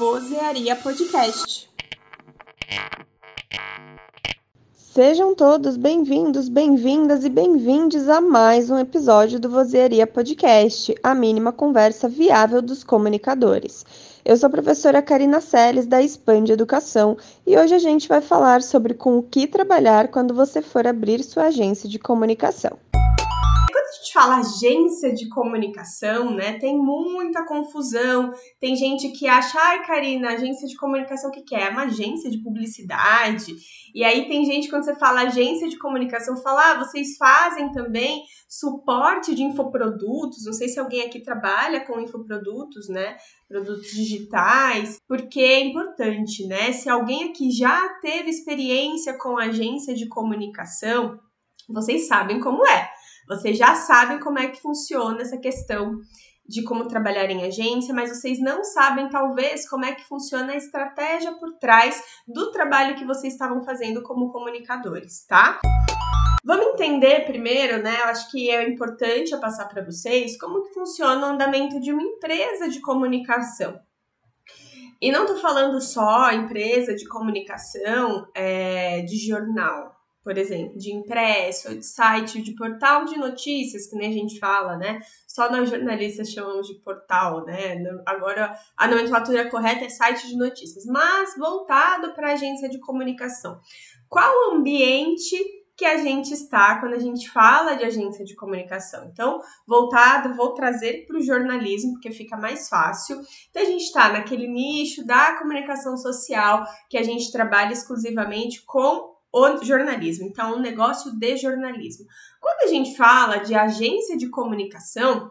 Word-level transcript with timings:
Vozearia 0.00 0.74
Podcast. 0.76 1.68
Sejam 4.72 5.34
todos 5.34 5.76
bem-vindos, 5.76 6.48
bem-vindas 6.48 7.22
e 7.22 7.28
bem-vindes 7.28 8.08
a 8.08 8.18
mais 8.18 8.70
um 8.70 8.78
episódio 8.78 9.38
do 9.38 9.50
Vozearia 9.50 10.06
Podcast, 10.06 10.94
a 11.02 11.14
mínima 11.14 11.52
conversa 11.52 12.08
viável 12.08 12.62
dos 12.62 12.82
comunicadores. 12.82 13.84
Eu 14.24 14.38
sou 14.38 14.46
a 14.46 14.50
professora 14.50 15.02
Karina 15.02 15.38
Seles, 15.42 15.84
da 15.84 16.00
Expande 16.00 16.50
Educação, 16.50 17.18
e 17.46 17.58
hoje 17.58 17.74
a 17.74 17.78
gente 17.78 18.08
vai 18.08 18.22
falar 18.22 18.62
sobre 18.62 18.94
com 18.94 19.18
o 19.18 19.22
que 19.22 19.46
trabalhar 19.46 20.08
quando 20.08 20.32
você 20.32 20.62
for 20.62 20.86
abrir 20.86 21.22
sua 21.22 21.48
agência 21.48 21.86
de 21.86 21.98
comunicação 21.98 22.78
gente 24.10 24.12
fala 24.12 24.38
agência 24.38 25.14
de 25.14 25.28
comunicação, 25.28 26.34
né, 26.34 26.58
tem 26.58 26.76
muita 26.76 27.44
confusão. 27.46 28.32
Tem 28.58 28.74
gente 28.74 29.10
que 29.10 29.28
acha, 29.28 29.58
ai, 29.58 29.86
Karina, 29.86 30.30
agência 30.30 30.66
de 30.66 30.76
comunicação, 30.76 31.30
o 31.30 31.32
que, 31.32 31.42
que 31.42 31.54
é? 31.54 31.68
É 31.68 31.70
uma 31.70 31.84
agência 31.84 32.30
de 32.30 32.38
publicidade. 32.38 33.54
E 33.94 34.04
aí 34.04 34.26
tem 34.26 34.44
gente, 34.44 34.68
quando 34.68 34.84
você 34.84 34.96
fala 34.96 35.22
agência 35.22 35.68
de 35.68 35.78
comunicação, 35.78 36.36
fala, 36.36 36.72
ah, 36.72 36.78
vocês 36.78 37.16
fazem 37.16 37.70
também 37.72 38.22
suporte 38.48 39.34
de 39.34 39.42
infoprodutos. 39.42 40.44
Não 40.44 40.52
sei 40.52 40.68
se 40.68 40.80
alguém 40.80 41.02
aqui 41.02 41.20
trabalha 41.20 41.84
com 41.86 42.00
infoprodutos, 42.00 42.88
né? 42.88 43.16
Produtos 43.48 43.90
digitais, 43.90 44.98
porque 45.06 45.40
é 45.40 45.60
importante, 45.60 46.46
né? 46.46 46.72
Se 46.72 46.88
alguém 46.88 47.30
aqui 47.30 47.50
já 47.50 47.88
teve 48.00 48.30
experiência 48.30 49.16
com 49.18 49.38
agência 49.38 49.94
de 49.94 50.08
comunicação, 50.08 51.18
vocês 51.68 52.08
sabem 52.08 52.40
como 52.40 52.66
é. 52.66 52.90
Vocês 53.30 53.56
já 53.56 53.76
sabem 53.76 54.18
como 54.18 54.40
é 54.40 54.48
que 54.48 54.60
funciona 54.60 55.22
essa 55.22 55.38
questão 55.38 56.00
de 56.44 56.64
como 56.64 56.88
trabalhar 56.88 57.30
em 57.30 57.44
agência, 57.44 57.94
mas 57.94 58.10
vocês 58.10 58.40
não 58.40 58.64
sabem, 58.64 59.08
talvez, 59.08 59.68
como 59.68 59.84
é 59.84 59.94
que 59.94 60.02
funciona 60.02 60.52
a 60.52 60.56
estratégia 60.56 61.32
por 61.34 61.52
trás 61.60 62.02
do 62.26 62.50
trabalho 62.50 62.96
que 62.96 63.04
vocês 63.04 63.32
estavam 63.32 63.62
fazendo 63.62 64.02
como 64.02 64.32
comunicadores, 64.32 65.24
tá? 65.28 65.60
Vamos 66.44 66.74
entender 66.74 67.24
primeiro, 67.24 67.80
né? 67.80 68.00
Eu 68.00 68.06
acho 68.06 68.28
que 68.32 68.50
é 68.50 68.68
importante 68.68 69.30
eu 69.30 69.38
passar 69.38 69.66
para 69.66 69.84
vocês 69.84 70.36
como 70.36 70.64
que 70.64 70.74
funciona 70.74 71.24
o 71.24 71.30
andamento 71.30 71.78
de 71.78 71.92
uma 71.92 72.02
empresa 72.02 72.68
de 72.68 72.80
comunicação. 72.80 73.78
E 75.00 75.12
não 75.12 75.24
tô 75.24 75.36
falando 75.36 75.80
só 75.80 76.32
empresa 76.32 76.96
de 76.96 77.06
comunicação 77.06 78.26
é, 78.34 79.02
de 79.02 79.16
jornal, 79.16 79.99
por 80.30 80.38
exemplo, 80.38 80.78
de 80.78 80.94
impresso, 80.94 81.76
de 81.76 81.84
site, 81.84 82.40
de 82.40 82.52
portal 82.52 83.04
de 83.04 83.16
notícias, 83.16 83.88
que 83.88 83.96
nem 83.96 84.10
a 84.10 84.12
gente 84.12 84.38
fala, 84.38 84.76
né? 84.76 85.00
Só 85.26 85.50
nós 85.50 85.68
jornalistas 85.68 86.30
chamamos 86.30 86.68
de 86.68 86.74
portal, 86.74 87.44
né? 87.44 87.82
Agora 88.06 88.56
a 88.76 88.86
nomenclatura 88.86 89.50
correta 89.50 89.86
é 89.86 89.88
site 89.88 90.28
de 90.28 90.36
notícias, 90.36 90.86
mas 90.86 91.36
voltado 91.36 92.14
para 92.14 92.34
agência 92.34 92.68
de 92.68 92.78
comunicação. 92.78 93.60
Qual 94.08 94.32
o 94.32 94.54
ambiente 94.54 95.36
que 95.76 95.84
a 95.84 95.96
gente 95.96 96.32
está 96.32 96.78
quando 96.78 96.92
a 96.92 96.98
gente 97.00 97.28
fala 97.28 97.74
de 97.74 97.84
agência 97.84 98.22
de 98.22 98.36
comunicação. 98.36 99.08
Então, 99.10 99.40
voltado, 99.66 100.34
vou 100.34 100.52
trazer 100.52 101.06
para 101.06 101.16
o 101.16 101.22
jornalismo, 101.22 101.94
porque 101.94 102.10
fica 102.10 102.36
mais 102.36 102.68
fácil. 102.68 103.18
Então, 103.48 103.62
a 103.62 103.64
gente 103.64 103.84
está 103.84 104.12
naquele 104.12 104.46
nicho 104.46 105.06
da 105.06 105.38
comunicação 105.38 105.96
social, 105.96 106.66
que 106.90 106.98
a 106.98 107.02
gente 107.02 107.32
trabalha 107.32 107.72
exclusivamente 107.72 108.62
com 108.66 109.09
o 109.32 109.64
jornalismo. 109.64 110.26
Então, 110.26 110.56
um 110.56 110.60
negócio 110.60 111.16
de 111.18 111.36
jornalismo. 111.36 112.06
Quando 112.40 112.68
a 112.68 112.72
gente 112.72 112.96
fala 112.96 113.38
de 113.38 113.54
agência 113.54 114.16
de 114.16 114.28
comunicação, 114.28 115.30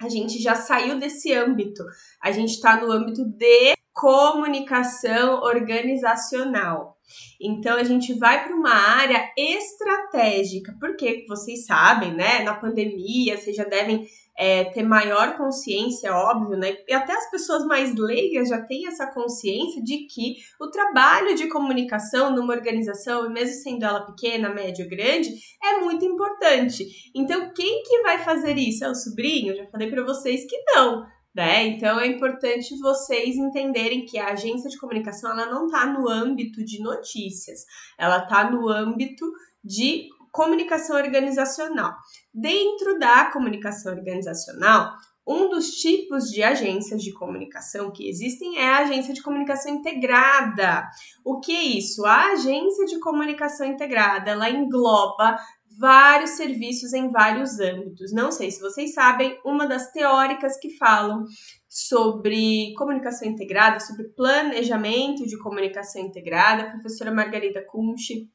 a 0.00 0.08
gente 0.08 0.40
já 0.40 0.54
saiu 0.54 0.98
desse 0.98 1.32
âmbito. 1.32 1.82
A 2.22 2.30
gente 2.30 2.52
está 2.52 2.80
no 2.80 2.90
âmbito 2.90 3.24
de 3.24 3.74
comunicação 3.92 5.40
organizacional. 5.40 6.96
Então 7.40 7.76
a 7.76 7.84
gente 7.84 8.12
vai 8.14 8.44
para 8.44 8.54
uma 8.54 8.74
área 8.74 9.32
estratégica, 9.36 10.76
porque 10.78 11.24
vocês 11.28 11.64
sabem, 11.64 12.12
né? 12.12 12.42
Na 12.42 12.54
pandemia, 12.54 13.38
vocês 13.38 13.56
já 13.56 13.64
devem 13.64 14.06
é, 14.38 14.64
ter 14.64 14.82
maior 14.82 15.36
consciência, 15.36 16.12
óbvio, 16.12 16.58
né? 16.58 16.76
E 16.86 16.92
até 16.92 17.12
as 17.14 17.30
pessoas 17.30 17.64
mais 17.64 17.94
leigas 17.94 18.48
já 18.48 18.60
têm 18.62 18.86
essa 18.86 19.06
consciência 19.06 19.82
de 19.82 20.06
que 20.06 20.36
o 20.60 20.68
trabalho 20.68 21.34
de 21.34 21.48
comunicação 21.48 22.34
numa 22.34 22.52
organização, 22.52 23.30
mesmo 23.30 23.54
sendo 23.62 23.84
ela 23.84 24.04
pequena, 24.04 24.52
média 24.52 24.84
ou 24.84 24.90
grande, 24.90 25.30
é 25.62 25.78
muito 25.78 26.04
importante. 26.04 26.86
Então, 27.14 27.50
quem 27.54 27.82
que 27.82 28.02
vai 28.02 28.18
fazer 28.18 28.56
isso? 28.58 28.84
É 28.84 28.90
o 28.90 28.94
sobrinho? 28.94 29.56
Já 29.56 29.66
falei 29.68 29.90
para 29.90 30.04
vocês 30.04 30.44
que 30.46 30.56
não. 30.74 31.06
Né? 31.34 31.66
Então 31.66 32.00
é 32.00 32.06
importante 32.06 32.78
vocês 32.78 33.36
entenderem 33.36 34.06
que 34.06 34.18
a 34.18 34.32
agência 34.32 34.70
de 34.70 34.78
comunicação 34.78 35.32
ela 35.32 35.44
não 35.44 35.66
está 35.66 35.84
no 35.84 36.08
âmbito 36.08 36.64
de 36.64 36.82
notícias, 36.82 37.60
ela 37.98 38.22
está 38.22 38.50
no 38.50 38.70
âmbito 38.70 39.30
de 39.62 40.08
comunicação 40.32 40.96
organizacional. 40.96 41.94
Dentro 42.38 42.98
da 42.98 43.30
comunicação 43.30 43.94
organizacional, 43.94 44.92
um 45.26 45.48
dos 45.48 45.70
tipos 45.70 46.24
de 46.24 46.42
agências 46.42 47.02
de 47.02 47.10
comunicação 47.14 47.90
que 47.90 48.06
existem 48.06 48.58
é 48.58 48.68
a 48.68 48.78
agência 48.80 49.14
de 49.14 49.22
comunicação 49.22 49.72
integrada. 49.72 50.86
O 51.24 51.40
que 51.40 51.56
é 51.56 51.62
isso? 51.62 52.04
A 52.04 52.32
agência 52.32 52.84
de 52.84 53.00
comunicação 53.00 53.66
integrada, 53.66 54.32
ela 54.32 54.50
engloba 54.50 55.38
vários 55.78 56.32
serviços 56.32 56.92
em 56.92 57.10
vários 57.10 57.58
âmbitos. 57.58 58.12
Não 58.12 58.30
sei 58.30 58.50
se 58.50 58.60
vocês 58.60 58.92
sabem, 58.92 59.40
uma 59.42 59.66
das 59.66 59.90
teóricas 59.90 60.58
que 60.58 60.76
falam 60.76 61.24
sobre 61.70 62.74
comunicação 62.76 63.26
integrada, 63.26 63.80
sobre 63.80 64.08
planejamento 64.10 65.26
de 65.26 65.38
comunicação 65.38 66.02
integrada, 66.02 66.64
a 66.64 66.70
professora 66.70 67.10
Margarida 67.10 67.64
Kunsch, 67.66 68.28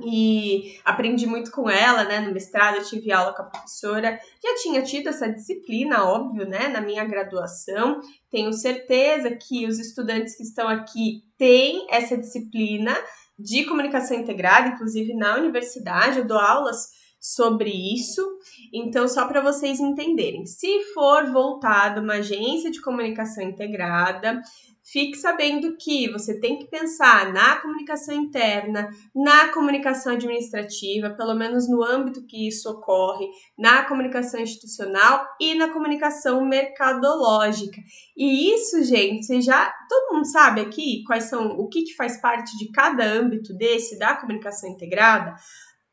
e 0.00 0.78
aprendi 0.84 1.26
muito 1.26 1.50
com 1.50 1.70
ela, 1.70 2.04
né? 2.04 2.20
No 2.20 2.32
mestrado 2.32 2.78
eu 2.78 2.84
tive 2.84 3.12
aula 3.12 3.32
com 3.32 3.42
a 3.42 3.46
professora. 3.46 4.18
Já 4.42 4.54
tinha 4.62 4.82
tido 4.82 5.08
essa 5.08 5.28
disciplina, 5.30 6.04
óbvio, 6.04 6.48
né? 6.48 6.68
Na 6.68 6.80
minha 6.80 7.04
graduação. 7.04 8.00
Tenho 8.30 8.52
certeza 8.52 9.30
que 9.30 9.66
os 9.66 9.78
estudantes 9.78 10.36
que 10.36 10.42
estão 10.42 10.68
aqui 10.68 11.22
têm 11.38 11.86
essa 11.90 12.16
disciplina 12.16 12.96
de 13.38 13.64
comunicação 13.64 14.16
integrada, 14.16 14.68
inclusive 14.68 15.14
na 15.14 15.36
universidade, 15.36 16.18
eu 16.18 16.26
dou 16.26 16.38
aulas 16.38 16.88
sobre 17.24 17.70
isso. 17.70 18.22
Então, 18.70 19.08
só 19.08 19.26
para 19.26 19.40
vocês 19.40 19.80
entenderem, 19.80 20.44
se 20.44 20.84
for 20.92 21.32
voltado 21.32 22.02
uma 22.02 22.16
agência 22.16 22.70
de 22.70 22.82
comunicação 22.82 23.42
integrada, 23.42 24.42
fique 24.82 25.16
sabendo 25.16 25.74
que 25.78 26.12
você 26.12 26.38
tem 26.38 26.58
que 26.58 26.66
pensar 26.66 27.32
na 27.32 27.56
comunicação 27.56 28.14
interna, 28.14 28.90
na 29.14 29.48
comunicação 29.54 30.12
administrativa, 30.12 31.08
pelo 31.08 31.34
menos 31.34 31.66
no 31.66 31.82
âmbito 31.82 32.26
que 32.26 32.46
isso 32.46 32.68
ocorre, 32.68 33.26
na 33.58 33.84
comunicação 33.84 34.38
institucional 34.38 35.26
e 35.40 35.54
na 35.54 35.72
comunicação 35.72 36.44
mercadológica. 36.44 37.80
E 38.14 38.52
isso, 38.52 38.84
gente, 38.84 39.24
você 39.24 39.40
já 39.40 39.72
todo 39.88 40.14
mundo 40.14 40.26
sabe 40.26 40.60
aqui 40.60 41.02
quais 41.06 41.24
são 41.24 41.58
o 41.58 41.68
que, 41.68 41.84
que 41.84 41.96
faz 41.96 42.20
parte 42.20 42.54
de 42.58 42.70
cada 42.70 43.02
âmbito 43.02 43.54
desse 43.54 43.98
da 43.98 44.14
comunicação 44.14 44.68
integrada? 44.68 45.34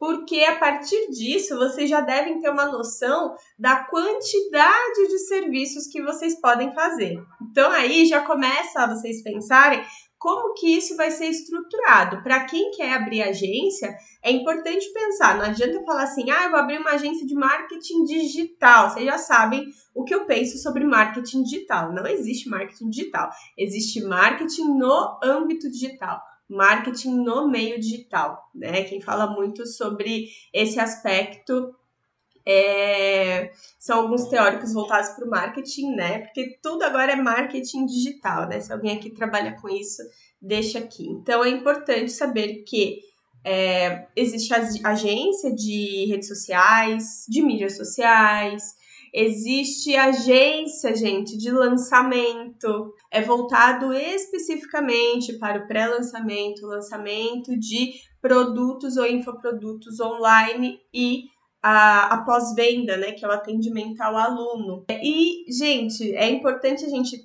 Porque 0.01 0.43
a 0.45 0.55
partir 0.55 1.11
disso 1.11 1.55
vocês 1.55 1.87
já 1.87 2.01
devem 2.01 2.41
ter 2.41 2.49
uma 2.49 2.65
noção 2.65 3.35
da 3.59 3.83
quantidade 3.83 5.07
de 5.07 5.19
serviços 5.19 5.85
que 5.85 6.01
vocês 6.01 6.41
podem 6.41 6.73
fazer. 6.73 7.23
Então 7.39 7.69
aí 7.69 8.07
já 8.07 8.19
começa 8.19 8.81
a 8.81 8.87
vocês 8.87 9.21
pensarem 9.21 9.85
como 10.17 10.55
que 10.55 10.75
isso 10.75 10.97
vai 10.97 11.11
ser 11.11 11.27
estruturado. 11.27 12.23
Para 12.23 12.45
quem 12.45 12.71
quer 12.71 12.93
abrir 12.93 13.21
agência, 13.21 13.95
é 14.23 14.31
importante 14.31 14.91
pensar, 14.91 15.37
não 15.37 15.45
adianta 15.45 15.85
falar 15.85 16.03
assim: 16.03 16.31
"Ah, 16.31 16.45
eu 16.45 16.49
vou 16.49 16.59
abrir 16.59 16.79
uma 16.79 16.93
agência 16.93 17.27
de 17.27 17.35
marketing 17.35 18.03
digital". 18.03 18.89
Vocês 18.89 19.05
já 19.05 19.19
sabem 19.19 19.67
o 19.93 20.03
que 20.03 20.15
eu 20.15 20.25
penso 20.25 20.57
sobre 20.57 20.83
marketing 20.83 21.43
digital. 21.43 21.93
Não 21.93 22.07
existe 22.07 22.49
marketing 22.49 22.89
digital, 22.89 23.29
existe 23.55 24.01
marketing 24.03 24.79
no 24.79 25.19
âmbito 25.23 25.69
digital 25.69 26.19
marketing 26.51 27.23
no 27.23 27.49
meio 27.49 27.79
digital, 27.79 28.49
né? 28.53 28.83
Quem 28.83 29.01
fala 29.01 29.27
muito 29.27 29.65
sobre 29.65 30.27
esse 30.53 30.79
aspecto 30.79 31.73
é, 32.45 33.51
são 33.79 34.01
alguns 34.01 34.25
teóricos 34.25 34.73
voltados 34.73 35.09
para 35.11 35.25
o 35.25 35.29
marketing, 35.29 35.95
né? 35.95 36.19
Porque 36.19 36.57
tudo 36.61 36.83
agora 36.83 37.13
é 37.13 37.15
marketing 37.15 37.85
digital, 37.85 38.47
né? 38.47 38.59
Se 38.59 38.73
alguém 38.73 38.97
aqui 38.97 39.11
trabalha 39.11 39.55
com 39.61 39.69
isso, 39.69 40.01
deixa 40.41 40.79
aqui. 40.79 41.07
Então 41.07 41.43
é 41.43 41.49
importante 41.49 42.11
saber 42.11 42.63
que 42.63 42.99
é, 43.43 44.07
existe 44.15 44.53
a 44.53 44.89
agência 44.89 45.53
de 45.53 46.05
redes 46.09 46.27
sociais, 46.27 47.25
de 47.27 47.41
mídias 47.41 47.77
sociais, 47.77 48.75
Existe 49.13 49.95
agência, 49.95 50.95
gente, 50.95 51.37
de 51.37 51.51
lançamento. 51.51 52.93
É 53.11 53.21
voltado 53.21 53.93
especificamente 53.93 55.37
para 55.37 55.59
o 55.59 55.67
pré-lançamento, 55.67 56.65
lançamento 56.65 57.57
de 57.59 57.93
produtos 58.21 58.95
ou 58.97 59.05
infoprodutos 59.05 59.99
online 59.99 60.79
e 60.93 61.23
a, 61.61 62.13
a 62.13 62.23
pós-venda, 62.23 62.97
né, 62.97 63.11
que 63.11 63.25
é 63.25 63.27
o 63.27 63.31
atendimento 63.31 64.01
ao 64.01 64.17
aluno. 64.17 64.85
E, 64.89 65.45
gente, 65.51 66.15
é 66.15 66.29
importante 66.29 66.85
a 66.85 66.89
gente 66.89 67.17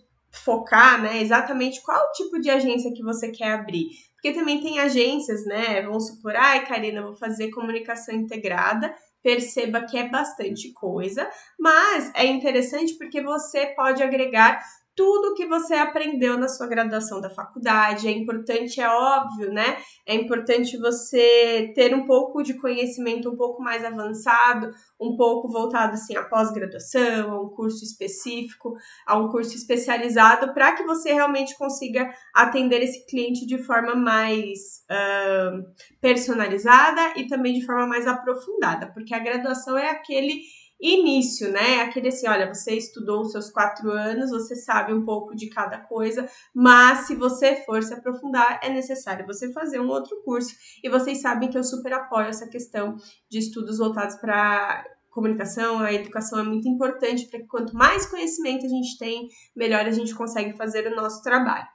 focar, 0.44 1.00
né, 1.00 1.22
exatamente 1.22 1.82
qual 1.82 2.12
tipo 2.12 2.38
de 2.40 2.50
agência 2.50 2.92
que 2.92 3.02
você 3.02 3.30
quer 3.30 3.52
abrir. 3.52 3.86
Porque 4.14 4.32
também 4.32 4.60
tem 4.60 4.80
agências, 4.80 5.44
né? 5.44 5.82
Vamos 5.82 6.08
supor, 6.08 6.34
ai, 6.34 6.66
Karina, 6.66 7.02
vou 7.02 7.14
fazer 7.14 7.50
comunicação 7.50 8.14
integrada. 8.14 8.92
Perceba 9.26 9.84
que 9.84 9.98
é 9.98 10.08
bastante 10.08 10.72
coisa, 10.72 11.28
mas 11.58 12.12
é 12.14 12.24
interessante 12.26 12.94
porque 12.94 13.20
você 13.20 13.66
pode 13.74 14.00
agregar 14.00 14.64
tudo 14.96 15.34
que 15.34 15.46
você 15.46 15.74
aprendeu 15.74 16.38
na 16.38 16.48
sua 16.48 16.66
graduação 16.66 17.20
da 17.20 17.28
faculdade. 17.28 18.08
É 18.08 18.10
importante, 18.10 18.80
é 18.80 18.88
óbvio, 18.88 19.52
né? 19.52 19.76
É 20.06 20.14
importante 20.14 20.78
você 20.78 21.70
ter 21.74 21.94
um 21.94 22.06
pouco 22.06 22.42
de 22.42 22.54
conhecimento 22.54 23.30
um 23.30 23.36
pouco 23.36 23.62
mais 23.62 23.84
avançado, 23.84 24.70
um 24.98 25.14
pouco 25.14 25.48
voltado 25.48 25.92
assim 25.92 26.16
à 26.16 26.24
pós-graduação, 26.24 27.30
a 27.30 27.42
um 27.42 27.50
curso 27.50 27.84
específico, 27.84 28.74
a 29.06 29.18
um 29.18 29.28
curso 29.28 29.54
especializado, 29.54 30.54
para 30.54 30.72
que 30.72 30.84
você 30.84 31.12
realmente 31.12 31.56
consiga 31.58 32.10
atender 32.34 32.82
esse 32.82 33.04
cliente 33.06 33.46
de 33.46 33.58
forma 33.58 33.94
mais 33.94 34.82
uh, 34.90 35.62
personalizada 36.00 37.12
e 37.16 37.26
também 37.26 37.52
de 37.52 37.66
forma 37.66 37.86
mais 37.86 38.06
aprofundada, 38.06 38.90
porque 38.94 39.14
a 39.14 39.18
graduação 39.18 39.76
é 39.76 39.90
aquele 39.90 40.40
início, 40.80 41.50
né? 41.50 41.80
Aquele 41.82 42.08
assim, 42.08 42.28
olha, 42.28 42.52
você 42.52 42.74
estudou 42.76 43.22
os 43.22 43.32
seus 43.32 43.50
quatro 43.50 43.90
anos, 43.90 44.30
você 44.30 44.54
sabe 44.54 44.92
um 44.92 45.04
pouco 45.04 45.34
de 45.34 45.48
cada 45.48 45.78
coisa, 45.78 46.28
mas 46.54 47.06
se 47.06 47.14
você 47.14 47.56
for 47.64 47.82
se 47.82 47.94
aprofundar, 47.94 48.60
é 48.62 48.68
necessário 48.68 49.26
você 49.26 49.52
fazer 49.52 49.80
um 49.80 49.88
outro 49.88 50.22
curso. 50.24 50.54
E 50.82 50.88
vocês 50.88 51.20
sabem 51.20 51.50
que 51.50 51.58
eu 51.58 51.64
super 51.64 51.92
apoio 51.92 52.28
essa 52.28 52.48
questão 52.48 52.96
de 53.28 53.38
estudos 53.38 53.78
voltados 53.78 54.16
para 54.16 54.84
comunicação, 55.16 55.78
a 55.78 55.94
educação 55.94 56.38
é 56.38 56.42
muito 56.42 56.68
importante 56.68 57.26
para 57.26 57.40
que 57.40 57.46
quanto 57.46 57.74
mais 57.74 58.04
conhecimento 58.04 58.66
a 58.66 58.68
gente 58.68 58.98
tem, 58.98 59.28
melhor 59.56 59.86
a 59.86 59.90
gente 59.90 60.14
consegue 60.14 60.54
fazer 60.54 60.86
o 60.86 60.94
nosso 60.94 61.22
trabalho. 61.22 61.66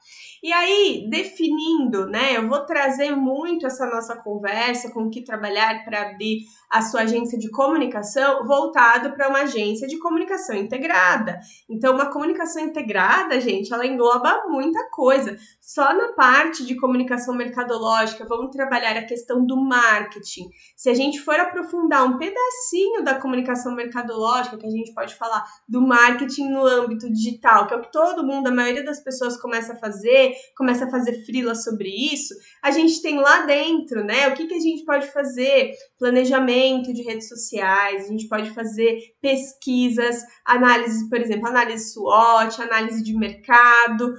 E 0.43 0.53
aí, 0.53 1.07
definindo, 1.09 2.05
né, 2.05 2.37
eu 2.37 2.47
vou 2.47 2.65
trazer 2.65 3.15
muito 3.15 3.65
essa 3.65 3.87
nossa 3.87 4.15
conversa 4.15 4.91
com 4.91 5.03
o 5.03 5.09
que 5.09 5.23
trabalhar 5.23 5.83
para 5.83 6.09
abrir 6.09 6.45
a 6.69 6.81
sua 6.81 7.01
agência 7.01 7.37
de 7.37 7.49
comunicação 7.49 8.45
voltado 8.45 9.11
para 9.13 9.27
uma 9.27 9.41
agência 9.41 9.87
de 9.87 9.97
comunicação 9.97 10.55
integrada. 10.55 11.39
Então, 11.69 11.93
uma 11.93 12.11
comunicação 12.11 12.63
integrada, 12.63 13.41
gente, 13.41 13.73
ela 13.73 13.85
engloba 13.85 14.43
muita 14.47 14.87
coisa. 14.89 15.35
Só 15.59 15.93
na 15.93 16.13
parte 16.13 16.65
de 16.65 16.75
comunicação 16.75 17.35
mercadológica, 17.35 18.25
vamos 18.25 18.51
trabalhar 18.51 18.97
a 18.97 19.05
questão 19.05 19.45
do 19.45 19.57
marketing. 19.57 20.49
Se 20.75 20.89
a 20.89 20.93
gente 20.93 21.19
for 21.19 21.39
aprofundar 21.39 22.05
um 22.05 22.17
pedacinho 22.17 23.03
da 23.03 23.15
comunicação 23.15 23.30
mercadológica, 23.31 24.57
que 24.57 24.67
a 24.67 24.71
gente 24.71 24.93
pode 24.93 25.15
falar 25.15 25.43
do 25.67 25.81
marketing 25.81 26.49
no 26.49 26.65
âmbito 26.65 27.11
digital, 27.11 27.67
que 27.67 27.73
é 27.73 27.77
o 27.77 27.81
que 27.81 27.91
todo 27.91 28.25
mundo, 28.25 28.47
a 28.47 28.51
maioria 28.51 28.83
das 28.83 29.03
pessoas 29.03 29.39
começa 29.39 29.73
a 29.73 29.75
fazer, 29.77 30.33
começa 30.55 30.85
a 30.85 30.91
fazer 30.91 31.25
frila 31.25 31.55
sobre 31.55 31.89
isso, 31.89 32.33
a 32.63 32.71
gente 32.71 33.01
tem 33.01 33.17
lá 33.17 33.45
dentro, 33.45 34.03
né? 34.03 34.27
O 34.27 34.33
que, 34.33 34.47
que 34.47 34.53
a 34.53 34.59
gente 34.59 34.85
pode 34.85 35.07
fazer? 35.07 35.71
Planejamento 35.97 36.93
de 36.93 37.03
redes 37.03 37.27
sociais, 37.27 38.05
a 38.05 38.07
gente 38.07 38.27
pode 38.27 38.49
fazer 38.51 38.99
pesquisas, 39.21 40.21
análise, 40.45 41.09
por 41.09 41.19
exemplo, 41.19 41.47
análise 41.47 41.93
SWOT, 41.93 42.61
análise 42.61 43.03
de 43.03 43.15
mercado. 43.17 44.13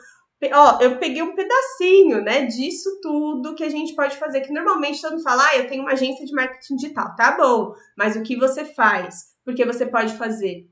Ó, 0.52 0.78
eu 0.80 0.98
peguei 0.98 1.22
um 1.22 1.34
pedacinho, 1.34 2.22
né, 2.22 2.46
disso 2.46 2.98
tudo 3.00 3.54
que 3.54 3.62
a 3.62 3.68
gente 3.68 3.94
pode 3.94 4.16
fazer, 4.16 4.40
que 4.40 4.52
normalmente 4.52 5.00
todo 5.00 5.12
mundo 5.12 5.22
fala, 5.22 5.46
ah, 5.46 5.56
eu 5.56 5.68
tenho 5.68 5.82
uma 5.82 5.92
agência 5.92 6.24
de 6.24 6.32
marketing 6.32 6.76
digital, 6.76 7.14
tá 7.14 7.36
bom, 7.36 7.74
mas 7.96 8.16
o 8.16 8.22
que 8.22 8.36
você 8.36 8.64
faz? 8.64 9.32
Porque 9.44 9.64
você 9.64 9.86
pode 9.86 10.14
fazer 10.14 10.66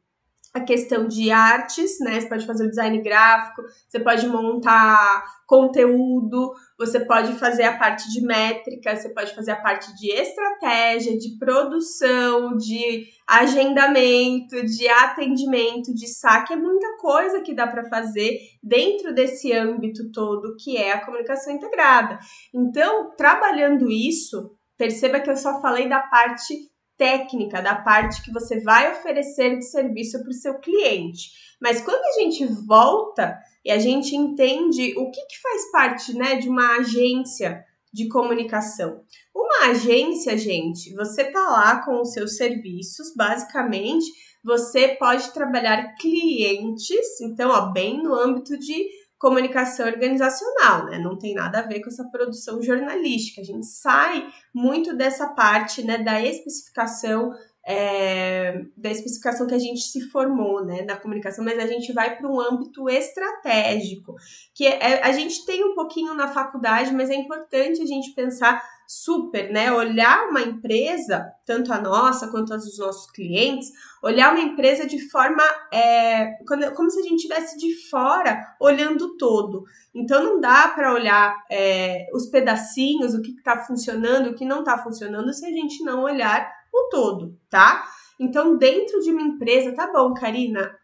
a 0.53 0.61
questão 0.61 1.07
de 1.07 1.31
artes, 1.31 2.01
né? 2.01 2.21
Você 2.21 2.29
pode 2.29 2.47
fazer 2.47 2.65
o 2.65 2.69
design 2.69 3.01
gráfico, 3.03 3.63
você 3.89 4.01
pode 4.01 4.27
montar 4.27 5.25
conteúdo, 5.47 6.53
você 6.77 7.01
pode 7.01 7.35
fazer 7.35 7.65
a 7.65 7.77
parte 7.77 8.11
de 8.11 8.21
métrica, 8.21 8.97
você 8.97 9.09
pode 9.11 9.33
fazer 9.35 9.53
a 9.53 9.61
parte 9.61 9.95
de 9.97 10.11
estratégia, 10.11 11.17
de 11.17 11.39
produção, 11.39 12.57
de 12.57 13.05
agendamento, 13.29 14.65
de 14.65 14.89
atendimento, 14.89 15.95
de 15.95 16.09
saque, 16.09 16.53
é 16.53 16.57
muita 16.57 16.97
coisa 16.99 17.41
que 17.43 17.55
dá 17.55 17.67
para 17.67 17.89
fazer 17.89 18.39
dentro 18.61 19.15
desse 19.15 19.53
âmbito 19.53 20.11
todo 20.11 20.57
que 20.59 20.77
é 20.77 20.93
a 20.93 21.05
comunicação 21.05 21.53
integrada. 21.53 22.19
Então, 22.53 23.15
trabalhando 23.17 23.89
isso, 23.89 24.57
perceba 24.77 25.21
que 25.21 25.31
eu 25.31 25.37
só 25.37 25.61
falei 25.61 25.89
da 25.89 26.01
parte 26.01 26.70
técnica, 27.01 27.63
da 27.63 27.75
parte 27.75 28.23
que 28.23 28.31
você 28.31 28.61
vai 28.61 28.93
oferecer 28.93 29.57
de 29.57 29.65
serviço 29.65 30.21
para 30.21 30.29
o 30.29 30.35
seu 30.35 30.59
cliente. 30.59 31.31
Mas 31.59 31.81
quando 31.81 32.05
a 32.05 32.21
gente 32.21 32.45
volta 32.67 33.39
e 33.65 33.71
a 33.71 33.79
gente 33.79 34.15
entende 34.15 34.93
o 34.99 35.11
que, 35.11 35.21
que 35.23 35.41
faz 35.41 35.73
parte 35.73 36.13
né, 36.13 36.37
de 36.37 36.47
uma 36.47 36.77
agência 36.77 37.65
de 37.91 38.07
comunicação. 38.09 39.03
Uma 39.35 39.71
agência, 39.71 40.37
gente, 40.37 40.95
você 40.95 41.25
tá 41.25 41.41
lá 41.41 41.85
com 41.85 42.03
os 42.03 42.13
seus 42.13 42.37
serviços, 42.37 43.15
basicamente, 43.17 44.07
você 44.45 44.89
pode 44.89 45.33
trabalhar 45.33 45.95
clientes, 45.97 47.21
então, 47.21 47.51
ó, 47.51 47.73
bem 47.73 48.03
no 48.03 48.15
âmbito 48.15 48.59
de 48.59 48.89
comunicação 49.21 49.87
organizacional, 49.87 50.87
né? 50.87 50.99
Não 50.99 51.17
tem 51.17 51.35
nada 51.35 51.59
a 51.59 51.67
ver 51.67 51.81
com 51.81 51.91
essa 51.91 52.09
produção 52.09 52.63
jornalística. 52.63 53.43
A 53.43 53.45
gente 53.45 53.67
sai 53.67 54.27
muito 54.53 54.97
dessa 54.97 55.29
parte, 55.29 55.85
né, 55.85 55.99
da 55.99 56.21
especificação 56.23 57.35
é, 57.63 58.65
da 58.75 58.91
especificação 58.91 59.47
que 59.47 59.55
a 59.55 59.59
gente 59.59 59.83
se 59.83 60.01
formou, 60.09 60.65
né, 60.65 60.83
da 60.83 60.97
comunicação, 60.97 61.45
mas 61.45 61.59
a 61.59 61.67
gente 61.67 61.93
vai 61.93 62.17
para 62.17 62.27
um 62.27 62.41
âmbito 62.41 62.89
estratégico, 62.89 64.15
que 64.55 64.67
é, 64.67 65.03
a 65.05 65.13
gente 65.13 65.45
tem 65.45 65.63
um 65.63 65.75
pouquinho 65.75 66.15
na 66.15 66.29
faculdade, 66.29 66.93
mas 66.93 67.11
é 67.11 67.15
importante 67.15 67.83
a 67.83 67.87
gente 67.87 68.15
pensar 68.15 68.63
super, 68.93 69.53
né? 69.53 69.71
Olhar 69.71 70.29
uma 70.29 70.43
empresa, 70.43 71.25
tanto 71.47 71.73
a 71.73 71.81
nossa 71.81 72.27
quanto 72.27 72.53
as 72.53 72.65
dos 72.65 72.77
nossos 72.77 73.09
clientes, 73.13 73.71
olhar 74.03 74.33
uma 74.35 74.43
empresa 74.43 74.85
de 74.85 75.09
forma 75.09 75.45
é, 75.73 76.33
como 76.75 76.91
se 76.91 76.99
a 76.99 77.03
gente 77.05 77.19
estivesse 77.19 77.57
de 77.57 77.89
fora 77.89 78.45
olhando 78.61 79.17
todo. 79.17 79.63
Então 79.95 80.25
não 80.25 80.41
dá 80.41 80.67
para 80.75 80.93
olhar 80.93 81.37
é, 81.49 82.09
os 82.13 82.27
pedacinhos, 82.27 83.15
o 83.15 83.23
que 83.23 83.31
está 83.31 83.65
funcionando, 83.65 84.31
o 84.31 84.35
que 84.35 84.45
não 84.45 84.59
está 84.59 84.77
funcionando, 84.77 85.33
se 85.33 85.47
a 85.47 85.51
gente 85.51 85.85
não 85.85 86.03
olhar 86.03 86.51
o 86.75 86.89
todo, 86.89 87.39
tá? 87.49 87.85
Então, 88.19 88.59
dentro 88.59 89.01
de 89.01 89.13
uma 89.13 89.23
empresa, 89.23 89.73
tá 89.73 89.91
bom, 89.93 90.13
Karina, 90.15 90.77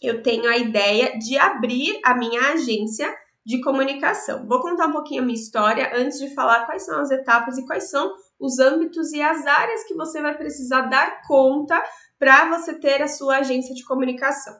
eu 0.00 0.22
tenho 0.22 0.48
a 0.48 0.56
ideia 0.56 1.18
de 1.18 1.36
abrir 1.36 2.00
a 2.02 2.14
minha 2.14 2.52
agência 2.52 3.14
de 3.44 3.60
comunicação. 3.60 4.46
Vou 4.46 4.60
contar 4.60 4.86
um 4.86 4.92
pouquinho 4.92 5.22
a 5.22 5.24
minha 5.24 5.38
história 5.38 5.90
antes 5.94 6.18
de 6.18 6.34
falar 6.34 6.66
quais 6.66 6.84
são 6.84 7.00
as 7.00 7.10
etapas 7.10 7.58
e 7.58 7.66
quais 7.66 7.90
são 7.90 8.12
os 8.38 8.58
âmbitos 8.58 9.12
e 9.12 9.20
as 9.20 9.46
áreas 9.46 9.84
que 9.84 9.94
você 9.94 10.20
vai 10.20 10.36
precisar 10.36 10.82
dar 10.82 11.22
conta 11.26 11.82
para 12.18 12.48
você 12.48 12.74
ter 12.78 13.02
a 13.02 13.08
sua 13.08 13.38
agência 13.38 13.74
de 13.74 13.84
comunicação. 13.84 14.54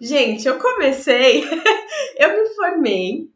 Gente, 0.00 0.46
eu 0.46 0.58
comecei, 0.58 1.42
eu 2.16 2.28
me 2.28 2.48
formei, 2.54 3.28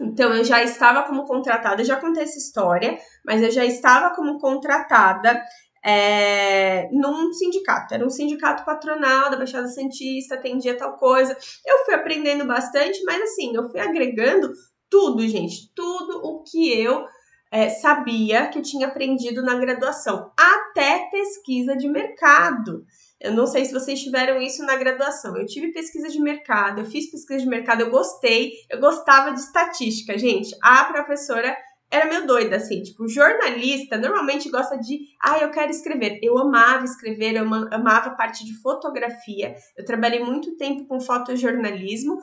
então 0.00 0.32
eu 0.32 0.44
já 0.44 0.62
estava 0.62 1.02
como 1.02 1.24
contratada, 1.24 1.84
já 1.84 1.96
contei 1.96 2.22
essa 2.22 2.38
história, 2.38 2.96
mas 3.24 3.42
eu 3.42 3.50
já 3.50 3.64
estava 3.64 4.14
como 4.14 4.38
contratada 4.38 5.42
é, 5.84 6.88
num 6.92 7.32
sindicato. 7.32 7.94
Era 7.94 8.04
um 8.04 8.10
sindicato 8.10 8.64
patronal 8.64 9.30
da 9.30 9.36
Baixada 9.36 9.68
Santista, 9.68 10.34
atendia 10.34 10.76
tal 10.76 10.96
coisa. 10.96 11.36
Eu 11.66 11.84
fui 11.84 11.94
aprendendo 11.94 12.46
bastante, 12.46 13.02
mas 13.04 13.22
assim, 13.22 13.54
eu 13.54 13.68
fui 13.70 13.80
agregando 13.80 14.52
tudo, 14.90 15.26
gente, 15.26 15.70
tudo 15.74 16.20
o 16.24 16.42
que 16.42 16.72
eu 16.80 17.06
é, 17.50 17.68
sabia 17.68 18.48
que 18.48 18.58
eu 18.58 18.62
tinha 18.62 18.86
aprendido 18.86 19.42
na 19.42 19.54
graduação, 19.54 20.30
até 20.36 21.08
pesquisa 21.10 21.76
de 21.76 21.88
mercado. 21.88 22.84
Eu 23.20 23.32
não 23.32 23.46
sei 23.46 23.64
se 23.64 23.72
vocês 23.72 24.00
tiveram 24.00 24.40
isso 24.40 24.64
na 24.64 24.76
graduação. 24.76 25.36
Eu 25.36 25.44
tive 25.44 25.72
pesquisa 25.72 26.08
de 26.08 26.20
mercado, 26.20 26.80
eu 26.80 26.84
fiz 26.84 27.10
pesquisa 27.10 27.40
de 27.40 27.48
mercado, 27.48 27.80
eu 27.80 27.90
gostei, 27.90 28.52
eu 28.70 28.78
gostava 28.78 29.32
de 29.32 29.40
estatística, 29.40 30.16
gente. 30.16 30.54
A 30.62 30.84
professora 30.84 31.56
era 31.90 32.06
meio 32.06 32.26
doida, 32.26 32.56
assim, 32.56 32.82
tipo, 32.82 33.08
jornalista 33.08 33.96
normalmente 33.96 34.50
gosta 34.50 34.76
de, 34.76 35.00
ah, 35.22 35.38
eu 35.38 35.50
quero 35.50 35.70
escrever. 35.70 36.18
Eu 36.22 36.38
amava 36.38 36.84
escrever, 36.84 37.36
eu 37.36 37.44
amava 37.44 38.08
a 38.08 38.14
parte 38.14 38.44
de 38.44 38.54
fotografia, 38.60 39.54
eu 39.76 39.84
trabalhei 39.84 40.22
muito 40.22 40.56
tempo 40.56 40.86
com 40.86 41.00
fotojornalismo 41.00 42.18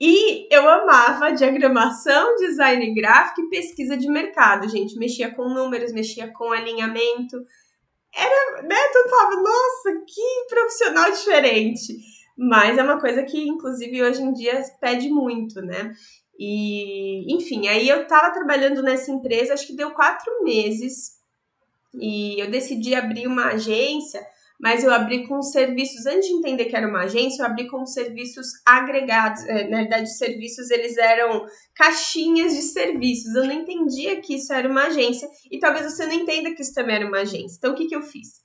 e 0.00 0.46
eu 0.54 0.68
amava 0.68 1.32
diagramação, 1.32 2.36
design 2.36 2.94
gráfico 2.94 3.40
e 3.42 3.50
pesquisa 3.50 3.96
de 3.96 4.08
mercado, 4.08 4.68
gente. 4.68 4.96
Mexia 4.96 5.34
com 5.34 5.48
números, 5.48 5.92
mexia 5.92 6.32
com 6.32 6.52
alinhamento. 6.52 7.36
Era, 8.14 8.62
né, 8.62 8.76
tu 8.92 9.10
falava, 9.10 9.42
nossa, 9.42 10.04
que 10.06 10.46
profissional 10.48 11.10
diferente. 11.10 11.96
Mas 12.36 12.78
é 12.78 12.82
uma 12.84 13.00
coisa 13.00 13.24
que, 13.24 13.48
inclusive, 13.48 14.00
hoje 14.00 14.22
em 14.22 14.32
dia 14.32 14.62
pede 14.80 15.08
muito, 15.10 15.60
né? 15.60 15.92
E, 16.38 17.34
enfim, 17.34 17.66
aí 17.66 17.88
eu 17.88 18.06
tava 18.06 18.32
trabalhando 18.32 18.82
nessa 18.82 19.10
empresa, 19.10 19.54
acho 19.54 19.66
que 19.66 19.76
deu 19.76 19.90
quatro 19.90 20.44
meses, 20.44 21.18
e 21.94 22.40
eu 22.40 22.50
decidi 22.50 22.94
abrir 22.94 23.26
uma 23.26 23.46
agência 23.46 24.24
mas 24.60 24.82
eu 24.82 24.92
abri 24.92 25.26
com 25.26 25.40
serviços, 25.40 26.04
antes 26.04 26.28
de 26.28 26.34
entender 26.34 26.64
que 26.64 26.74
era 26.74 26.88
uma 26.88 27.04
agência, 27.04 27.42
eu 27.42 27.46
abri 27.46 27.68
com 27.68 27.86
serviços 27.86 28.48
agregados. 28.66 29.46
É, 29.46 29.68
na 29.68 29.78
verdade, 29.78 30.12
serviços 30.16 30.70
eles 30.70 30.96
eram 30.96 31.46
caixinhas 31.76 32.54
de 32.54 32.62
serviços. 32.62 33.32
Eu 33.34 33.44
não 33.44 33.52
entendia 33.52 34.20
que 34.20 34.34
isso 34.34 34.52
era 34.52 34.68
uma 34.68 34.86
agência 34.86 35.28
e 35.50 35.60
talvez 35.60 35.86
você 35.86 36.06
não 36.06 36.12
entenda 36.12 36.52
que 36.52 36.62
isso 36.62 36.74
também 36.74 36.96
era 36.96 37.06
uma 37.06 37.20
agência. 37.20 37.56
Então, 37.56 37.72
o 37.72 37.76
que, 37.76 37.86
que 37.86 37.94
eu 37.94 38.02
fiz? 38.02 38.42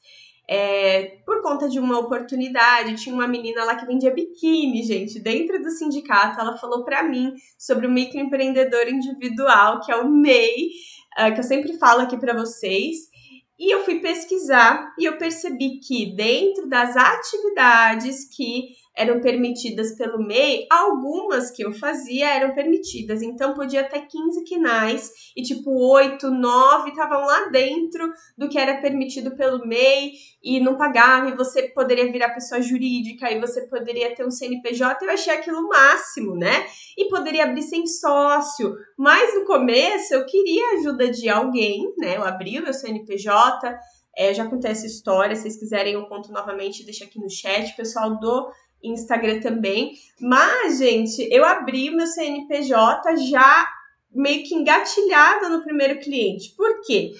É, 0.47 1.19
por 1.25 1.41
conta 1.41 1.69
de 1.69 1.79
uma 1.79 1.97
oportunidade, 1.99 2.95
tinha 2.95 3.15
uma 3.15 3.27
menina 3.27 3.63
lá 3.63 3.75
que 3.75 3.85
vendia 3.85 4.13
biquíni, 4.13 4.83
gente, 4.83 5.19
dentro 5.19 5.61
do 5.61 5.71
sindicato. 5.71 6.39
Ela 6.39 6.57
falou 6.57 6.83
para 6.83 7.03
mim 7.03 7.33
sobre 7.57 7.87
o 7.87 7.91
microempreendedor 7.91 8.87
individual, 8.87 9.79
que 9.79 9.91
é 9.91 9.95
o 9.95 10.09
MEI, 10.09 10.69
uh, 11.19 11.33
que 11.33 11.39
eu 11.39 11.43
sempre 11.43 11.77
falo 11.77 12.01
aqui 12.01 12.17
para 12.17 12.33
vocês. 12.33 13.13
E 13.57 13.73
eu 13.73 13.85
fui 13.85 13.99
pesquisar 13.99 14.93
e 14.99 15.05
eu 15.05 15.17
percebi 15.17 15.79
que 15.79 16.13
dentro 16.15 16.67
das 16.67 16.97
atividades 16.97 18.27
que 18.35 18.75
eram 18.95 19.19
permitidas 19.21 19.95
pelo 19.95 20.19
MEI, 20.19 20.67
algumas 20.69 21.49
que 21.49 21.65
eu 21.65 21.71
fazia 21.73 22.29
eram 22.29 22.53
permitidas. 22.53 23.21
Então 23.21 23.53
podia 23.53 23.83
ter 23.83 24.01
15 24.01 24.43
quinais 24.43 25.11
e 25.35 25.41
tipo 25.41 25.71
8, 25.71 26.29
9 26.29 26.89
estavam 26.89 27.25
lá 27.25 27.49
dentro 27.49 28.11
do 28.37 28.47
que 28.47 28.57
era 28.57 28.81
permitido 28.81 29.35
pelo 29.35 29.65
MEI 29.65 30.11
e 30.43 30.59
não 30.59 30.77
pagava 30.77 31.29
e 31.29 31.35
você 31.35 31.63
poderia 31.69 32.11
virar 32.11 32.33
pessoa 32.33 32.61
jurídica 32.61 33.31
e 33.31 33.39
você 33.39 33.67
poderia 33.67 34.13
ter 34.15 34.25
um 34.25 34.31
CNPJ. 34.31 35.03
Eu 35.03 35.11
achei 35.11 35.33
aquilo 35.33 35.67
máximo, 35.67 36.35
né? 36.35 36.67
E 36.97 37.09
poderia 37.09 37.45
abrir 37.45 37.63
sem 37.63 37.87
sócio. 37.87 38.75
Mas 38.97 39.33
no 39.33 39.45
começo 39.45 40.13
eu 40.13 40.25
queria 40.25 40.63
a 40.63 40.79
ajuda 40.79 41.09
de 41.09 41.29
alguém, 41.29 41.91
né? 41.97 42.17
Eu 42.17 42.23
abri 42.23 42.59
o 42.59 42.63
meu 42.63 42.73
CNPJ, 42.73 43.75
é, 44.15 44.31
já 44.31 44.47
contei 44.47 44.69
essa 44.69 44.85
história, 44.85 45.35
se 45.35 45.41
vocês 45.41 45.57
quiserem 45.57 45.93
eu 45.93 46.05
conto 46.05 46.31
novamente, 46.31 46.85
deixa 46.85 47.05
aqui 47.05 47.19
no 47.19 47.29
chat. 47.29 47.75
Pessoal 47.75 48.19
do 48.19 48.51
Instagram 48.83 49.39
também. 49.39 49.93
Mas, 50.19 50.79
gente, 50.79 51.27
eu 51.31 51.45
abri 51.45 51.89
o 51.89 51.95
meu 51.95 52.07
CNPJ 52.07 53.17
já 53.17 53.67
meio 54.11 54.43
que 54.43 54.53
engatilhada 54.53 55.49
no 55.49 55.63
primeiro 55.63 55.99
cliente. 55.99 56.53
Por 56.55 56.81
quê? 56.81 57.11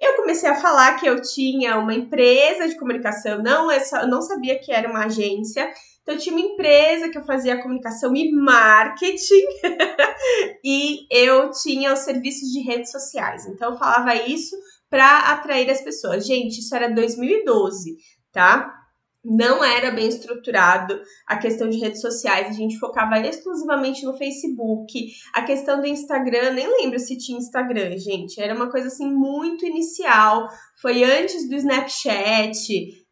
Eu 0.00 0.16
comecei 0.16 0.48
a 0.50 0.60
falar 0.60 0.96
que 0.96 1.06
eu 1.06 1.22
tinha 1.22 1.78
uma 1.78 1.94
empresa 1.94 2.68
de 2.68 2.76
comunicação, 2.76 3.40
não, 3.40 3.70
eu, 3.70 3.80
não 4.08 4.20
sabia 4.20 4.58
que 4.58 4.72
era 4.72 4.90
uma 4.90 5.04
agência. 5.04 5.70
Então, 6.02 6.16
eu 6.16 6.20
tinha 6.20 6.34
uma 6.34 6.44
empresa 6.44 7.08
que 7.08 7.16
eu 7.16 7.24
fazia 7.24 7.62
comunicação 7.62 8.14
e 8.16 8.32
marketing, 8.32 9.44
e 10.64 11.06
eu 11.08 11.52
tinha 11.52 11.92
os 11.92 12.00
serviços 12.00 12.48
de 12.50 12.60
redes 12.60 12.90
sociais. 12.90 13.46
Então, 13.46 13.70
eu 13.70 13.78
falava 13.78 14.14
isso 14.16 14.56
para 14.90 15.30
atrair 15.30 15.70
as 15.70 15.80
pessoas. 15.80 16.26
Gente, 16.26 16.58
isso 16.58 16.74
era 16.74 16.90
2012, 16.90 17.96
tá? 18.32 18.81
Não 19.24 19.62
era 19.62 19.90
bem 19.90 20.08
estruturado 20.08 21.00
a 21.26 21.36
questão 21.36 21.68
de 21.68 21.78
redes 21.78 22.00
sociais, 22.00 22.48
a 22.48 22.52
gente 22.52 22.78
focava 22.78 23.18
exclusivamente 23.20 24.04
no 24.04 24.16
Facebook. 24.16 25.06
A 25.32 25.42
questão 25.42 25.80
do 25.80 25.86
Instagram, 25.86 26.52
nem 26.52 26.66
lembro 26.66 26.98
se 26.98 27.16
tinha 27.16 27.38
Instagram, 27.38 27.96
gente, 27.98 28.40
era 28.40 28.54
uma 28.54 28.70
coisa 28.70 28.88
assim 28.88 29.10
muito 29.12 29.64
inicial. 29.64 30.48
Foi 30.80 31.04
antes 31.04 31.48
do 31.48 31.54
Snapchat, 31.54 32.66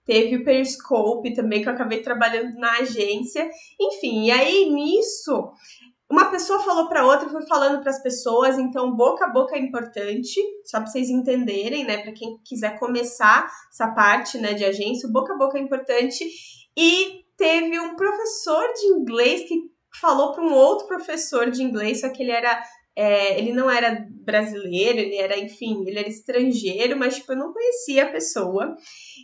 teve 0.05 0.37
o 0.37 0.45
Periscope 0.45 1.33
também 1.35 1.62
que 1.62 1.69
eu 1.69 1.73
acabei 1.73 2.02
trabalhando 2.02 2.55
na 2.59 2.79
agência. 2.79 3.49
Enfim, 3.81 4.25
e 4.26 4.31
aí 4.33 4.69
nisso 4.69 5.52
uma 6.11 6.29
pessoa 6.29 6.59
falou 6.64 6.88
para 6.88 7.07
outra, 7.07 7.29
foi 7.29 7.47
falando 7.47 7.81
para 7.81 7.90
as 7.90 8.02
pessoas, 8.02 8.59
então 8.59 8.97
boca 8.97 9.26
a 9.26 9.31
boca 9.31 9.55
é 9.55 9.61
importante, 9.61 10.40
só 10.64 10.81
para 10.81 10.90
vocês 10.90 11.09
entenderem, 11.09 11.85
né, 11.85 11.99
para 11.99 12.12
quem 12.12 12.37
quiser 12.45 12.79
começar 12.81 13.49
essa 13.71 13.87
parte, 13.93 14.37
né, 14.37 14.52
de 14.52 14.64
agência, 14.64 15.09
boca 15.09 15.35
a 15.35 15.38
boca 15.38 15.57
é 15.57 15.61
importante. 15.61 16.29
E 16.76 17.25
teve 17.37 17.79
um 17.79 17.95
professor 17.95 18.67
de 18.75 18.87
inglês 18.87 19.49
que 19.49 19.71
falou 20.00 20.33
para 20.33 20.43
um 20.43 20.52
outro 20.52 20.88
professor 20.88 21.49
de 21.49 21.62
inglês, 21.62 22.00
só 22.00 22.09
que 22.09 22.23
ele 22.23 22.33
era 22.33 22.61
é, 22.97 23.39
ele 23.39 23.53
não 23.53 23.71
era 23.71 24.07
brasileiro, 24.25 24.99
ele 24.99 25.17
era, 25.17 25.39
enfim, 25.39 25.85
ele 25.87 25.99
era 25.99 26.09
estrangeiro, 26.09 26.99
mas, 26.99 27.17
tipo, 27.17 27.33
eu 27.33 27.39
não 27.39 27.53
conhecia 27.53 28.05
a 28.05 28.11
pessoa. 28.11 28.77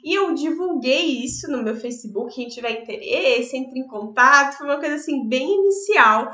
E 0.04 0.16
eu 0.16 0.32
divulguei 0.34 1.24
isso 1.24 1.50
no 1.50 1.62
meu 1.62 1.76
Facebook, 1.76 2.34
quem 2.34 2.48
tiver 2.48 2.82
interesse, 2.82 3.56
entre 3.56 3.78
em 3.78 3.86
contato, 3.86 4.58
foi 4.58 4.66
uma 4.66 4.78
coisa, 4.78 4.94
assim, 4.94 5.28
bem 5.28 5.46
inicial. 5.46 6.30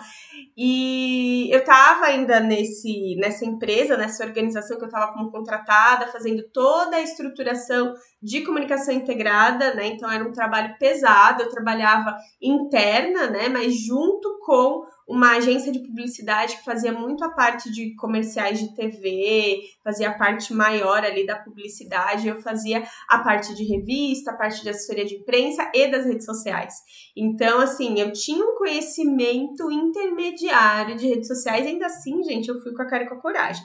E 0.56 1.48
eu 1.50 1.64
tava 1.64 2.06
ainda 2.06 2.38
nesse, 2.38 3.16
nessa 3.16 3.44
empresa, 3.44 3.96
nessa 3.96 4.24
organização 4.24 4.78
que 4.78 4.84
eu 4.84 4.90
tava 4.90 5.12
como 5.12 5.30
contratada, 5.30 6.08
fazendo 6.08 6.42
toda 6.52 6.96
a 6.96 7.02
estruturação 7.02 7.94
de 8.22 8.42
comunicação 8.42 8.94
integrada, 8.94 9.74
né? 9.74 9.86
Então, 9.86 10.10
era 10.10 10.26
um 10.26 10.32
trabalho 10.32 10.76
pesado, 10.78 11.42
eu 11.42 11.50
trabalhava 11.50 12.14
interna, 12.40 13.30
né? 13.30 13.48
Mas 13.48 13.74
junto 13.74 14.38
com 14.44 14.82
uma 15.12 15.36
agência 15.36 15.70
de 15.70 15.80
publicidade 15.80 16.56
que 16.56 16.64
fazia 16.64 16.90
muito 16.90 17.22
a 17.22 17.28
parte 17.28 17.70
de 17.70 17.94
comerciais 17.96 18.58
de 18.58 18.74
TV, 18.74 19.60
fazia 19.84 20.08
a 20.08 20.14
parte 20.14 20.54
maior 20.54 21.04
ali 21.04 21.26
da 21.26 21.36
publicidade, 21.36 22.28
eu 22.28 22.40
fazia 22.40 22.82
a 23.10 23.18
parte 23.18 23.54
de 23.54 23.62
revista, 23.62 24.30
a 24.30 24.36
parte 24.36 24.62
de 24.62 24.70
assessoria 24.70 25.04
de 25.04 25.16
imprensa 25.16 25.70
e 25.74 25.86
das 25.88 26.06
redes 26.06 26.24
sociais. 26.24 26.76
Então, 27.14 27.60
assim, 27.60 28.00
eu 28.00 28.10
tinha 28.10 28.42
um 28.42 28.56
conhecimento 28.56 29.70
intermediário 29.70 30.96
de 30.96 31.06
redes 31.06 31.28
sociais, 31.28 31.66
ainda 31.66 31.84
assim, 31.84 32.22
gente, 32.22 32.48
eu 32.48 32.58
fui 32.62 32.72
com 32.72 32.80
a 32.80 32.86
cara 32.86 33.04
e 33.04 33.08
com 33.08 33.14
a 33.14 33.20
coragem. 33.20 33.62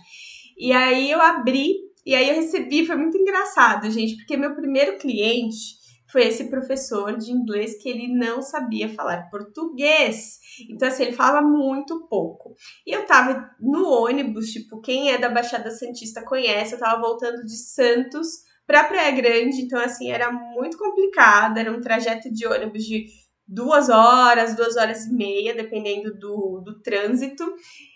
E 0.58 0.74
aí 0.74 1.10
eu 1.10 1.22
abri, 1.22 1.75
e 2.06 2.13
aí 2.13 2.27
eu 2.27 2.36
recebi, 2.36 2.86
foi 2.86 2.98
muito 2.98 3.18
engraçado, 3.18 3.89
gente, 3.89 4.18
porque 4.18 4.36
meu 4.36 4.54
primeiro 4.54 4.98
cliente 4.98 5.77
foi 6.18 6.26
esse 6.26 6.46
professor 6.46 7.16
de 7.16 7.32
inglês 7.32 7.80
que 7.80 7.88
ele 7.88 8.08
não 8.08 8.42
sabia 8.42 8.90
falar 8.90 9.30
português. 9.30 10.40
Então, 10.68 10.88
assim, 10.88 11.04
ele 11.04 11.16
falava 11.16 11.46
muito 11.46 12.08
pouco. 12.08 12.56
E 12.88 12.92
eu 12.92 13.06
tava 13.06 13.52
no 13.60 13.88
ônibus, 13.88 14.48
tipo, 14.48 14.82
quem 14.82 15.12
é 15.12 15.20
da 15.20 15.30
Baixada 15.30 15.70
Santista 15.70 16.26
conhece, 16.26 16.74
eu 16.74 16.80
tava 16.80 17.00
voltando 17.00 17.46
de 17.46 17.56
Santos 17.56 18.30
para 18.66 18.86
Praia 18.86 19.12
Grande, 19.12 19.62
então, 19.62 19.80
assim, 19.80 20.10
era 20.10 20.32
muito 20.32 20.76
complicado, 20.76 21.60
era 21.60 21.72
um 21.72 21.82
trajeto 21.82 22.34
de 22.34 22.48
ônibus 22.48 22.84
de 22.84 23.06
duas 23.48 23.88
horas, 23.88 24.56
duas 24.56 24.76
horas 24.76 25.06
e 25.06 25.14
meia, 25.14 25.54
dependendo 25.54 26.18
do, 26.18 26.64
do 26.66 26.82
trânsito. 26.82 27.46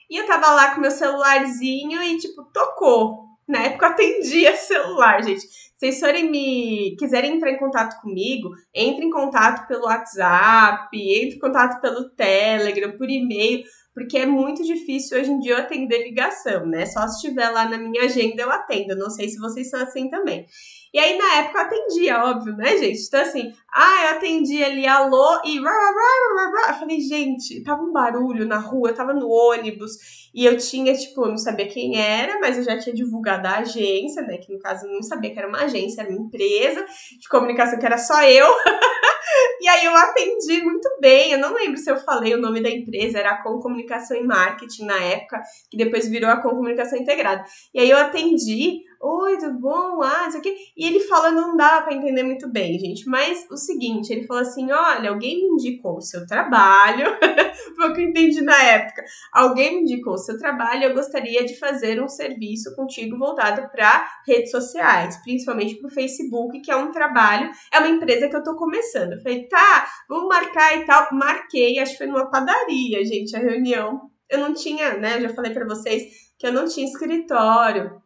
E 0.07 0.15
eu 0.15 0.27
tava 0.27 0.51
lá 0.51 0.75
com 0.75 0.81
meu 0.81 0.91
celularzinho 0.91 2.03
e, 2.03 2.17
tipo, 2.19 2.43
tocou. 2.53 3.30
Na 3.51 3.63
época 3.63 3.87
atendia 3.87 4.55
celular, 4.55 5.21
gente 5.21 5.45
vocês 5.81 5.99
forem 5.99 6.29
me 6.29 6.95
quiserem 6.95 7.37
entrar 7.37 7.49
em 7.49 7.57
contato 7.57 7.99
comigo, 8.01 8.51
entre 8.71 9.03
em 9.03 9.09
contato 9.09 9.67
pelo 9.67 9.85
WhatsApp, 9.85 10.95
entre 10.95 11.37
em 11.37 11.39
contato 11.39 11.81
pelo 11.81 12.07
Telegram, 12.11 12.95
por 12.95 13.09
e-mail, 13.09 13.63
porque 13.91 14.19
é 14.19 14.27
muito 14.27 14.63
difícil 14.63 15.19
hoje 15.19 15.31
em 15.31 15.39
dia 15.39 15.53
eu 15.53 15.57
atender 15.57 16.03
ligação, 16.03 16.67
né? 16.67 16.85
Só 16.85 17.07
se 17.07 17.15
estiver 17.15 17.49
lá 17.49 17.67
na 17.67 17.79
minha 17.79 18.03
agenda 18.03 18.43
eu 18.43 18.51
atendo. 18.51 18.95
Não 18.95 19.09
sei 19.09 19.27
se 19.27 19.39
vocês 19.39 19.71
são 19.71 19.81
assim 19.81 20.07
também. 20.07 20.45
E 20.93 20.99
aí, 20.99 21.17
na 21.17 21.35
época, 21.35 21.57
eu 21.59 21.65
atendia, 21.65 22.23
óbvio, 22.25 22.55
né, 22.57 22.77
gente? 22.77 22.99
Então, 23.07 23.21
assim, 23.21 23.53
ah, 23.73 24.03
eu 24.05 24.17
atendi 24.17 24.61
ali, 24.61 24.85
alô, 24.85 25.41
e... 25.45 25.55
Eu 25.55 26.73
falei, 26.79 26.99
gente, 26.99 27.63
tava 27.63 27.81
um 27.81 27.93
barulho 27.93 28.45
na 28.45 28.57
rua, 28.57 28.89
eu 28.89 28.95
tava 28.95 29.13
no 29.13 29.29
ônibus, 29.29 29.91
e 30.33 30.45
eu 30.45 30.57
tinha, 30.57 30.93
tipo, 30.93 31.25
não 31.25 31.37
sabia 31.37 31.67
quem 31.67 31.97
era, 31.97 32.39
mas 32.39 32.57
eu 32.57 32.63
já 32.63 32.77
tinha 32.77 32.93
divulgado 32.93 33.47
a 33.47 33.59
agência, 33.59 34.21
né, 34.21 34.37
que 34.37 34.51
no 34.51 34.59
caso 34.59 34.85
eu 34.85 34.91
não 34.91 35.01
sabia 35.01 35.31
que 35.31 35.39
era 35.39 35.47
uma 35.47 35.63
agência, 35.63 36.01
era 36.01 36.09
uma 36.09 36.19
empresa 36.19 36.85
de 37.19 37.27
comunicação 37.29 37.79
que 37.79 37.85
era 37.85 37.97
só 37.97 38.21
eu. 38.23 38.47
e 39.61 39.67
aí 39.67 39.85
eu 39.85 39.95
atendi 39.95 40.61
muito 40.61 40.89
bem, 40.99 41.31
eu 41.31 41.39
não 41.39 41.53
lembro 41.53 41.77
se 41.77 41.89
eu 41.89 41.97
falei 41.97 42.33
o 42.33 42.41
nome 42.41 42.61
da 42.61 42.69
empresa, 42.69 43.19
era 43.19 43.31
a 43.31 43.43
Com 43.43 43.59
Comunicação 43.59 44.17
e 44.17 44.23
Marketing 44.23 44.85
na 44.85 44.97
época, 44.97 45.41
que 45.69 45.77
depois 45.77 46.07
virou 46.07 46.29
a 46.29 46.37
Com 46.37 46.49
Comunicação 46.49 46.97
Integrada. 46.97 47.43
E 47.73 47.79
aí 47.79 47.89
eu 47.89 47.97
atendi, 47.97 48.81
oi, 49.01 49.37
tudo 49.37 49.59
bom? 49.59 50.01
Ah, 50.03 50.27
isso 50.27 50.37
aqui. 50.37 50.55
E 50.77 50.85
ele 50.85 50.99
fala, 51.01 51.31
não 51.31 51.57
dá 51.57 51.81
para 51.81 51.93
entender 51.93 52.23
muito 52.23 52.47
bem, 52.49 52.77
gente. 52.79 53.07
Mas 53.07 53.47
o 53.49 53.57
seguinte, 53.57 54.11
ele 54.11 54.25
falou 54.27 54.43
assim: 54.43 54.71
olha, 54.71 55.09
alguém 55.09 55.37
me 55.37 55.53
indicou 55.53 55.97
o 55.97 56.01
seu 56.01 56.25
trabalho. 56.25 57.05
Foi 57.75 57.89
o 57.89 57.93
que 57.93 58.01
eu 58.01 58.09
entendi 58.09 58.41
na 58.41 58.61
época. 58.63 59.03
Alguém 59.33 59.75
me 59.75 59.81
indicou 59.81 60.13
o 60.13 60.17
seu 60.17 60.37
trabalho, 60.37 60.83
eu 60.83 60.93
gostaria 60.93 61.43
de 61.45 61.57
fazer 61.57 62.01
um 62.01 62.07
serviço 62.07 62.75
contigo 62.75 63.17
voltado 63.17 63.69
para 63.69 64.09
redes 64.25 64.51
sociais, 64.51 65.17
principalmente 65.23 65.75
para 65.75 65.87
o 65.87 65.91
Facebook, 65.91 66.59
que 66.61 66.71
é 66.71 66.75
um 66.75 66.91
trabalho, 66.91 67.49
é 67.71 67.79
uma 67.79 67.89
empresa 67.89 68.29
que 68.29 68.35
eu 68.35 68.43
tô 68.43 68.55
começando. 68.55 69.20
Falei, 69.21 69.47
tá, 69.47 69.87
vamos 70.07 70.27
marcar 70.27 70.77
e 70.77 70.85
tal. 70.85 71.07
Marquei, 71.11 71.79
acho 71.79 71.93
que 71.93 71.97
foi 71.99 72.07
numa 72.07 72.29
padaria, 72.29 73.03
gente, 73.05 73.35
a 73.35 73.39
reunião. 73.39 74.09
Eu 74.29 74.39
não 74.39 74.53
tinha, 74.53 74.97
né? 74.97 75.17
Eu 75.17 75.21
já 75.21 75.29
falei 75.29 75.51
para 75.51 75.65
vocês 75.65 76.03
que 76.37 76.47
eu 76.47 76.53
não 76.53 76.65
tinha 76.65 76.85
escritório. 76.85 78.01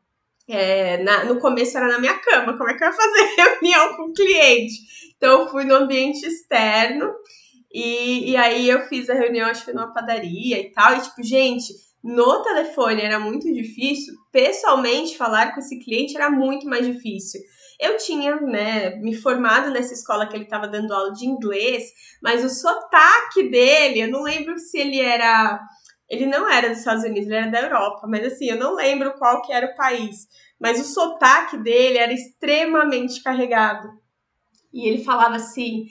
É, 0.47 1.01
na, 1.03 1.23
no 1.25 1.39
começo 1.39 1.75
era 1.75 1.87
na 1.87 1.97
minha 1.99 2.19
cama, 2.19 2.55
como 2.55 2.69
é 2.69 2.75
que 2.75 2.83
eu 2.83 2.87
ia 2.87 2.93
fazer 2.93 3.35
reunião 3.35 3.95
com 3.95 4.03
o 4.03 4.13
cliente? 4.13 4.75
Então 5.17 5.41
eu 5.41 5.49
fui 5.49 5.63
no 5.63 5.73
ambiente 5.73 6.23
externo 6.25 7.11
e, 7.73 8.31
e 8.31 8.37
aí 8.37 8.69
eu 8.69 8.81
fiz 8.87 9.09
a 9.09 9.15
reunião, 9.15 9.49
acho 9.49 9.65
que 9.65 9.73
numa 9.73 9.93
padaria 9.93 10.59
e 10.59 10.71
tal. 10.71 10.95
E 10.95 11.01
tipo, 11.01 11.23
gente, 11.23 11.73
no 12.03 12.43
telefone 12.43 13.01
era 13.01 13.19
muito 13.19 13.51
difícil, 13.51 14.13
pessoalmente 14.31 15.17
falar 15.17 15.53
com 15.53 15.59
esse 15.59 15.79
cliente 15.79 16.15
era 16.15 16.29
muito 16.29 16.67
mais 16.67 16.85
difícil. 16.85 17.41
Eu 17.79 17.97
tinha, 17.97 18.35
né, 18.37 18.95
me 18.97 19.13
formado 19.13 19.71
nessa 19.71 19.93
escola 19.93 20.27
que 20.27 20.35
ele 20.35 20.45
estava 20.45 20.67
dando 20.67 20.93
aula 20.93 21.11
de 21.11 21.25
inglês, 21.25 21.91
mas 22.21 22.43
o 22.43 22.49
sotaque 22.49 23.49
dele, 23.49 24.01
eu 24.01 24.09
não 24.09 24.23
lembro 24.23 24.57
se 24.57 24.77
ele 24.77 24.99
era. 24.99 25.59
Ele 26.07 26.27
não 26.27 26.47
era 26.49 26.69
dos 26.69 26.79
Estados 26.79 27.03
Unidos, 27.03 27.27
ele 27.27 27.35
era 27.35 27.51
da 27.51 27.61
Europa, 27.61 28.05
mas 28.07 28.25
assim, 28.25 28.45
eu 28.45 28.57
não 28.57 28.75
lembro 28.75 29.13
qual 29.17 29.41
que 29.41 29.51
era 29.51 29.71
o 29.71 29.75
país. 29.75 30.27
Mas 30.59 30.79
o 30.79 30.83
sotaque 30.83 31.57
dele 31.57 31.97
era 31.97 32.13
extremamente 32.13 33.21
carregado. 33.23 33.89
E 34.71 34.87
ele 34.87 35.03
falava 35.03 35.35
assim: 35.35 35.85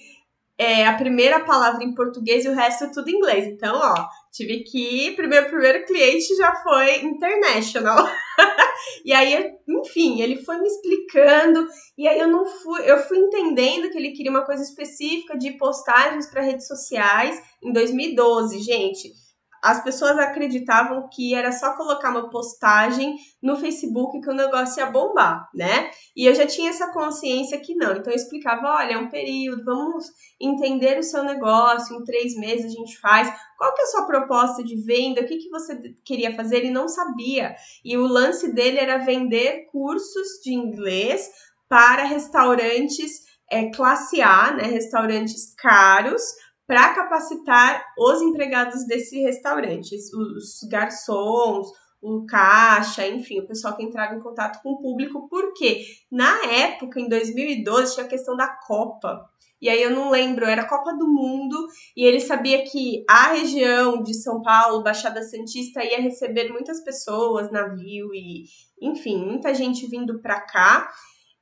é, 0.56 0.86
a 0.86 0.96
primeira 0.96 1.40
palavra 1.40 1.82
em 1.82 1.94
português 1.94 2.44
e 2.44 2.48
o 2.48 2.54
resto 2.54 2.84
é 2.84 2.92
tudo 2.92 3.08
em 3.08 3.16
inglês. 3.16 3.46
Então, 3.46 3.74
ó, 3.76 4.06
tive 4.32 4.62
que 4.62 5.06
ir. 5.06 5.16
Primeiro, 5.16 5.48
primeiro 5.48 5.84
cliente 5.84 6.34
já 6.36 6.54
foi 6.62 7.04
international. 7.04 8.08
e 9.04 9.12
aí, 9.12 9.52
enfim, 9.68 10.20
ele 10.20 10.36
foi 10.36 10.58
me 10.58 10.68
explicando. 10.68 11.66
E 11.98 12.06
aí 12.06 12.18
eu 12.18 12.28
não 12.28 12.46
fui, 12.46 12.88
eu 12.88 12.98
fui 12.98 13.18
entendendo 13.18 13.90
que 13.90 13.98
ele 13.98 14.12
queria 14.12 14.30
uma 14.30 14.46
coisa 14.46 14.62
específica 14.62 15.36
de 15.36 15.52
postagens 15.52 16.30
para 16.30 16.42
redes 16.42 16.66
sociais 16.66 17.42
em 17.62 17.72
2012, 17.72 18.60
gente 18.60 19.23
as 19.64 19.82
pessoas 19.82 20.18
acreditavam 20.18 21.08
que 21.10 21.34
era 21.34 21.50
só 21.50 21.74
colocar 21.74 22.10
uma 22.10 22.28
postagem 22.28 23.16
no 23.42 23.56
Facebook 23.56 24.20
que 24.20 24.28
o 24.28 24.34
negócio 24.34 24.78
ia 24.78 24.90
bombar, 24.90 25.48
né? 25.54 25.90
E 26.14 26.26
eu 26.26 26.34
já 26.34 26.46
tinha 26.46 26.68
essa 26.68 26.92
consciência 26.92 27.58
que 27.58 27.74
não. 27.74 27.92
Então 27.92 28.12
eu 28.12 28.16
explicava: 28.16 28.68
olha, 28.76 28.92
é 28.92 28.98
um 28.98 29.08
período, 29.08 29.64
vamos 29.64 30.04
entender 30.38 30.98
o 30.98 31.02
seu 31.02 31.24
negócio, 31.24 31.96
em 31.96 32.04
três 32.04 32.36
meses 32.36 32.66
a 32.66 32.78
gente 32.78 33.00
faz. 33.00 33.32
Qual 33.56 33.72
que 33.72 33.80
é 33.80 33.84
a 33.84 33.88
sua 33.88 34.06
proposta 34.06 34.62
de 34.62 34.76
venda? 34.84 35.22
O 35.22 35.26
que, 35.26 35.38
que 35.38 35.48
você 35.48 35.80
queria 36.04 36.36
fazer? 36.36 36.58
Ele 36.58 36.70
não 36.70 36.86
sabia. 36.86 37.56
E 37.82 37.96
o 37.96 38.06
lance 38.06 38.52
dele 38.52 38.78
era 38.78 38.98
vender 38.98 39.64
cursos 39.72 40.42
de 40.44 40.52
inglês 40.52 41.26
para 41.70 42.04
restaurantes 42.04 43.22
é, 43.50 43.70
classe 43.70 44.20
A, 44.20 44.52
né? 44.52 44.64
Restaurantes 44.64 45.54
caros 45.54 46.22
para 46.66 46.94
capacitar 46.94 47.84
os 47.98 48.22
empregados 48.22 48.86
desse 48.86 49.20
restaurante, 49.20 49.94
os 49.94 50.60
garçons, 50.68 51.68
o 52.04 52.26
caixa, 52.26 53.06
enfim, 53.06 53.40
o 53.40 53.46
pessoal 53.46 53.74
que 53.76 53.82
entrava 53.82 54.14
em 54.14 54.20
contato 54.20 54.62
com 54.62 54.72
o 54.72 54.78
público, 54.78 55.26
porque 55.28 55.84
na 56.12 56.44
época, 56.44 57.00
em 57.00 57.08
2012, 57.08 57.94
tinha 57.94 58.06
a 58.06 58.08
questão 58.08 58.36
da 58.36 58.46
Copa. 58.46 59.24
E 59.60 59.70
aí 59.70 59.82
eu 59.82 59.90
não 59.90 60.10
lembro, 60.10 60.44
era 60.44 60.68
Copa 60.68 60.92
do 60.92 61.08
Mundo, 61.08 61.56
e 61.96 62.04
ele 62.04 62.20
sabia 62.20 62.62
que 62.64 63.02
a 63.08 63.32
região 63.32 64.02
de 64.02 64.12
São 64.12 64.42
Paulo, 64.42 64.82
Baixada 64.82 65.22
Santista, 65.22 65.82
ia 65.82 65.98
receber 65.98 66.52
muitas 66.52 66.84
pessoas, 66.84 67.50
navio 67.50 68.14
e, 68.14 68.44
enfim, 68.82 69.24
muita 69.24 69.54
gente 69.54 69.86
vindo 69.86 70.20
para 70.20 70.40
cá. 70.42 70.90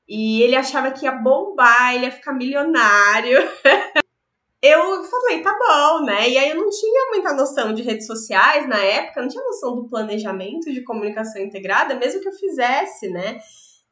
E 0.09 0.43
ele 0.43 0.55
achava 0.55 0.93
que 0.93 1.05
ia 1.05 1.13
bombar, 1.13 1.95
ele 1.95 2.05
ia 2.05 2.13
ficar 2.13 2.33
milionário. 2.33 3.39
eu 4.63 5.03
falei, 5.03 5.43
tá 5.43 5.59
bom, 5.59 6.05
né? 6.05 6.29
E 6.29 6.39
aí 6.39 6.51
eu 6.51 6.57
não 6.57 6.71
tinha 6.71 7.11
muita 7.11 7.35
noção 7.35 7.75
de 7.75 7.83
redes 7.83 8.07
sociais 8.07 8.69
na 8.69 8.79
época, 8.79 9.21
não 9.21 9.29
tinha 9.29 9.43
noção 9.43 9.75
do 9.75 9.89
planejamento 9.89 10.73
de 10.73 10.85
comunicação 10.85 11.43
integrada, 11.43 11.97
mesmo 11.97 12.21
que 12.21 12.29
eu 12.29 12.33
fizesse, 12.33 13.09
né? 13.09 13.41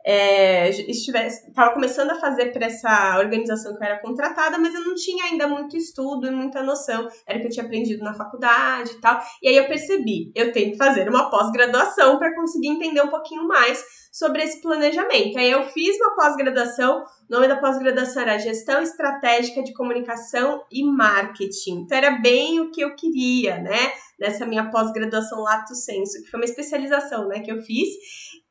É, 0.02 0.70
estivesse, 0.70 1.48
estava 1.48 1.74
começando 1.74 2.10
a 2.10 2.20
fazer 2.20 2.52
para 2.52 2.66
essa 2.66 3.18
organização 3.18 3.76
que 3.76 3.82
eu 3.82 3.86
era 3.86 4.00
contratada, 4.00 4.58
mas 4.58 4.74
eu 4.74 4.82
não 4.82 4.94
tinha 4.94 5.24
ainda 5.24 5.46
muito 5.46 5.76
estudo 5.76 6.26
e 6.26 6.30
muita 6.30 6.62
noção. 6.62 7.06
Era 7.26 7.38
o 7.38 7.40
que 7.42 7.48
eu 7.48 7.50
tinha 7.50 7.66
aprendido 7.66 8.02
na 8.02 8.14
faculdade 8.14 8.92
e 8.92 9.00
tal. 9.00 9.20
E 9.42 9.48
aí 9.48 9.56
eu 9.56 9.66
percebi, 9.66 10.30
eu 10.34 10.52
tenho 10.52 10.70
que 10.72 10.78
fazer 10.78 11.08
uma 11.08 11.28
pós-graduação 11.28 12.18
para 12.18 12.34
conseguir 12.34 12.68
entender 12.68 13.02
um 13.02 13.10
pouquinho 13.10 13.46
mais 13.46 13.84
sobre 14.10 14.42
esse 14.42 14.60
planejamento. 14.60 15.38
Aí 15.38 15.50
eu 15.50 15.64
fiz 15.68 15.96
uma 15.96 16.16
pós-graduação, 16.16 17.02
o 17.02 17.32
nome 17.32 17.46
da 17.46 17.56
pós-graduação 17.56 18.22
era 18.22 18.38
Gestão 18.38 18.82
Estratégica 18.82 19.62
de 19.62 19.72
Comunicação 19.72 20.64
e 20.70 20.82
Marketing. 20.84 21.82
Então 21.82 21.96
era 21.96 22.10
bem 22.18 22.60
o 22.60 22.70
que 22.70 22.80
eu 22.80 22.94
queria, 22.96 23.58
né? 23.58 23.92
Nessa 24.18 24.44
minha 24.44 24.70
pós-graduação 24.70 25.42
Lato 25.42 25.74
Senso, 25.74 26.22
que 26.22 26.30
foi 26.30 26.40
uma 26.40 26.44
especialização, 26.44 27.28
né, 27.28 27.40
que 27.40 27.50
eu 27.50 27.62
fiz. 27.62 27.88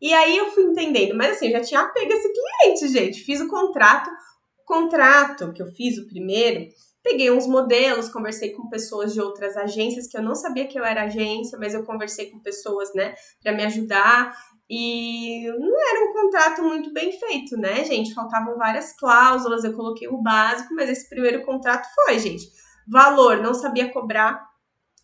E 0.01 0.13
aí 0.13 0.37
eu 0.37 0.49
fui 0.51 0.63
entendendo, 0.63 1.15
mas 1.15 1.31
assim, 1.31 1.47
eu 1.47 1.51
já 1.51 1.61
tinha 1.61 1.87
pego 1.89 2.11
esse 2.13 2.31
cliente, 2.31 2.87
gente. 2.87 3.23
Fiz 3.23 3.41
o 3.41 3.49
contrato, 3.49 4.09
o 4.09 4.65
contrato 4.65 5.51
que 5.51 5.61
eu 5.61 5.67
fiz 5.67 5.97
o 5.97 6.07
primeiro, 6.07 6.67
peguei 7.03 7.29
uns 7.29 7.47
modelos, 7.47 8.09
conversei 8.09 8.51
com 8.51 8.69
pessoas 8.69 9.13
de 9.13 9.21
outras 9.21 9.57
agências 9.57 10.07
que 10.07 10.17
eu 10.17 10.23
não 10.23 10.35
sabia 10.35 10.67
que 10.67 10.79
eu 10.79 10.85
era 10.85 11.03
agência, 11.03 11.57
mas 11.59 11.73
eu 11.73 11.83
conversei 11.83 12.31
com 12.31 12.39
pessoas, 12.39 12.93
né, 12.93 13.13
para 13.43 13.51
me 13.51 13.63
ajudar. 13.65 14.33
E 14.69 15.47
não 15.47 15.89
era 15.89 16.05
um 16.05 16.13
contrato 16.13 16.61
muito 16.61 16.93
bem 16.93 17.11
feito, 17.11 17.57
né, 17.57 17.83
gente? 17.85 18.13
Faltavam 18.13 18.55
várias 18.55 18.93
cláusulas, 18.93 19.63
eu 19.63 19.73
coloquei 19.73 20.07
o 20.07 20.21
básico, 20.21 20.75
mas 20.75 20.89
esse 20.89 21.09
primeiro 21.09 21.43
contrato 21.43 21.87
foi, 21.95 22.19
gente. 22.19 22.47
Valor, 22.87 23.37
não 23.37 23.53
sabia 23.53 23.91
cobrar, 23.91 24.48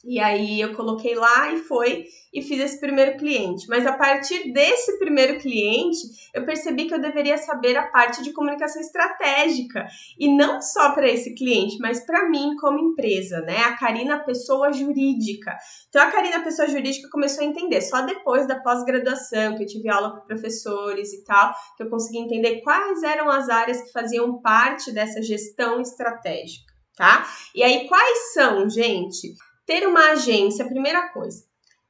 e 0.06 0.20
aí 0.20 0.62
eu 0.62 0.76
coloquei 0.76 1.15
lá 1.15 1.52
e 1.52 1.58
foi 1.63 2.06
e 2.32 2.41
fiz 2.41 2.60
esse 2.60 2.80
primeiro 2.80 3.18
cliente. 3.18 3.65
Mas 3.68 3.88
a 3.88 3.94
partir 3.94 4.52
desse 4.52 5.00
primeiro 5.00 5.39
cliente, 5.39 5.98
eu 6.34 6.46
percebi 6.46 6.86
que 6.86 6.94
eu 6.94 7.02
deveria 7.02 7.38
saber 7.38 7.76
a 7.78 7.88
parte 7.88 8.22
de 8.22 8.34
comunicação 8.34 8.82
estratégica. 8.82 9.88
E 10.20 10.28
não 10.28 10.62
só 10.62 10.91
para 10.91 11.10
esse 11.10 11.34
cliente, 11.34 11.78
mas 11.80 12.06
para 12.06 12.30
mim 12.30 12.56
como 12.58 12.78
empresa, 12.78 13.39
né? 13.41 13.63
A 13.63 13.78
Karina 13.78 14.20
pessoa 14.20 14.72
jurídica. 14.72 15.58
Então 15.89 16.04
a 16.04 16.12
Karina 16.12 16.44
pessoa 16.44 16.68
jurídica 16.68 17.10
começou 17.10 17.44
a 17.44 17.48
entender 17.48 17.82
só 17.82 18.02
depois 18.02 18.48
da 18.48 18.60
pós-graduação, 18.60 19.56
que 19.56 19.63
eu 19.63 19.68
tive 19.68 19.89
aula 19.89 20.20
com 20.20 20.28
professores 20.28 21.13
e 21.13 21.24
tal, 21.24 21.52
que 21.78 21.84
eu 21.84 21.89
consegui 21.89 22.20
entender 22.20 22.62
quais 22.62 23.02
eram 23.02 23.30
as 23.30 23.50
áreas 23.50 23.82
que 23.82 23.91
faziam 23.91 24.39
parte 24.41 24.91
dessa 24.91 25.22
gestão 25.24 25.80
estratégica, 25.82 26.72
tá? 26.96 27.26
E 27.56 27.63
aí 27.63 27.88
quais 27.88 28.34
são, 28.34 28.70
gente? 28.70 29.34
Ter 29.65 29.88
uma 29.88 30.12
agência, 30.12 30.67
primeira 30.67 31.10
coisa, 31.10 31.43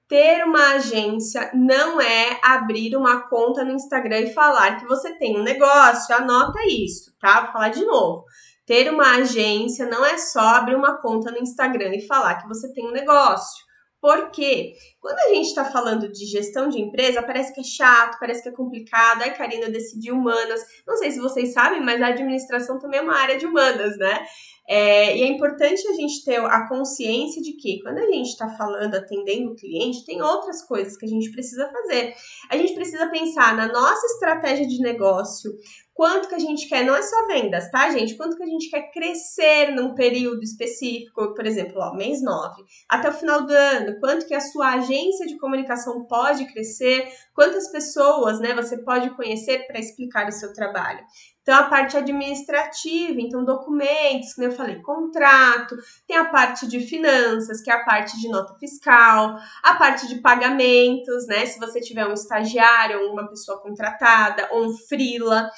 ter 0.07 0.45
uma 0.45 0.75
agência 0.75 1.51
não 1.53 1.99
é 1.99 2.39
abrir 2.43 2.95
uma 2.95 3.27
conta 3.27 3.65
no 3.65 3.71
Instagram 3.71 4.21
e 4.21 4.33
falar 4.33 4.79
que 4.79 4.85
você 4.85 5.13
tem 5.17 5.37
um 5.37 5.43
negócio. 5.43 6.15
Anota 6.15 6.59
isso, 6.67 7.11
tá? 7.19 7.41
Vou 7.41 7.51
falar 7.53 7.69
de 7.69 7.83
novo. 7.83 8.23
Ter 8.65 8.91
uma 8.91 9.17
agência 9.17 9.87
não 9.87 10.05
é 10.05 10.17
só 10.17 10.39
abrir 10.39 10.75
uma 10.75 11.01
conta 11.01 11.31
no 11.31 11.39
Instagram 11.39 11.95
e 11.95 12.05
falar 12.05 12.35
que 12.35 12.47
você 12.47 12.71
tem 12.71 12.87
um 12.87 12.91
negócio. 12.91 13.64
Porque 14.05 14.73
quando 15.01 15.17
a 15.17 15.33
gente 15.33 15.47
está 15.47 15.65
falando 15.65 16.11
de 16.11 16.27
gestão 16.27 16.69
de 16.69 16.79
empresa, 16.79 17.23
parece 17.23 17.51
que 17.51 17.61
é 17.61 17.63
chato, 17.63 18.19
parece 18.19 18.43
que 18.43 18.49
é 18.49 18.51
complicado. 18.51 19.23
Ai, 19.23 19.35
Karina, 19.35 19.65
eu 19.65 19.71
decidi 19.71 20.11
humanas. 20.11 20.61
Não 20.85 20.95
sei 20.95 21.09
se 21.09 21.19
vocês 21.19 21.51
sabem, 21.53 21.83
mas 21.83 21.99
a 21.99 22.09
administração 22.09 22.77
também 22.77 22.99
é 22.99 23.01
uma 23.01 23.17
área 23.17 23.35
de 23.35 23.47
humanas, 23.47 23.97
né? 23.97 24.23
É, 24.69 25.17
e 25.17 25.23
é 25.23 25.27
importante 25.27 25.87
a 25.87 25.93
gente 25.93 26.23
ter 26.23 26.39
a 26.39 26.67
consciência 26.67 27.41
de 27.41 27.53
que 27.53 27.81
quando 27.81 27.97
a 27.97 28.05
gente 28.05 28.29
está 28.29 28.47
falando, 28.49 28.93
atendendo 28.93 29.51
o 29.51 29.55
cliente, 29.55 30.05
tem 30.05 30.21
outras 30.21 30.61
coisas 30.67 30.95
que 30.95 31.05
a 31.07 31.09
gente 31.09 31.31
precisa 31.31 31.67
fazer. 31.67 32.13
A 32.51 32.57
gente 32.57 32.75
precisa 32.75 33.07
pensar 33.09 33.55
na 33.55 33.67
nossa 33.67 34.05
estratégia 34.05 34.67
de 34.67 34.79
negócio, 34.81 35.51
quanto 35.95 36.27
que 36.27 36.35
a 36.35 36.39
gente 36.39 36.67
quer, 36.67 36.85
não 36.85 36.93
é 36.93 37.01
só 37.01 37.25
vendas, 37.25 37.71
tá, 37.71 37.89
gente? 37.89 38.17
Quanto 38.17 38.35
que 38.35 38.43
a 38.43 38.47
gente 38.47 38.69
quer 38.69 38.91
crescer 38.91 39.71
num 39.71 39.95
período 39.95 40.43
específico, 40.43 41.33
por 41.33 41.45
exemplo, 41.45 41.77
ó, 41.77 41.95
mês 41.95 42.21
9, 42.21 42.63
até 42.89 43.09
o 43.09 43.13
final 43.13 43.45
do 43.45 43.53
ano, 43.53 43.97
quanto 44.01 44.27
que 44.27 44.35
a 44.35 44.41
sua 44.41 44.73
agência 44.73 45.25
de 45.25 45.37
comunicação 45.37 46.05
pode 46.05 46.51
crescer, 46.51 47.07
quantas 47.33 47.71
pessoas, 47.71 48.41
né, 48.41 48.53
você 48.53 48.77
pode 48.83 49.09
conhecer 49.11 49.65
para 49.67 49.79
explicar 49.79 50.27
o 50.27 50.33
seu 50.33 50.53
trabalho. 50.53 50.99
Então, 51.45 51.59
a 51.59 51.69
parte 51.69 51.95
administrativa, 51.95 53.21
então, 53.21 53.45
documentos, 53.45 54.33
como 54.33 54.47
eu 54.47 54.51
falei, 54.51 54.81
contrato, 54.81 55.77
tem 56.07 56.17
a 56.17 56.25
parte 56.25 56.67
de 56.67 56.79
finanças, 56.79 57.61
que 57.61 57.69
é 57.69 57.73
a 57.73 57.85
parte 57.85 58.19
de 58.19 58.27
nota 58.29 58.55
fiscal, 58.55 59.37
a 59.61 59.75
parte 59.75 60.07
de 60.07 60.15
pagamentos, 60.21 61.27
né? 61.27 61.45
Se 61.45 61.59
você 61.59 61.79
tiver 61.79 62.07
um 62.07 62.13
estagiário, 62.13 63.11
uma 63.11 63.29
pessoa 63.29 63.61
contratada, 63.61 64.49
ou 64.51 64.65
um 64.65 64.75
freela. 64.75 65.51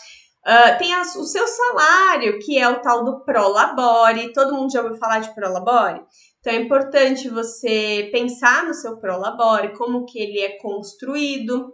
Uh, 0.48 0.78
tem 0.78 0.98
o 0.98 1.04
seu 1.04 1.46
salário, 1.46 2.40
que 2.40 2.58
é 2.58 2.70
o 2.70 2.80
tal 2.80 3.04
do 3.04 3.20
Prolabore. 3.26 4.32
Todo 4.32 4.56
mundo 4.56 4.72
já 4.72 4.82
ouviu 4.82 4.98
falar 4.98 5.20
de 5.20 5.36
Prolabore? 5.36 6.02
Então 6.40 6.54
é 6.54 6.56
importante 6.56 7.28
você 7.28 8.08
pensar 8.14 8.64
no 8.64 8.74
seu 8.74 8.98
Prolabore, 8.98 9.76
como 9.76 10.06
que 10.06 10.18
ele 10.18 10.40
é 10.40 10.58
construído, 10.60 11.74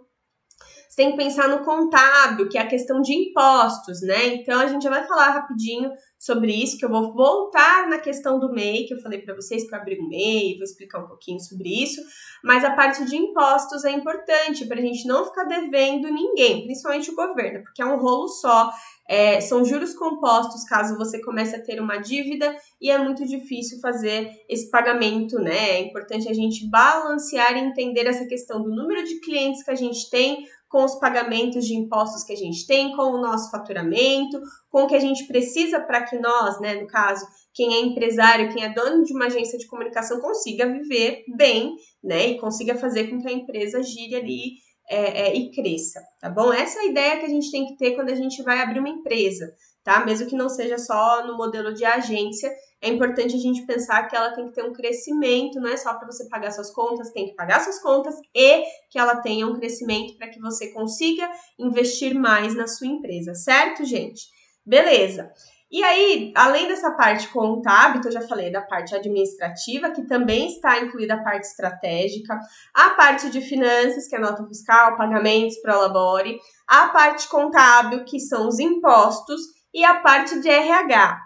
você 0.93 0.97
tem 0.97 1.12
que 1.12 1.17
pensar 1.17 1.49
no 1.49 1.65
contábil, 1.65 2.47
que 2.47 2.56
é 2.56 2.62
a 2.62 2.67
questão 2.67 3.01
de 3.01 3.13
impostos, 3.13 4.01
né? 4.01 4.27
Então 4.27 4.60
a 4.60 4.67
gente 4.67 4.84
já 4.84 4.91
vai 4.91 5.08
falar 5.08 5.32
rapidinho 5.32 5.89
sobre 6.19 6.53
isso, 6.53 6.77
que 6.77 6.86
eu 6.86 6.89
vou 6.89 7.13
voltar 7.13 7.89
na 7.89 7.97
questão 7.97 8.39
do 8.39 8.53
MEI, 8.53 8.86
que 8.86 8.93
eu 8.93 8.99
falei 9.01 9.19
para 9.19 9.36
vocês 9.36 9.67
que 9.67 9.73
eu 9.73 9.79
abri 9.79 9.99
um 9.99 10.08
MEI, 10.08 10.53
vou 10.56 10.63
explicar 10.63 10.99
um 10.99 11.08
pouquinho 11.08 11.39
sobre 11.39 11.67
isso, 11.84 11.99
mas 12.43 12.63
a 12.63 12.71
parte 12.75 13.03
de 13.06 13.15
impostos 13.17 13.84
é 13.84 13.91
importante 13.91 14.65
para 14.67 14.77
a 14.77 14.82
gente 14.82 15.08
não 15.08 15.25
ficar 15.25 15.45
devendo 15.45 16.10
ninguém, 16.10 16.63
principalmente 16.63 17.10
o 17.10 17.15
governo, 17.15 17.63
porque 17.63 17.82
é 17.82 17.86
um 17.86 17.97
rolo 17.97 18.27
só, 18.27 18.69
é, 19.10 19.41
são 19.41 19.65
juros 19.65 19.93
compostos 19.95 20.63
caso 20.63 20.97
você 20.97 21.19
comece 21.19 21.56
a 21.56 21.62
ter 21.62 21.82
uma 21.82 21.97
dívida 21.97 22.56
e 22.79 22.89
é 22.89 22.97
muito 22.97 23.25
difícil 23.25 23.79
fazer 23.82 24.29
esse 24.47 24.69
pagamento, 24.69 25.39
né? 25.39 25.71
É 25.71 25.79
importante 25.82 26.29
a 26.29 26.34
gente 26.34 26.69
balancear 26.69 27.58
e 27.58 27.60
entender 27.60 28.06
essa 28.06 28.25
questão 28.27 28.62
do 28.62 28.69
número 28.69 29.03
de 29.03 29.19
clientes 29.19 29.63
que 29.63 29.71
a 29.71 29.75
gente 29.75 30.10
tem 30.10 30.45
com 30.73 30.83
os 30.83 30.95
pagamentos 30.95 31.67
de 31.67 31.75
impostos 31.75 32.23
que 32.23 32.33
a 32.33 32.36
gente 32.36 32.65
tem, 32.65 32.95
com 32.95 33.03
o 33.03 33.21
nosso 33.21 33.51
faturamento, 33.51 34.41
com 34.71 34.81
o 34.81 34.88
que 34.88 34.95
a 34.95 34.99
gente 34.99 35.27
precisa 35.27 35.79
para 35.79 36.01
que 36.01 36.17
nós, 36.17 36.59
né, 36.59 36.81
no 36.81 36.88
caso, 36.88 37.23
quem 37.53 37.75
é 37.75 37.79
empresário, 37.79 38.51
quem 38.51 38.63
é 38.63 38.73
dono 38.73 39.03
de 39.03 39.13
uma 39.13 39.27
agência 39.27 39.59
de 39.59 39.67
comunicação, 39.67 40.19
consiga 40.19 40.65
viver 40.65 41.25
bem, 41.38 41.75
né, 42.03 42.29
e 42.29 42.39
consiga 42.39 42.73
fazer 42.73 43.07
com 43.07 43.21
que 43.21 43.27
a 43.27 43.31
empresa 43.31 43.83
gire 43.83 44.15
ali 44.15 44.53
é, 44.89 45.27
é, 45.27 45.36
e 45.36 45.51
cresça, 45.51 46.01
tá 46.19 46.27
bom? 46.27 46.51
Essa 46.51 46.79
é 46.79 46.81
a 46.81 46.88
ideia 46.88 47.19
que 47.19 47.25
a 47.27 47.29
gente 47.29 47.51
tem 47.51 47.67
que 47.67 47.77
ter 47.77 47.91
quando 47.91 48.09
a 48.09 48.15
gente 48.15 48.41
vai 48.41 48.59
abrir 48.59 48.79
uma 48.79 48.89
empresa, 48.89 49.45
tá? 49.84 50.06
Mesmo 50.06 50.28
que 50.28 50.36
não 50.36 50.50
seja 50.50 50.78
só 50.78 51.26
no 51.26 51.36
modelo 51.36 51.74
de 51.74 51.84
agência, 51.84 52.52
é 52.82 52.89
importante 52.89 53.36
a 53.36 53.39
gente 53.39 53.65
pensar 53.65 54.08
que 54.08 54.15
ela 54.15 54.32
tem 54.32 54.48
que 54.48 54.54
ter 54.54 54.63
um 54.63 54.74
crescimento, 54.74 55.60
não 55.60 55.69
é 55.69 55.78
só 55.78 55.93
para 55.93 56.08
você 56.08 56.28
pagar 56.28 56.52
suas 56.52 56.72
contas, 56.72 57.12
tem 57.12 57.28
que 57.28 57.36
pagar 57.36 57.62
suas 57.62 57.80
contas 57.80 58.15
e 58.34 58.63
que 58.89 58.98
ela 58.98 59.17
tenha 59.17 59.48
um 59.48 59.56
crescimento 59.56 60.17
para 60.17 60.30
que 60.30 60.39
você 60.39 60.72
consiga 60.72 61.30
investir 61.60 62.13
mais 62.13 62.56
na 62.56 62.67
sua 62.67 62.88
empresa, 62.88 63.36
certo, 63.36 63.86
gente? 63.86 64.28
Beleza. 64.65 65.32
E 65.74 65.84
aí, 65.84 66.32
além 66.36 66.67
dessa 66.67 66.91
parte 66.91 67.30
contábil, 67.30 68.00
que 68.00 68.08
eu 68.08 68.12
já 68.12 68.22
falei 68.22 68.52
da 68.52 68.62
parte 68.62 68.93
administrativa, 68.93 69.89
que 69.89 70.06
também 70.06 70.46
está 70.46 70.80
incluída 70.80 71.15
a 71.15 71.24
parte 71.24 71.48
estratégica, 71.48 72.39
a 72.76 72.91
parte 72.91 73.32
de 73.32 73.41
finanças, 73.41 74.08
que 74.08 74.15
é 74.15 74.19
nota 74.19 74.46
fiscal, 74.46 74.96
pagamentos 74.96 75.58
para 75.63 75.76
labore, 75.76 76.38
a 76.67 76.89
parte 76.89 77.28
contábil, 77.28 78.06
que 78.06 78.19
são 78.19 78.48
os 78.48 78.60
impostos, 78.60 79.41
e 79.73 79.83
a 79.83 79.95
parte 79.95 80.39
de 80.39 80.49
RH, 80.49 81.19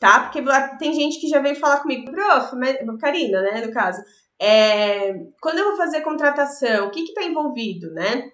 tá? 0.00 0.20
Porque 0.20 0.42
tem 0.78 0.92
gente 0.92 1.20
que 1.20 1.28
já 1.28 1.40
veio 1.40 1.56
falar 1.56 1.80
comigo, 1.80 2.10
prof, 2.10 2.56
mas, 2.56 2.76
Karina, 3.00 3.40
né, 3.42 3.64
no 3.64 3.72
caso, 3.72 4.02
é, 4.40 5.14
quando 5.40 5.58
eu 5.58 5.68
vou 5.68 5.76
fazer 5.76 6.00
contratação, 6.00 6.88
o 6.88 6.90
que 6.90 7.04
que 7.04 7.14
tá 7.14 7.22
envolvido, 7.22 7.92
né? 7.92 8.30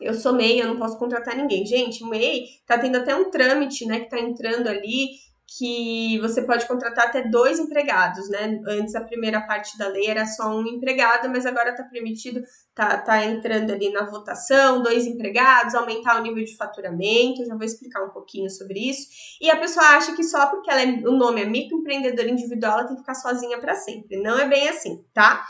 Eu 0.00 0.12
sou 0.14 0.32
MEI, 0.32 0.60
eu 0.60 0.66
não 0.66 0.76
posso 0.76 0.98
contratar 0.98 1.36
ninguém. 1.36 1.64
Gente, 1.64 2.02
o 2.02 2.08
MEI 2.08 2.46
tá 2.66 2.76
tendo 2.76 2.98
até 2.98 3.14
um 3.14 3.30
trâmite, 3.30 3.86
né, 3.86 4.00
que 4.00 4.10
tá 4.10 4.18
entrando 4.18 4.68
ali 4.68 5.10
que 5.56 6.18
você 6.20 6.42
pode 6.42 6.66
contratar 6.66 7.06
até 7.06 7.28
dois 7.28 7.58
empregados, 7.58 8.28
né? 8.28 8.60
Antes 8.66 8.94
a 8.94 9.00
primeira 9.00 9.40
parte 9.40 9.78
da 9.78 9.86
lei 9.88 10.06
era 10.06 10.26
só 10.26 10.48
um 10.48 10.66
empregado, 10.66 11.28
mas 11.28 11.46
agora 11.46 11.70
está 11.70 11.84
permitido, 11.84 12.42
tá, 12.74 12.98
tá 12.98 13.24
entrando 13.24 13.72
ali 13.72 13.90
na 13.92 14.04
votação, 14.04 14.82
dois 14.82 15.06
empregados, 15.06 15.74
aumentar 15.74 16.18
o 16.18 16.22
nível 16.22 16.44
de 16.44 16.56
faturamento, 16.56 17.46
já 17.46 17.54
vou 17.54 17.64
explicar 17.64 18.04
um 18.04 18.10
pouquinho 18.10 18.50
sobre 18.50 18.80
isso. 18.80 19.06
E 19.40 19.50
a 19.50 19.56
pessoa 19.56 19.84
acha 19.86 20.14
que 20.16 20.24
só 20.24 20.46
porque 20.46 20.70
ela 20.70 20.82
é, 20.82 20.86
o 21.06 21.12
nome 21.12 21.42
é 21.42 21.46
microempreendedor 21.46 22.26
individual, 22.26 22.78
ela 22.78 22.86
tem 22.88 22.96
que 22.96 23.02
ficar 23.02 23.14
sozinha 23.14 23.58
para 23.58 23.74
sempre. 23.74 24.20
Não 24.20 24.38
é 24.38 24.48
bem 24.48 24.68
assim, 24.68 25.04
tá? 25.12 25.44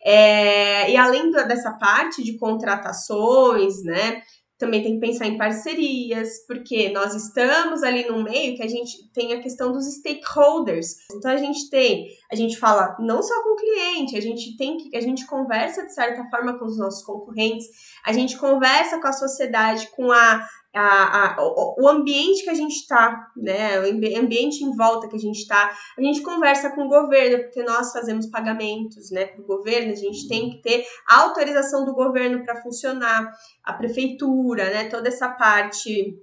É, 0.00 0.90
e 0.90 0.96
além 0.96 1.30
dessa 1.30 1.72
parte 1.72 2.22
de 2.22 2.38
contratações, 2.38 3.82
né? 3.82 4.22
Também 4.58 4.82
tem 4.82 4.94
que 4.94 5.00
pensar 5.00 5.26
em 5.26 5.38
parcerias, 5.38 6.44
porque 6.46 6.88
nós 6.90 7.14
estamos 7.14 7.84
ali 7.84 8.08
no 8.08 8.22
meio 8.24 8.56
que 8.56 8.62
a 8.62 8.68
gente 8.68 9.08
tem 9.12 9.32
a 9.32 9.40
questão 9.40 9.70
dos 9.70 9.86
stakeholders. 9.86 10.96
Então 11.14 11.30
a 11.30 11.36
gente 11.36 11.70
tem, 11.70 12.08
a 12.30 12.34
gente 12.34 12.58
fala 12.58 12.96
não 12.98 13.22
só 13.22 13.42
com 13.44 13.54
o 13.54 13.56
cliente, 13.56 14.16
a 14.16 14.20
gente 14.20 14.56
tem 14.56 14.76
que 14.76 14.96
a 14.96 15.00
gente 15.00 15.26
conversa 15.26 15.86
de 15.86 15.94
certa 15.94 16.28
forma 16.28 16.58
com 16.58 16.64
os 16.64 16.76
nossos 16.76 17.04
concorrentes, 17.04 17.66
a 18.04 18.12
gente 18.12 18.36
conversa 18.36 19.00
com 19.00 19.06
a 19.06 19.12
sociedade, 19.12 19.88
com 19.94 20.10
a 20.10 20.44
a, 20.74 21.34
a, 21.34 21.36
o, 21.78 21.88
ambiente 21.88 22.44
que 22.44 22.50
a 22.50 22.54
gente 22.54 22.74
está, 22.74 23.28
né? 23.36 23.80
O 23.80 23.84
ambiente 24.18 24.62
em 24.62 24.76
volta 24.76 25.08
que 25.08 25.16
a 25.16 25.18
gente 25.18 25.38
está. 25.38 25.76
A 25.96 26.02
gente 26.02 26.22
conversa 26.22 26.70
com 26.70 26.82
o 26.82 26.88
governo, 26.88 27.42
porque 27.44 27.62
nós 27.62 27.92
fazemos 27.92 28.26
pagamentos 28.26 29.10
né, 29.10 29.26
para 29.26 29.40
o 29.40 29.46
governo, 29.46 29.92
a 29.92 29.96
gente 29.96 30.28
tem 30.28 30.50
que 30.50 30.62
ter 30.62 30.84
autorização 31.08 31.84
do 31.84 31.94
governo 31.94 32.44
para 32.44 32.60
funcionar, 32.62 33.32
a 33.64 33.72
prefeitura, 33.72 34.70
né? 34.70 34.88
Toda 34.88 35.08
essa 35.08 35.28
parte. 35.28 36.16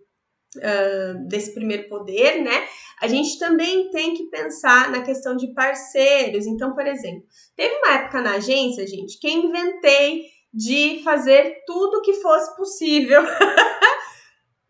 Uh, 0.56 1.28
desse 1.28 1.54
primeiro 1.54 1.90
poder, 1.90 2.42
né? 2.42 2.66
A 3.02 3.10
gente 3.10 3.38
também 3.38 3.90
tem 3.90 4.14
que 4.14 4.30
pensar 4.30 4.90
na 4.90 5.02
questão 5.02 5.36
de 5.36 5.54
parceiros. 5.54 6.46
Então, 6.46 6.74
por 6.74 6.88
exemplo, 6.88 7.26
teve 7.58 7.76
uma 7.76 7.96
época 7.96 8.22
na 8.22 8.36
agência, 8.36 8.88
gente, 8.88 9.20
que 9.20 9.30
inventei 9.30 10.24
de 10.54 11.02
fazer 11.04 11.58
tudo 11.68 12.02
que 12.02 12.14
fosse 12.14 12.56
possível 12.56 13.22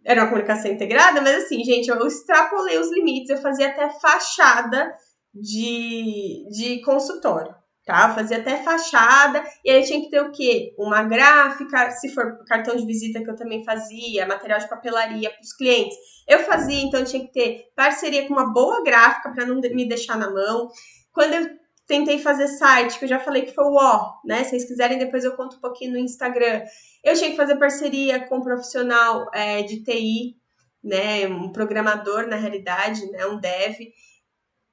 era 0.05 0.21
uma 0.21 0.29
comunicação 0.29 0.71
integrada, 0.71 1.19
mas 1.19 1.43
assim, 1.43 1.63
gente, 1.63 1.89
eu 1.89 2.05
extrapolei 2.05 2.77
os 2.77 2.91
limites, 2.91 3.29
eu 3.29 3.37
fazia 3.37 3.69
até 3.69 3.89
fachada 3.89 4.93
de, 5.33 6.47
de 6.51 6.81
consultório, 6.81 7.53
tá? 7.83 8.13
Fazia 8.13 8.37
até 8.37 8.63
fachada, 8.63 9.43
e 9.65 9.71
aí 9.71 9.83
tinha 9.83 9.99
que 9.99 10.11
ter 10.11 10.21
o 10.21 10.31
quê? 10.31 10.75
Uma 10.77 11.03
gráfica, 11.03 11.89
se 11.89 12.09
for 12.09 12.37
cartão 12.45 12.75
de 12.75 12.85
visita 12.85 13.23
que 13.23 13.29
eu 13.29 13.35
também 13.35 13.63
fazia, 13.65 14.27
material 14.27 14.59
de 14.59 14.69
papelaria 14.69 15.31
para 15.31 15.41
os 15.41 15.53
clientes. 15.53 15.97
Eu 16.27 16.39
fazia, 16.39 16.83
então 16.83 17.03
tinha 17.03 17.25
que 17.25 17.33
ter 17.33 17.63
parceria 17.75 18.27
com 18.27 18.33
uma 18.33 18.53
boa 18.53 18.83
gráfica 18.83 19.31
para 19.31 19.45
não 19.45 19.59
me 19.59 19.89
deixar 19.89 20.17
na 20.17 20.29
mão. 20.29 20.69
Quando 21.11 21.33
eu 21.33 21.64
tentei 21.88 22.19
fazer 22.19 22.48
site, 22.48 22.98
que 22.98 23.06
eu 23.06 23.10
já 23.10 23.19
falei 23.19 23.43
que 23.43 23.54
foi 23.54 23.65
o 23.65 23.76
ó, 23.76 24.15
né? 24.26 24.43
Se 24.43 24.52
vocês 24.52 24.65
quiserem, 24.65 24.98
depois 24.98 25.24
eu 25.24 25.36
conto 25.36 25.58
um 25.58 25.62
pouquinho 25.62 25.91
no 25.91 26.00
Instagram. 26.00 26.63
Eu 27.04 27.13
tinha 27.15 27.30
que 27.32 27.38
fazer 27.38 27.58
parceria 27.58 28.28
com 28.28 28.38
um 28.38 28.43
profissional 28.43 29.30
é, 29.34 29.62
de 29.63 29.84
TI, 29.84 30.36
né? 30.84 31.28
Um 31.28 31.52
programador, 31.52 32.28
na 32.28 32.36
realidade, 32.36 33.06
né? 33.12 33.26
Um 33.28 33.39
dev, 33.39 33.78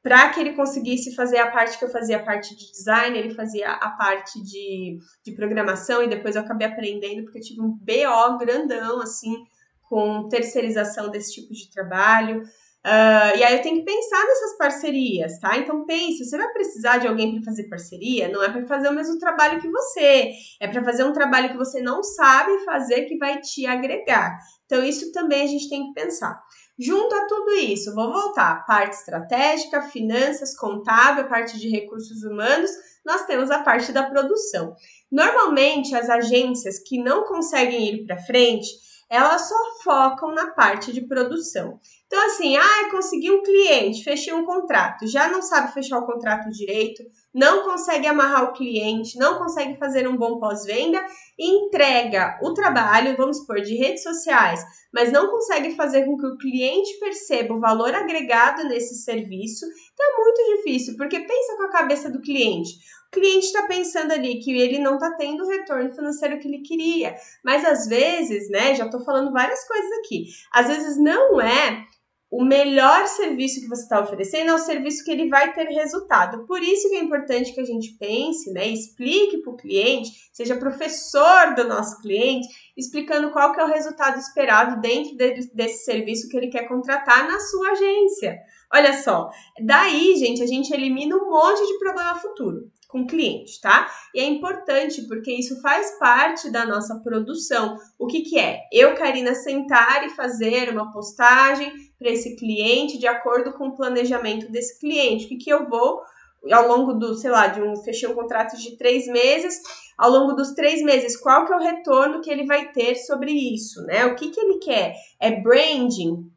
para 0.03 0.31
que 0.31 0.41
ele 0.41 0.55
conseguisse 0.55 1.15
fazer 1.15 1.39
a 1.39 1.51
parte 1.51 1.79
que 1.79 1.85
eu 1.85 1.91
fazia, 1.91 2.17
a 2.17 2.25
parte 2.25 2.57
de 2.57 2.73
design, 2.73 3.17
ele 3.17 3.35
fazia 3.35 3.71
a 3.71 3.91
parte 3.91 4.43
de, 4.43 4.99
de 5.25 5.33
programação, 5.33 6.03
e 6.03 6.09
depois 6.09 6.35
eu 6.35 6.43
acabei 6.43 6.67
aprendendo, 6.67 7.23
porque 7.23 7.39
eu 7.39 7.43
tive 7.43 7.61
um 7.61 7.71
BO 7.71 8.39
grandão, 8.39 9.01
assim, 9.01 9.45
com 9.89 10.29
terceirização 10.29 11.09
desse 11.09 11.35
tipo 11.35 11.53
de 11.53 11.71
trabalho. 11.71 12.43
Uh, 12.85 13.39
e 13.39 13.45
aí 13.45 13.57
eu 13.57 13.63
tenho 13.63 13.77
que 13.77 13.85
pensar 13.85 14.25
nessas 14.25 14.59
parcerias, 14.59 15.39
tá? 15.39 15.57
Então 15.57 15.87
pense, 15.87 16.25
você 16.25 16.37
vai 16.37 16.53
precisar 16.53 16.99
de 16.99 17.07
alguém 17.07 17.33
para 17.33 17.45
fazer 17.45 17.69
parceria? 17.69 18.29
Não 18.29 18.43
é 18.43 18.51
para 18.51 18.67
fazer 18.67 18.89
o 18.89 18.93
mesmo 18.93 19.19
trabalho 19.21 19.61
que 19.61 19.71
você, 19.71 20.33
é 20.61 20.67
para 20.67 20.83
fazer 20.83 21.05
um 21.05 21.13
trabalho 21.13 21.51
que 21.51 21.57
você 21.57 21.81
não 21.81 22.03
sabe 22.03 22.65
fazer 22.65 23.03
que 23.03 23.17
vai 23.19 23.41
te 23.41 23.67
agregar. 23.67 24.37
Então 24.67 24.83
isso 24.83 25.13
também 25.13 25.43
a 25.43 25.47
gente 25.47 25.69
tem 25.69 25.87
que 25.87 25.93
pensar. 25.93 26.43
Junto 26.77 27.15
a 27.15 27.27
tudo 27.27 27.53
isso, 27.53 27.95
vou 27.95 28.13
voltar, 28.13 28.67
parte 28.67 28.95
estratégica, 28.97 29.83
finanças, 29.83 30.57
contábil, 30.57 31.29
parte 31.29 31.61
de 31.61 31.69
recursos 31.69 32.25
humanos, 32.25 32.71
nós 33.07 33.25
temos 33.27 33.51
a 33.53 33.63
parte 33.63 33.93
da 33.93 34.09
produção. 34.09 34.75
Normalmente 35.11 35.95
as 35.95 36.11
agências 36.11 36.81
que 36.81 37.01
não 37.01 37.25
conseguem 37.25 37.95
ir 37.95 38.07
para 38.07 38.19
frente, 38.19 38.67
elas 39.13 39.47
só 39.47 39.55
focam 39.85 40.35
na 40.35 40.53
parte 40.53 40.91
de 40.91 41.03
produção. 41.07 41.79
Então, 42.07 42.27
assim, 42.27 42.57
ah, 42.57 42.91
consegui 42.91 43.31
um 43.31 43.43
cliente, 43.43 44.03
fechei 44.03 44.33
um 44.33 44.47
contrato, 44.47 45.07
já 45.07 45.29
não 45.29 45.43
sabe 45.43 45.75
fechar 45.75 45.99
o 45.99 46.07
contrato 46.07 46.49
direito, 46.49 47.03
não 47.35 47.63
consegue 47.63 48.07
amarrar 48.07 48.45
o 48.45 48.53
cliente, 48.55 49.19
não 49.19 49.37
consegue 49.39 49.79
fazer 49.79 50.09
um 50.09 50.17
bom 50.17 50.39
pós-venda, 50.39 50.99
entrega 51.39 52.39
o 52.43 52.55
trabalho, 52.55 53.15
vamos 53.15 53.39
supor, 53.39 53.61
de 53.61 53.75
redes 53.75 54.03
sociais, 54.03 54.65
mas 54.95 55.13
não 55.13 55.31
consegue 55.31 55.75
fazer 55.77 56.07
com 56.07 56.17
que 56.17 56.27
o 56.27 56.39
cliente 56.39 56.99
perceba 56.99 57.53
o 57.53 57.61
valor 57.61 57.95
agregado 57.95 58.65
nesse 58.65 58.95
serviço, 58.95 59.67
então 59.93 60.07
é 60.07 60.17
muito 60.17 60.57
difícil, 60.57 60.97
porque 60.97 61.21
pensa 61.21 61.57
com 61.59 61.65
a 61.65 61.73
cabeça 61.73 62.11
do 62.11 62.23
cliente. 62.23 62.71
Cliente 63.13 63.45
está 63.45 63.67
pensando 63.67 64.11
ali 64.11 64.39
que 64.41 64.59
ele 64.59 64.79
não 64.79 64.95
está 64.95 65.15
tendo 65.17 65.45
o 65.45 65.49
retorno 65.49 65.93
financeiro 65.93 66.39
que 66.39 66.49
ele 66.49 66.63
queria, 66.63 67.15
mas 67.45 67.63
às 67.63 67.87
vezes, 67.87 68.49
né, 68.49 68.75
já 68.75 68.87
estou 68.87 69.05
falando 69.05 69.31
várias 69.31 69.69
coisas 69.69 69.91
aqui, 69.99 70.29
às 70.51 70.67
vezes 70.67 70.97
não 70.97 71.39
é 71.39 71.85
o 72.31 72.43
melhor 72.43 73.07
serviço 73.09 73.61
que 73.61 73.69
você 73.69 73.83
está 73.83 74.01
oferecendo 74.01 74.53
é 74.53 74.55
o 74.55 74.59
serviço 74.59 75.05
que 75.05 75.11
ele 75.11 75.29
vai 75.29 75.53
ter 75.53 75.65
resultado. 75.65 76.47
Por 76.47 76.63
isso 76.63 76.89
que 76.89 76.97
é 76.97 77.01
importante 77.01 77.53
que 77.53 77.61
a 77.61 77.65
gente 77.67 77.95
pense, 77.99 78.51
né, 78.51 78.67
explique 78.67 79.43
para 79.43 79.53
o 79.53 79.57
cliente, 79.59 80.11
seja 80.33 80.57
professor 80.57 81.55
do 81.55 81.69
nosso 81.69 82.01
cliente, 82.01 82.49
explicando 82.75 83.31
qual 83.33 83.53
que 83.53 83.61
é 83.61 83.65
o 83.65 83.69
resultado 83.69 84.19
esperado 84.19 84.81
dentro 84.81 85.15
de, 85.15 85.53
desse 85.55 85.85
serviço 85.85 86.31
que 86.31 86.37
ele 86.39 86.49
quer 86.49 86.67
contratar 86.67 87.29
na 87.31 87.39
sua 87.39 87.73
agência. 87.73 88.39
Olha 88.73 88.95
só, 89.03 89.29
daí, 89.63 90.17
gente, 90.17 90.43
a 90.43 90.47
gente 90.47 90.73
elimina 90.73 91.15
um 91.15 91.29
monte 91.29 91.67
de 91.67 91.79
problema 91.79 92.15
futuro 92.15 92.73
com 92.93 93.01
o 93.01 93.07
cliente, 93.07 93.59
tá? 93.61 93.91
E 94.15 94.21
é 94.21 94.25
importante 94.25 95.03
porque 95.09 95.33
isso 95.33 95.61
faz 95.63 95.99
parte 95.99 96.51
da 96.51 96.67
nossa 96.67 97.01
produção. 97.01 97.79
O 97.99 98.07
que, 98.07 98.21
que 98.21 98.39
é? 98.39 98.61
Eu, 98.71 98.95
Karina, 98.95 99.35
sentar 99.35 100.07
e 100.07 100.11
fazer 100.11 100.69
uma 100.69 100.93
postagem 100.93 101.73
para 101.99 102.11
esse 102.11 102.37
cliente 102.37 102.99
de 102.99 103.07
acordo 103.07 103.55
com 103.55 103.69
o 103.69 103.75
planejamento 103.75 104.53
desse 104.53 104.79
cliente. 104.79 105.25
O 105.25 105.29
que, 105.29 105.37
que 105.37 105.51
eu 105.51 105.67
vou 105.67 106.03
ao 106.51 106.69
longo 106.69 106.93
do, 106.93 107.15
sei 107.15 107.31
lá, 107.31 107.47
de 107.47 107.63
um 107.63 107.77
fechei 107.77 108.09
um 108.09 108.15
contrato 108.15 108.57
de 108.59 108.77
três 108.77 109.07
meses, 109.07 109.61
ao 109.97 110.11
longo 110.11 110.33
dos 110.35 110.53
três 110.53 110.83
meses, 110.83 111.17
qual 111.17 111.47
que 111.47 111.53
é 111.53 111.57
o 111.57 111.61
retorno 111.61 112.21
que 112.21 112.31
ele 112.31 112.45
vai 112.45 112.73
ter 112.73 112.97
sobre 112.97 113.31
isso, 113.31 113.81
né? 113.85 114.05
O 114.07 114.17
que, 114.17 114.31
que 114.31 114.41
ele 114.41 114.59
quer? 114.59 114.95
É 115.21 115.41
branding, 115.41 116.31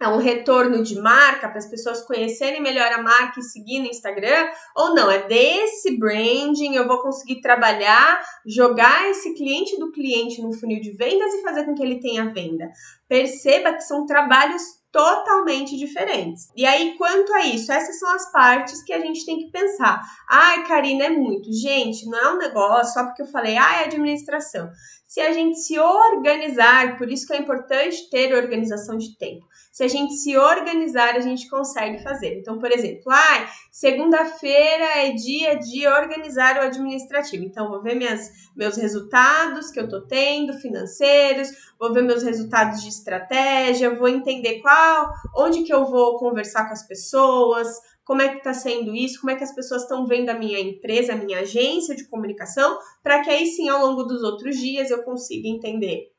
é 0.00 0.08
um 0.08 0.18
retorno 0.18 0.82
de 0.82 1.00
marca 1.00 1.48
para 1.48 1.58
as 1.58 1.68
pessoas 1.68 2.02
conhecerem 2.02 2.62
melhor 2.62 2.90
a 2.92 3.02
marca 3.02 3.40
e 3.40 3.42
seguir 3.42 3.80
no 3.80 3.86
Instagram, 3.86 4.48
ou 4.76 4.94
não, 4.94 5.10
é 5.10 5.26
desse 5.26 5.98
branding 5.98 6.74
eu 6.74 6.86
vou 6.86 7.02
conseguir 7.02 7.40
trabalhar, 7.40 8.20
jogar 8.46 9.08
esse 9.10 9.34
cliente 9.34 9.78
do 9.78 9.90
cliente 9.90 10.40
no 10.40 10.52
funil 10.52 10.80
de 10.80 10.92
vendas 10.92 11.34
e 11.34 11.42
fazer 11.42 11.64
com 11.64 11.74
que 11.74 11.82
ele 11.82 12.00
tenha 12.00 12.32
venda. 12.32 12.70
Perceba 13.08 13.72
que 13.72 13.82
são 13.82 14.06
trabalhos 14.06 14.62
totalmente 14.90 15.76
diferentes. 15.76 16.50
E 16.56 16.64
aí, 16.64 16.96
quanto 16.96 17.32
a 17.34 17.46
isso, 17.46 17.70
essas 17.70 17.98
são 17.98 18.10
as 18.14 18.30
partes 18.32 18.82
que 18.82 18.92
a 18.92 19.00
gente 19.00 19.24
tem 19.24 19.38
que 19.38 19.50
pensar. 19.50 20.00
Ai, 20.28 20.66
Karina, 20.66 21.04
é 21.04 21.10
muito. 21.10 21.52
Gente, 21.52 22.06
não 22.06 22.18
é 22.18 22.32
um 22.32 22.38
negócio 22.38 22.94
só 22.94 23.04
porque 23.04 23.22
eu 23.22 23.26
falei, 23.26 23.56
ai, 23.56 23.84
administração. 23.84 24.70
Se 25.08 25.22
a 25.22 25.32
gente 25.32 25.58
se 25.58 25.78
organizar, 25.78 26.98
por 26.98 27.10
isso 27.10 27.26
que 27.26 27.32
é 27.32 27.38
importante 27.38 28.10
ter 28.10 28.34
organização 28.34 28.98
de 28.98 29.16
tempo. 29.16 29.46
Se 29.72 29.82
a 29.82 29.88
gente 29.88 30.12
se 30.12 30.36
organizar, 30.36 31.16
a 31.16 31.20
gente 31.20 31.48
consegue 31.48 32.02
fazer. 32.02 32.38
Então, 32.38 32.58
por 32.58 32.70
exemplo, 32.70 33.10
ah, 33.10 33.48
segunda-feira 33.72 34.84
é 34.98 35.12
dia 35.12 35.54
de 35.54 35.86
organizar 35.86 36.58
o 36.58 36.60
administrativo. 36.60 37.42
Então, 37.42 37.70
vou 37.70 37.82
ver 37.82 37.94
minhas, 37.94 38.28
meus 38.54 38.76
resultados 38.76 39.70
que 39.70 39.80
eu 39.80 39.88
tô 39.88 40.02
tendo, 40.02 40.52
financeiros, 40.60 41.48
vou 41.80 41.90
ver 41.90 42.02
meus 42.02 42.22
resultados 42.22 42.82
de 42.82 42.90
estratégia, 42.90 43.96
vou 43.96 44.08
entender 44.08 44.60
qual, 44.60 45.10
onde 45.34 45.62
que 45.62 45.72
eu 45.72 45.86
vou 45.86 46.18
conversar 46.18 46.66
com 46.66 46.74
as 46.74 46.86
pessoas, 46.86 47.66
como 48.08 48.22
é 48.22 48.30
que 48.30 48.38
está 48.38 48.54
sendo 48.54 48.94
isso, 48.94 49.20
como 49.20 49.30
é 49.30 49.36
que 49.36 49.44
as 49.44 49.54
pessoas 49.54 49.82
estão 49.82 50.06
vendo 50.06 50.30
a 50.30 50.34
minha 50.34 50.58
empresa, 50.58 51.12
a 51.12 51.16
minha 51.16 51.40
agência 51.40 51.94
de 51.94 52.08
comunicação, 52.08 52.78
para 53.02 53.22
que 53.22 53.28
aí 53.28 53.44
sim, 53.44 53.68
ao 53.68 53.86
longo 53.86 54.02
dos 54.04 54.22
outros 54.22 54.56
dias, 54.56 54.90
eu 54.90 55.02
consiga 55.02 55.46
entender 55.46 56.10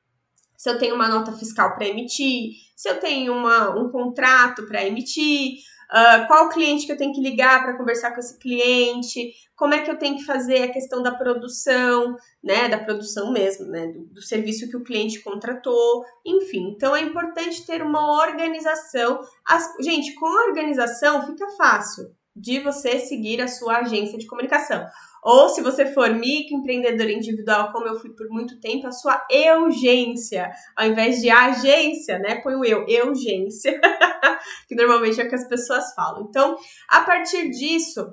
se 0.55 0.69
eu 0.69 0.77
tenho 0.77 0.93
uma 0.93 1.07
nota 1.07 1.31
fiscal 1.31 1.73
para 1.73 1.87
emitir, 1.87 2.51
se 2.75 2.87
eu 2.87 2.99
tenho 2.99 3.33
uma, 3.33 3.75
um 3.75 3.89
contrato 3.89 4.67
para 4.67 4.85
emitir, 4.85 5.53
uh, 5.91 6.27
qual 6.27 6.49
cliente 6.49 6.85
que 6.85 6.91
eu 6.91 6.97
tenho 6.97 7.13
que 7.13 7.21
ligar 7.21 7.63
para 7.63 7.77
conversar 7.77 8.11
com 8.11 8.19
esse 8.19 8.37
cliente, 8.37 9.33
como 9.55 9.73
é 9.73 9.79
que 9.79 9.91
eu 9.91 9.97
tenho 9.97 10.17
que 10.17 10.23
fazer 10.23 10.63
a 10.63 10.71
questão 10.71 11.03
da 11.03 11.11
produção, 11.11 12.15
né, 12.43 12.69
da 12.69 12.77
produção 12.77 13.31
mesmo, 13.31 13.65
né, 13.67 13.87
do, 13.87 14.05
do 14.05 14.21
serviço 14.21 14.69
que 14.69 14.77
o 14.77 14.83
cliente 14.83 15.21
contratou, 15.21 16.05
enfim. 16.25 16.73
Então 16.75 16.95
é 16.95 17.01
importante 17.01 17.65
ter 17.65 17.81
uma 17.81 18.21
organização. 18.21 19.19
As, 19.45 19.73
gente, 19.81 20.13
com 20.15 20.25
a 20.25 20.45
organização 20.45 21.25
fica 21.25 21.47
fácil 21.57 22.05
de 22.35 22.59
você 22.61 22.99
seguir 22.99 23.41
a 23.41 23.47
sua 23.47 23.79
agência 23.79 24.17
de 24.17 24.25
comunicação. 24.25 24.85
Ou 25.21 25.49
se 25.49 25.61
você 25.61 25.85
for 25.87 26.09
microempreendedor 26.09 27.09
individual, 27.09 27.71
como 27.73 27.87
eu 27.87 27.99
fui 27.99 28.11
por 28.11 28.29
muito 28.29 28.59
tempo, 28.59 28.87
a 28.87 28.91
sua 28.91 29.21
urgência, 29.61 30.49
ao 30.75 30.87
invés 30.87 31.19
de 31.19 31.29
agência, 31.29 32.17
né? 32.19 32.35
Põe 32.35 32.55
o 32.55 32.63
eu, 32.63 33.07
urgência, 33.07 33.79
que 34.67 34.75
normalmente 34.75 35.19
é 35.19 35.25
o 35.25 35.29
que 35.29 35.35
as 35.35 35.47
pessoas 35.47 35.93
falam. 35.93 36.27
Então, 36.29 36.57
a 36.89 37.01
partir 37.01 37.49
disso, 37.49 38.05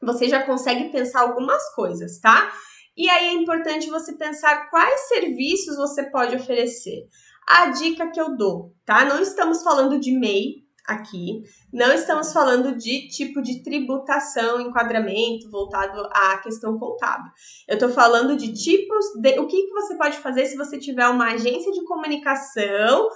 você 0.00 0.28
já 0.28 0.44
consegue 0.44 0.90
pensar 0.90 1.22
algumas 1.22 1.74
coisas, 1.74 2.18
tá? 2.20 2.52
E 2.96 3.08
aí 3.08 3.28
é 3.28 3.32
importante 3.34 3.90
você 3.90 4.14
pensar 4.14 4.68
quais 4.70 5.08
serviços 5.08 5.76
você 5.76 6.10
pode 6.10 6.36
oferecer. 6.36 7.06
A 7.48 7.66
dica 7.66 8.10
que 8.10 8.20
eu 8.20 8.36
dou, 8.36 8.74
tá? 8.84 9.04
Não 9.04 9.20
estamos 9.20 9.62
falando 9.62 9.98
de 9.98 10.12
MEI, 10.12 10.68
aqui. 10.88 11.42
Não 11.70 11.92
estamos 11.92 12.32
falando 12.32 12.74
de 12.74 13.08
tipo 13.08 13.42
de 13.42 13.62
tributação, 13.62 14.58
enquadramento 14.58 15.50
voltado 15.50 16.00
à 16.10 16.38
questão 16.38 16.78
contábil. 16.78 17.30
Eu 17.68 17.74
estou 17.74 17.90
falando 17.90 18.36
de 18.36 18.54
tipos 18.54 19.04
de 19.20 19.38
o 19.38 19.46
que, 19.46 19.66
que 19.66 19.72
você 19.72 19.96
pode 19.98 20.16
fazer 20.16 20.46
se 20.46 20.56
você 20.56 20.78
tiver 20.78 21.06
uma 21.08 21.32
agência 21.32 21.70
de 21.70 21.84
comunicação, 21.84 23.06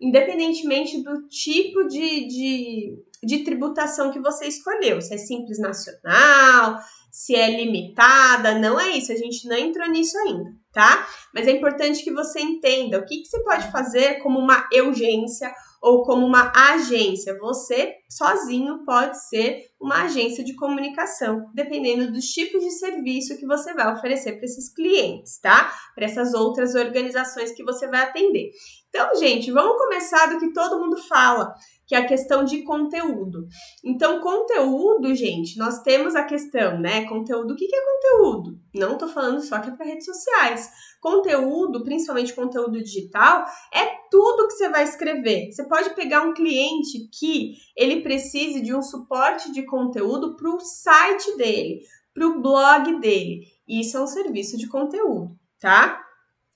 independentemente 0.00 1.02
do 1.02 1.26
tipo 1.28 1.86
de, 1.86 2.26
de, 2.26 2.98
de 3.22 3.44
tributação 3.44 4.10
que 4.10 4.20
você 4.20 4.46
escolheu, 4.46 5.00
se 5.00 5.14
é 5.14 5.18
simples 5.18 5.58
nacional, 5.58 6.78
se 7.10 7.34
é 7.34 7.48
limitada, 7.48 8.58
não 8.58 8.78
é 8.78 8.90
isso, 8.90 9.10
a 9.10 9.16
gente 9.16 9.48
não 9.48 9.56
entrou 9.56 9.88
nisso 9.88 10.18
ainda, 10.18 10.50
tá? 10.72 11.08
Mas 11.34 11.46
é 11.48 11.50
importante 11.50 12.04
que 12.04 12.12
você 12.12 12.40
entenda 12.40 12.98
o 12.98 13.06
que, 13.06 13.22
que 13.22 13.28
você 13.28 13.42
pode 13.42 13.70
fazer 13.72 14.22
como 14.22 14.38
uma 14.38 14.68
urgência 14.84 15.50
ou 15.86 16.02
como 16.02 16.26
uma 16.26 16.52
agência. 16.52 17.38
Você 17.38 17.94
sozinho 18.10 18.84
pode 18.84 19.24
ser 19.28 19.66
uma 19.80 20.02
agência 20.02 20.42
de 20.42 20.56
comunicação, 20.56 21.48
dependendo 21.54 22.12
dos 22.12 22.24
tipos 22.24 22.60
de 22.60 22.72
serviço 22.72 23.38
que 23.38 23.46
você 23.46 23.72
vai 23.72 23.94
oferecer 23.94 24.32
para 24.32 24.46
esses 24.46 24.74
clientes, 24.74 25.38
tá? 25.40 25.72
Para 25.94 26.06
essas 26.06 26.34
outras 26.34 26.74
organizações 26.74 27.52
que 27.52 27.62
você 27.62 27.86
vai 27.86 28.02
atender. 28.02 28.50
Então, 28.88 29.14
gente, 29.16 29.52
vamos 29.52 29.76
começar 29.76 30.26
do 30.26 30.40
que 30.40 30.52
todo 30.52 30.80
mundo 30.80 30.96
fala, 31.06 31.54
que 31.86 31.94
é 31.94 31.98
a 31.98 32.06
questão 32.06 32.44
de 32.44 32.62
conteúdo. 32.62 33.46
Então, 33.84 34.20
conteúdo, 34.20 35.14
gente, 35.14 35.56
nós 35.56 35.82
temos 35.82 36.14
a 36.14 36.24
questão, 36.24 36.80
né? 36.80 37.06
Conteúdo, 37.06 37.54
o 37.54 37.56
que 37.56 37.64
é 37.64 37.80
conteúdo? 37.80 38.58
Não 38.74 38.98
tô 38.98 39.06
falando 39.06 39.40
só 39.40 39.60
que 39.60 39.70
é 39.70 39.72
para 39.72 39.86
redes 39.86 40.04
sociais. 40.04 40.68
Conteúdo, 41.00 41.84
principalmente 41.84 42.34
conteúdo 42.34 42.82
digital, 42.82 43.44
é 43.72 43.86
tudo 44.10 44.48
que 44.48 44.54
você 44.54 44.68
vai 44.68 44.84
escrever. 44.84 45.52
Você 45.52 45.66
pode 45.68 45.94
pegar 45.94 46.22
um 46.22 46.34
cliente 46.34 47.08
que 47.18 47.54
ele 47.76 48.02
precise 48.02 48.60
de 48.60 48.74
um 48.74 48.82
suporte 48.82 49.52
de 49.52 49.64
conteúdo 49.64 50.36
para 50.36 50.50
o 50.50 50.60
site 50.60 51.36
dele, 51.36 51.80
para 52.12 52.26
o 52.26 52.40
blog 52.40 52.98
dele. 52.98 53.42
Isso 53.68 53.96
é 53.96 54.00
um 54.00 54.06
serviço 54.06 54.56
de 54.56 54.68
conteúdo, 54.68 55.36
tá? 55.60 56.05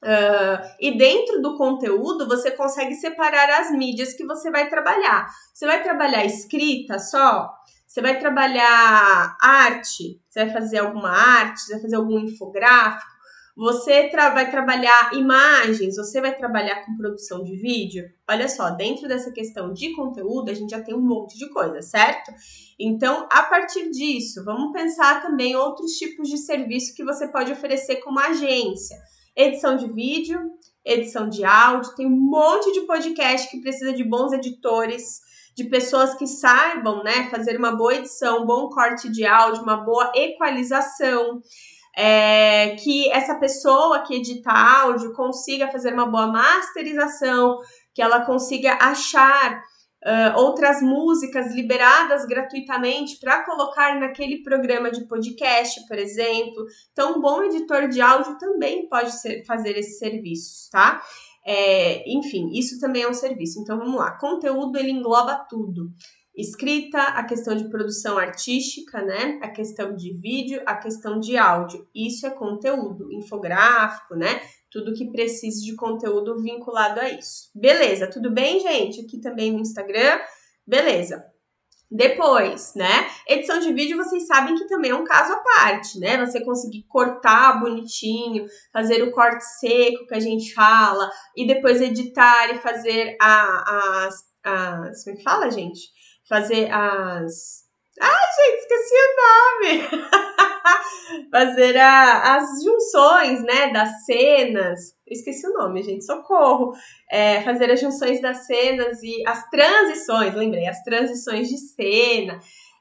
Uh, 0.02 0.64
e 0.80 0.96
dentro 0.96 1.42
do 1.42 1.58
conteúdo 1.58 2.26
você 2.26 2.50
consegue 2.50 2.94
separar 2.94 3.60
as 3.60 3.70
mídias 3.70 4.14
que 4.14 4.24
você 4.24 4.50
vai 4.50 4.68
trabalhar. 4.68 5.28
Você 5.52 5.66
vai 5.66 5.82
trabalhar 5.82 6.24
escrita 6.24 6.98
só? 6.98 7.52
Você 7.86 8.00
vai 8.00 8.18
trabalhar 8.18 9.36
arte? 9.40 10.20
Você 10.28 10.44
vai 10.44 10.52
fazer 10.52 10.78
alguma 10.78 11.10
arte? 11.10 11.60
Você 11.60 11.72
vai 11.72 11.82
fazer 11.82 11.96
algum 11.96 12.18
infográfico? 12.18 13.10
Você 13.56 14.08
tra 14.08 14.30
vai 14.30 14.50
trabalhar 14.50 15.12
imagens? 15.12 15.96
Você 15.96 16.18
vai 16.18 16.34
trabalhar 16.34 16.86
com 16.86 16.96
produção 16.96 17.42
de 17.42 17.56
vídeo? 17.56 18.08
Olha 18.26 18.48
só, 18.48 18.70
dentro 18.70 19.06
dessa 19.06 19.30
questão 19.32 19.70
de 19.70 19.92
conteúdo, 19.94 20.50
a 20.50 20.54
gente 20.54 20.70
já 20.70 20.80
tem 20.80 20.94
um 20.94 21.00
monte 21.00 21.36
de 21.36 21.50
coisa, 21.50 21.82
certo? 21.82 22.32
Então, 22.78 23.28
a 23.30 23.42
partir 23.42 23.90
disso, 23.90 24.42
vamos 24.44 24.72
pensar 24.72 25.20
também 25.20 25.56
outros 25.56 25.92
tipos 25.98 26.28
de 26.28 26.38
serviço 26.38 26.94
que 26.94 27.04
você 27.04 27.28
pode 27.28 27.52
oferecer 27.52 27.96
como 27.96 28.18
agência 28.18 28.96
edição 29.36 29.76
de 29.76 29.88
vídeo, 29.92 30.38
edição 30.84 31.28
de 31.28 31.44
áudio, 31.44 31.94
tem 31.94 32.06
um 32.06 32.10
monte 32.10 32.72
de 32.72 32.82
podcast 32.82 33.50
que 33.50 33.60
precisa 33.60 33.92
de 33.92 34.04
bons 34.04 34.32
editores, 34.32 35.20
de 35.56 35.64
pessoas 35.64 36.14
que 36.14 36.26
saibam, 36.26 37.02
né, 37.02 37.28
fazer 37.30 37.56
uma 37.56 37.76
boa 37.76 37.94
edição, 37.94 38.42
um 38.42 38.46
bom 38.46 38.68
corte 38.68 39.10
de 39.10 39.26
áudio, 39.26 39.62
uma 39.62 39.76
boa 39.76 40.12
equalização. 40.14 41.40
É, 41.96 42.76
que 42.76 43.10
essa 43.10 43.34
pessoa 43.34 44.04
que 44.04 44.14
edita 44.14 44.50
áudio 44.52 45.12
consiga 45.12 45.72
fazer 45.72 45.92
uma 45.92 46.06
boa 46.06 46.28
masterização, 46.28 47.58
que 47.92 48.00
ela 48.00 48.24
consiga 48.24 48.78
achar 48.80 49.60
uh, 50.04 50.38
outras 50.38 50.80
músicas 50.82 51.54
liberadas 51.54 52.24
gratuitamente 52.26 53.18
para 53.18 53.44
colocar 53.44 53.98
naquele 53.98 54.42
programa 54.42 54.90
de 54.90 55.06
podcast, 55.06 55.86
por 55.86 55.98
exemplo. 55.98 56.64
Então, 56.92 57.16
um 57.16 57.20
bom 57.20 57.42
editor 57.44 57.88
de 57.88 58.00
áudio 58.00 58.38
também 58.38 58.88
pode 58.88 59.12
ser, 59.12 59.44
fazer 59.44 59.76
esses 59.76 59.98
serviços, 59.98 60.68
tá? 60.70 61.02
É, 61.44 62.04
enfim, 62.10 62.50
isso 62.52 62.78
também 62.78 63.02
é 63.02 63.08
um 63.08 63.14
serviço. 63.14 63.60
Então, 63.60 63.78
vamos 63.78 63.96
lá. 63.96 64.12
Conteúdo 64.18 64.78
ele 64.78 64.90
engloba 64.90 65.46
tudo 65.48 65.90
escrita, 66.40 66.98
a 66.98 67.24
questão 67.24 67.54
de 67.56 67.68
produção 67.68 68.18
artística, 68.18 69.02
né? 69.02 69.38
A 69.42 69.48
questão 69.48 69.94
de 69.94 70.12
vídeo, 70.14 70.62
a 70.66 70.76
questão 70.76 71.20
de 71.20 71.36
áudio. 71.36 71.86
Isso 71.94 72.26
é 72.26 72.30
conteúdo 72.30 73.12
infográfico, 73.12 74.14
né? 74.14 74.40
tudo 74.70 74.94
que 74.94 75.10
precise 75.10 75.64
de 75.64 75.74
conteúdo 75.74 76.40
vinculado 76.40 77.00
a 77.00 77.10
isso. 77.10 77.50
Beleza, 77.54 78.06
tudo 78.06 78.30
bem, 78.30 78.60
gente? 78.60 79.00
Aqui 79.00 79.20
também 79.20 79.52
no 79.52 79.58
Instagram. 79.58 80.20
Beleza. 80.66 81.24
Depois, 81.90 82.72
né? 82.76 83.10
Edição 83.26 83.58
de 83.58 83.72
vídeo, 83.72 83.96
vocês 83.96 84.24
sabem 84.28 84.54
que 84.54 84.68
também 84.68 84.92
é 84.92 84.94
um 84.94 85.02
caso 85.02 85.32
à 85.32 85.38
parte, 85.38 85.98
né? 85.98 86.24
Você 86.24 86.44
conseguir 86.44 86.84
cortar 86.88 87.58
bonitinho, 87.58 88.46
fazer 88.72 89.02
o 89.02 89.10
corte 89.10 89.42
seco 89.58 90.06
que 90.06 90.14
a 90.14 90.20
gente 90.20 90.54
fala, 90.54 91.10
e 91.36 91.44
depois 91.48 91.80
editar 91.80 92.54
e 92.54 92.58
fazer 92.58 93.16
a, 93.20 94.04
as, 94.06 94.24
as. 94.44 95.02
Como 95.02 95.16
é 95.16 95.18
que 95.18 95.24
fala, 95.24 95.50
gente? 95.50 95.80
Fazer 96.30 96.70
as. 96.72 97.64
Ai, 98.00 98.26
gente, 98.36 98.60
esqueci 98.60 98.94
o 98.94 99.16
nome! 99.66 100.10
fazer 101.28 101.76
a, 101.76 102.36
as 102.36 102.62
junções, 102.62 103.42
né, 103.42 103.72
das 103.72 104.04
cenas. 104.04 104.94
esqueci 105.08 105.44
o 105.48 105.52
nome, 105.52 105.82
gente, 105.82 106.04
socorro. 106.04 106.72
É, 107.10 107.42
fazer 107.42 107.68
as 107.72 107.80
junções 107.80 108.22
das 108.22 108.46
cenas 108.46 109.02
e 109.02 109.26
as 109.26 109.50
transições, 109.50 110.32
lembrei, 110.36 110.68
as 110.68 110.80
transições 110.84 111.48
de 111.48 111.58
cena. 111.58 112.38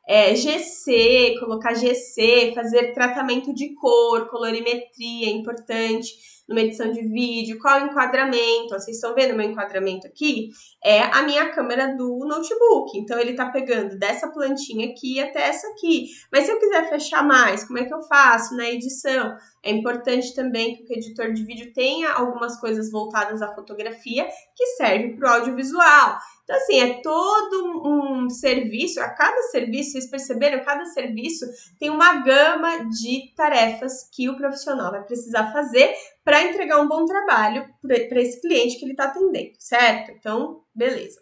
É, 0.07 0.35
GC, 0.35 1.35
colocar 1.39 1.73
GC, 1.73 2.51
fazer 2.53 2.93
tratamento 2.93 3.51
de 3.51 3.73
cor, 3.73 4.29
colorimetria, 4.29 5.25
é 5.25 5.31
importante. 5.31 6.11
Numa 6.49 6.61
edição 6.61 6.91
de 6.91 7.01
vídeo, 7.07 7.59
qual 7.59 7.85
enquadramento. 7.85 8.69
Vocês 8.69 8.97
estão 8.97 9.13
vendo 9.13 9.35
meu 9.35 9.49
enquadramento 9.49 10.07
aqui? 10.07 10.49
É 10.83 11.03
a 11.03 11.21
minha 11.21 11.51
câmera 11.51 11.95
do 11.95 12.25
notebook. 12.25 12.97
Então 12.97 13.19
ele 13.19 13.33
tá 13.33 13.51
pegando 13.51 13.97
dessa 13.99 14.27
plantinha 14.29 14.89
aqui 14.89 15.19
até 15.19 15.47
essa 15.47 15.67
aqui. 15.67 16.07
Mas 16.31 16.45
se 16.45 16.51
eu 16.51 16.59
quiser 16.59 16.89
fechar 16.89 17.23
mais, 17.23 17.63
como 17.63 17.77
é 17.77 17.85
que 17.85 17.93
eu 17.93 18.01
faço 18.01 18.57
na 18.57 18.67
edição? 18.67 19.37
É 19.63 19.71
importante 19.71 20.33
também 20.33 20.75
que 20.75 20.91
o 20.91 20.97
editor 20.97 21.31
de 21.31 21.43
vídeo 21.43 21.71
tenha 21.73 22.11
algumas 22.13 22.59
coisas 22.59 22.91
voltadas 22.91 23.41
à 23.41 23.53
fotografia 23.53 24.27
que 24.55 24.65
serve 24.77 25.15
para 25.15 25.29
o 25.29 25.33
audiovisual. 25.35 26.17
Então, 26.49 26.57
assim, 26.57 26.79
é 26.79 26.99
todo 27.03 27.83
um 27.85 28.27
serviço, 28.27 28.99
a 28.99 29.07
cada 29.09 29.39
serviço, 29.43 29.91
vocês 29.91 30.09
perceberam, 30.09 30.65
cada 30.65 30.83
serviço 30.85 31.45
tem 31.79 31.91
uma 31.91 32.23
gama 32.23 32.89
de 32.89 33.31
tarefas 33.35 34.09
que 34.11 34.27
o 34.27 34.35
profissional 34.35 34.89
vai 34.89 35.03
precisar 35.03 35.53
fazer 35.53 35.93
para 36.23 36.41
entregar 36.41 36.81
um 36.81 36.87
bom 36.87 37.05
trabalho 37.05 37.69
para 37.83 38.19
esse 38.19 38.41
cliente 38.41 38.79
que 38.79 38.85
ele 38.85 38.93
está 38.93 39.03
atendendo, 39.03 39.51
certo? 39.59 40.09
Então, 40.09 40.63
beleza. 40.73 41.19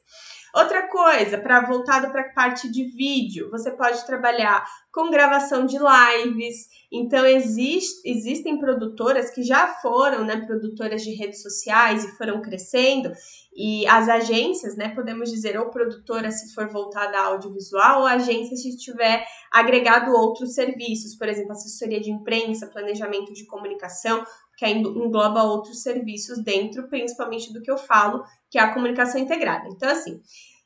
Outra 0.53 0.87
coisa, 0.87 1.37
para 1.37 1.65
voltado 1.65 2.11
para 2.11 2.21
a 2.21 2.33
parte 2.33 2.71
de 2.71 2.85
vídeo, 2.85 3.49
você 3.51 3.71
pode 3.71 4.05
trabalhar 4.05 4.65
com 4.91 5.11
gravação 5.11 5.65
de 5.65 5.77
lives. 5.77 6.67
Então 6.91 7.25
existe, 7.25 8.01
existem 8.05 8.57
produtoras 8.57 9.29
que 9.29 9.43
já 9.43 9.67
foram, 9.81 10.23
né, 10.23 10.45
produtoras 10.45 11.03
de 11.03 11.13
redes 11.13 11.41
sociais 11.41 12.05
e 12.05 12.17
foram 12.17 12.41
crescendo 12.41 13.11
e 13.57 13.87
as 13.87 14.07
agências, 14.07 14.77
né, 14.77 14.89
podemos 14.89 15.31
dizer, 15.31 15.59
ou 15.59 15.71
produtora 15.71 16.31
se 16.31 16.53
for 16.53 16.69
voltada 16.69 17.17
a 17.17 17.25
audiovisual, 17.25 18.01
ou 18.01 18.07
agência 18.07 18.55
se 18.55 18.77
tiver 18.77 19.25
agregado 19.51 20.11
outros 20.11 20.53
serviços, 20.53 21.15
por 21.15 21.27
exemplo, 21.27 21.53
assessoria 21.53 21.99
de 21.99 22.11
imprensa, 22.11 22.67
planejamento 22.67 23.33
de 23.33 23.47
comunicação, 23.47 24.23
que 24.57 24.67
engloba 24.67 25.43
outros 25.43 25.83
serviços 25.83 26.43
dentro, 26.43 26.89
principalmente 26.89 27.53
do 27.53 27.61
que 27.61 27.69
eu 27.69 27.77
falo, 27.77 28.23
que 28.49 28.57
é 28.57 28.61
a 28.61 28.73
comunicação 28.73 29.21
integrada. 29.21 29.67
Então, 29.69 29.87
assim, 29.87 30.19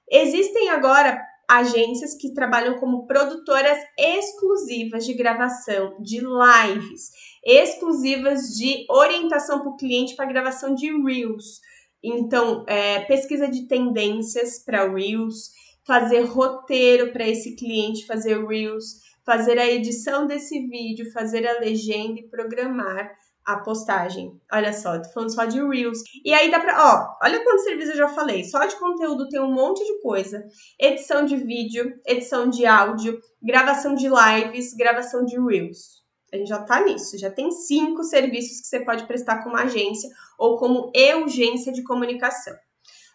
existem 0.09 0.69
agora 0.69 1.21
agências 1.49 2.15
que 2.15 2.33
trabalham 2.33 2.79
como 2.79 3.05
produtoras 3.05 3.77
exclusivas 3.99 5.05
de 5.05 5.13
gravação 5.13 6.01
de 6.01 6.21
lives, 6.21 7.09
exclusivas 7.43 8.55
de 8.55 8.85
orientação 8.89 9.59
para 9.59 9.69
o 9.69 9.75
cliente 9.75 10.15
para 10.15 10.31
gravação 10.31 10.73
de 10.73 10.89
reels. 11.03 11.59
Então, 12.01 12.63
é, 12.67 13.01
pesquisa 13.01 13.49
de 13.49 13.67
tendências 13.67 14.59
para 14.59 14.89
Reels, 14.89 15.51
fazer 15.85 16.21
roteiro 16.21 17.11
para 17.11 17.27
esse 17.27 17.55
cliente 17.55 18.07
fazer 18.07 18.43
Reels, 18.47 19.01
fazer 19.25 19.59
a 19.59 19.69
edição 19.69 20.25
desse 20.25 20.65
vídeo, 20.67 21.11
fazer 21.11 21.45
a 21.45 21.59
legenda 21.59 22.19
e 22.19 22.27
programar 22.27 23.11
a 23.53 23.59
postagem. 23.59 24.39
Olha 24.51 24.73
só, 24.73 24.99
tô 24.99 25.09
falando 25.09 25.33
só 25.33 25.45
de 25.45 25.61
Reels. 25.61 25.99
E 26.23 26.33
aí 26.33 26.49
dá 26.49 26.59
pra. 26.59 26.77
Ó, 26.77 27.25
olha 27.25 27.43
quantos 27.43 27.63
serviços 27.63 27.91
eu 27.91 28.07
já 28.07 28.09
falei. 28.09 28.43
Só 28.43 28.65
de 28.65 28.75
conteúdo 28.77 29.29
tem 29.29 29.41
um 29.41 29.51
monte 29.51 29.83
de 29.85 30.01
coisa: 30.01 30.43
edição 30.79 31.25
de 31.25 31.37
vídeo, 31.37 31.93
edição 32.05 32.49
de 32.49 32.65
áudio, 32.65 33.19
gravação 33.41 33.95
de 33.95 34.07
lives, 34.07 34.73
gravação 34.73 35.25
de 35.25 35.39
Reels. 35.39 36.01
A 36.33 36.37
gente 36.37 36.47
já 36.47 36.61
está 36.61 36.83
nisso, 36.83 37.17
já 37.17 37.29
tem 37.29 37.51
cinco 37.51 38.03
serviços 38.03 38.61
que 38.61 38.67
você 38.67 38.79
pode 38.85 39.05
prestar 39.05 39.43
como 39.43 39.57
agência 39.57 40.09
ou 40.39 40.57
como 40.57 40.89
urgência 41.21 41.73
de 41.73 41.83
comunicação. 41.83 42.55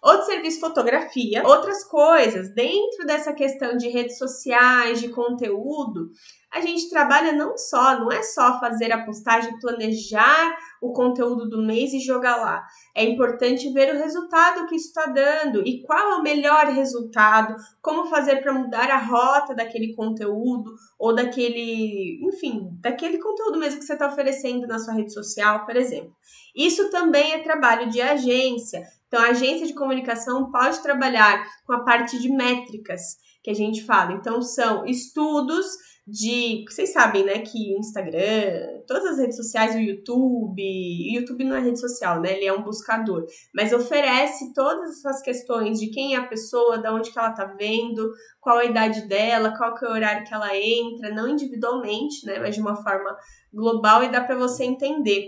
Outro 0.02 0.26
serviço, 0.26 0.60
fotografia. 0.60 1.42
Outras 1.44 1.82
coisas, 1.82 2.54
dentro 2.54 3.04
dessa 3.06 3.32
questão 3.32 3.76
de 3.76 3.88
redes 3.88 4.18
sociais, 4.18 5.00
de 5.00 5.08
conteúdo, 5.08 6.10
a 6.56 6.60
gente 6.62 6.88
trabalha 6.88 7.32
não 7.32 7.56
só, 7.58 7.98
não 8.00 8.10
é 8.10 8.22
só 8.22 8.58
fazer 8.58 8.90
a 8.90 9.04
postagem, 9.04 9.58
planejar 9.60 10.56
o 10.80 10.90
conteúdo 10.90 11.50
do 11.50 11.62
mês 11.62 11.92
e 11.92 12.00
jogar 12.00 12.36
lá. 12.36 12.66
É 12.94 13.04
importante 13.04 13.70
ver 13.74 13.94
o 13.94 13.98
resultado 13.98 14.66
que 14.66 14.74
está 14.74 15.04
dando 15.04 15.66
e 15.66 15.82
qual 15.82 16.12
é 16.12 16.14
o 16.16 16.22
melhor 16.22 16.68
resultado, 16.68 17.54
como 17.82 18.06
fazer 18.06 18.36
para 18.42 18.54
mudar 18.54 18.90
a 18.90 18.96
rota 18.96 19.54
daquele 19.54 19.94
conteúdo 19.94 20.74
ou 20.98 21.14
daquele, 21.14 22.26
enfim, 22.26 22.70
daquele 22.80 23.18
conteúdo 23.18 23.58
mesmo 23.58 23.80
que 23.80 23.84
você 23.84 23.92
está 23.92 24.06
oferecendo 24.06 24.66
na 24.66 24.78
sua 24.78 24.94
rede 24.94 25.12
social, 25.12 25.66
por 25.66 25.76
exemplo. 25.76 26.16
Isso 26.54 26.90
também 26.90 27.34
é 27.34 27.42
trabalho 27.42 27.90
de 27.90 28.00
agência. 28.00 28.82
Então, 29.08 29.20
a 29.20 29.28
agência 29.28 29.66
de 29.66 29.74
comunicação 29.74 30.50
pode 30.50 30.82
trabalhar 30.82 31.46
com 31.66 31.74
a 31.74 31.84
parte 31.84 32.18
de 32.18 32.30
métricas 32.30 33.25
que 33.46 33.50
a 33.52 33.54
gente 33.54 33.84
fala. 33.84 34.12
Então, 34.12 34.42
são 34.42 34.84
estudos 34.84 35.66
de. 36.04 36.64
Vocês 36.68 36.92
sabem, 36.92 37.24
né, 37.24 37.38
que 37.38 37.78
Instagram, 37.78 38.82
todas 38.88 39.04
as 39.04 39.18
redes 39.18 39.36
sociais, 39.36 39.76
o 39.76 39.78
YouTube. 39.78 40.60
O 40.60 41.14
YouTube 41.14 41.44
não 41.44 41.54
é 41.54 41.60
rede 41.60 41.78
social, 41.78 42.20
né? 42.20 42.32
Ele 42.32 42.46
é 42.46 42.52
um 42.52 42.64
buscador. 42.64 43.24
Mas 43.54 43.72
oferece 43.72 44.52
todas 44.52 44.98
essas 44.98 45.22
questões 45.22 45.78
de 45.78 45.90
quem 45.90 46.16
é 46.16 46.18
a 46.18 46.26
pessoa, 46.26 46.78
de 46.78 46.88
onde 46.88 47.12
que 47.12 47.18
ela 47.18 47.30
tá 47.30 47.44
vendo, 47.44 48.10
qual 48.40 48.58
a 48.58 48.64
idade 48.64 49.06
dela, 49.06 49.56
qual 49.56 49.76
que 49.76 49.84
é 49.84 49.88
o 49.88 49.92
horário 49.92 50.26
que 50.26 50.34
ela 50.34 50.56
entra, 50.56 51.14
não 51.14 51.28
individualmente, 51.28 52.26
né? 52.26 52.40
Mas 52.40 52.56
de 52.56 52.60
uma 52.60 52.74
forma 52.74 53.16
global 53.54 54.02
e 54.02 54.10
dá 54.10 54.24
para 54.24 54.34
você 54.34 54.64
entender. 54.64 55.24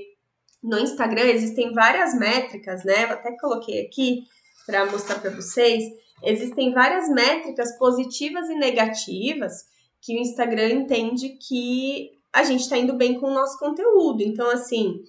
No 0.61 0.77
Instagram 0.77 1.27
existem 1.27 1.73
várias 1.73 2.19
métricas, 2.19 2.85
né? 2.85 3.05
Eu 3.05 3.13
até 3.13 3.31
coloquei 3.39 3.87
aqui 3.87 4.25
para 4.67 4.87
mostrar 4.87 5.21
para 5.21 5.31
vocês. 5.31 5.85
Existem 6.23 6.73
várias 6.73 7.09
métricas 7.09 7.77
positivas 7.79 8.49
e 8.49 8.55
negativas 8.55 9.53
que 10.01 10.17
o 10.17 10.21
Instagram 10.21 10.71
entende 10.71 11.31
que 11.31 12.19
a 12.33 12.45
gente 12.45 12.61
está 12.61 12.77
indo 12.77 12.95
bem 12.95 13.19
com 13.19 13.27
o 13.29 13.35
nosso 13.35 13.59
conteúdo. 13.59 14.23
Então, 14.23 14.49
assim, 14.51 15.03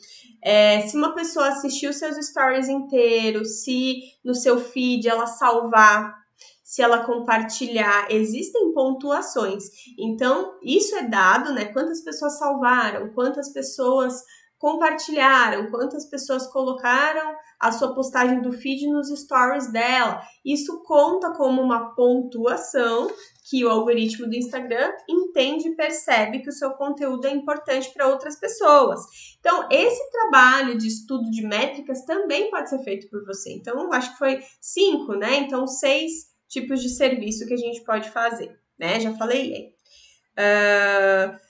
é, 0.43 0.81
se 0.87 0.95
uma 0.95 1.13
pessoa 1.13 1.49
assistiu 1.49 1.91
seus 1.93 2.15
stories 2.27 2.69
inteiros, 2.69 3.63
se 3.63 4.01
no 4.23 4.33
seu 4.33 4.59
feed 4.59 5.07
ela 5.07 5.27
salvar, 5.27 6.17
se 6.63 6.81
ela 6.81 7.03
compartilhar, 7.03 8.07
existem 8.11 8.73
pontuações. 8.73 9.65
Então, 9.97 10.57
isso 10.63 10.95
é 10.95 11.07
dado, 11.07 11.53
né? 11.53 11.65
Quantas 11.65 12.01
pessoas 12.03 12.37
salvaram, 12.37 13.11
quantas 13.13 13.51
pessoas 13.51 14.23
compartilharam, 14.57 15.71
quantas 15.71 16.05
pessoas 16.05 16.45
colocaram 16.47 17.33
a 17.59 17.71
sua 17.71 17.93
postagem 17.93 18.41
do 18.41 18.53
feed 18.53 18.87
nos 18.87 19.09
stories 19.09 19.71
dela. 19.71 20.21
Isso 20.45 20.81
conta 20.83 21.33
como 21.33 21.61
uma 21.61 21.93
pontuação 21.93 23.09
que 23.49 23.65
o 23.65 23.69
algoritmo 23.69 24.27
do 24.27 24.35
Instagram 24.35 24.91
entende 25.09 25.69
e 25.69 25.75
percebe 25.75 26.39
que 26.39 26.49
o 26.49 26.53
seu 26.53 26.71
conteúdo 26.71 27.25
é 27.25 27.31
importante 27.31 27.91
para 27.91 28.07
outras 28.07 28.39
pessoas. 28.39 29.01
Então, 29.39 29.67
esse 29.71 30.11
trabalho 30.11 30.77
de 30.77 30.87
estudo 30.87 31.29
de 31.31 31.41
métricas 31.41 32.05
também 32.05 32.49
pode 32.51 32.69
ser 32.69 32.79
feito 32.83 33.09
por 33.09 33.25
você. 33.25 33.51
Então, 33.53 33.91
acho 33.91 34.11
que 34.11 34.19
foi 34.19 34.39
cinco, 34.61 35.15
né? 35.15 35.37
Então, 35.39 35.65
seis 35.65 36.29
tipos 36.47 36.81
de 36.81 36.89
serviço 36.89 37.45
que 37.47 37.53
a 37.53 37.57
gente 37.57 37.83
pode 37.83 38.09
fazer, 38.11 38.55
né? 38.77 38.99
Já 38.99 39.15
falei 39.15 39.73
aí. 40.37 41.33
Uh, 41.33 41.48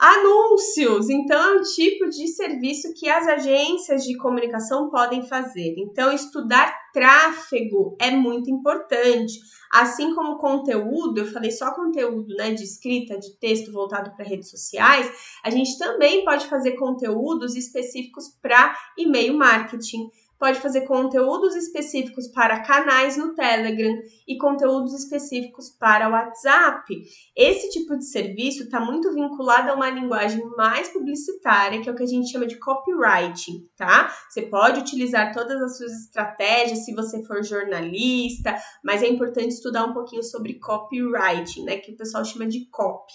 Anúncios, 0.00 1.10
então, 1.10 1.38
é 1.38 1.58
um 1.58 1.62
tipo 1.62 2.08
de 2.08 2.26
serviço 2.26 2.94
que 2.94 3.06
as 3.06 3.28
agências 3.28 4.02
de 4.02 4.16
comunicação 4.16 4.88
podem 4.88 5.28
fazer. 5.28 5.74
Então, 5.76 6.10
estudar 6.10 6.74
tráfego 6.90 7.96
é 8.00 8.10
muito 8.10 8.50
importante. 8.50 9.34
Assim 9.70 10.14
como 10.14 10.38
conteúdo, 10.38 11.18
eu 11.18 11.26
falei 11.26 11.50
só 11.50 11.74
conteúdo 11.74 12.34
né, 12.34 12.54
de 12.54 12.64
escrita, 12.64 13.18
de 13.18 13.36
texto 13.38 13.70
voltado 13.70 14.16
para 14.16 14.24
redes 14.24 14.48
sociais, 14.48 15.06
a 15.44 15.50
gente 15.50 15.76
também 15.76 16.24
pode 16.24 16.46
fazer 16.46 16.72
conteúdos 16.76 17.54
específicos 17.54 18.24
para 18.40 18.74
e-mail 18.96 19.36
marketing 19.36 20.08
pode 20.40 20.58
fazer 20.58 20.86
conteúdos 20.86 21.54
específicos 21.54 22.26
para 22.28 22.62
canais 22.62 23.18
no 23.18 23.34
Telegram 23.34 23.94
e 24.26 24.38
conteúdos 24.38 24.94
específicos 24.94 25.68
para 25.68 26.08
o 26.08 26.12
WhatsApp. 26.12 27.02
Esse 27.36 27.68
tipo 27.70 27.94
de 27.98 28.06
serviço 28.06 28.62
está 28.64 28.80
muito 28.80 29.12
vinculado 29.12 29.70
a 29.70 29.74
uma 29.74 29.90
linguagem 29.90 30.42
mais 30.56 30.88
publicitária, 30.88 31.82
que 31.82 31.90
é 31.90 31.92
o 31.92 31.94
que 31.94 32.02
a 32.02 32.06
gente 32.06 32.32
chama 32.32 32.46
de 32.46 32.56
copywriting, 32.56 33.68
tá? 33.76 34.10
Você 34.30 34.42
pode 34.42 34.80
utilizar 34.80 35.34
todas 35.34 35.60
as 35.60 35.76
suas 35.76 35.92
estratégias 36.06 36.86
se 36.86 36.94
você 36.94 37.22
for 37.24 37.44
jornalista, 37.44 38.56
mas 38.82 39.02
é 39.02 39.08
importante 39.08 39.52
estudar 39.52 39.84
um 39.84 39.92
pouquinho 39.92 40.22
sobre 40.22 40.58
copywriting, 40.58 41.64
né? 41.64 41.76
Que 41.76 41.92
o 41.92 41.96
pessoal 41.96 42.24
chama 42.24 42.46
de 42.46 42.66
copy 42.70 43.12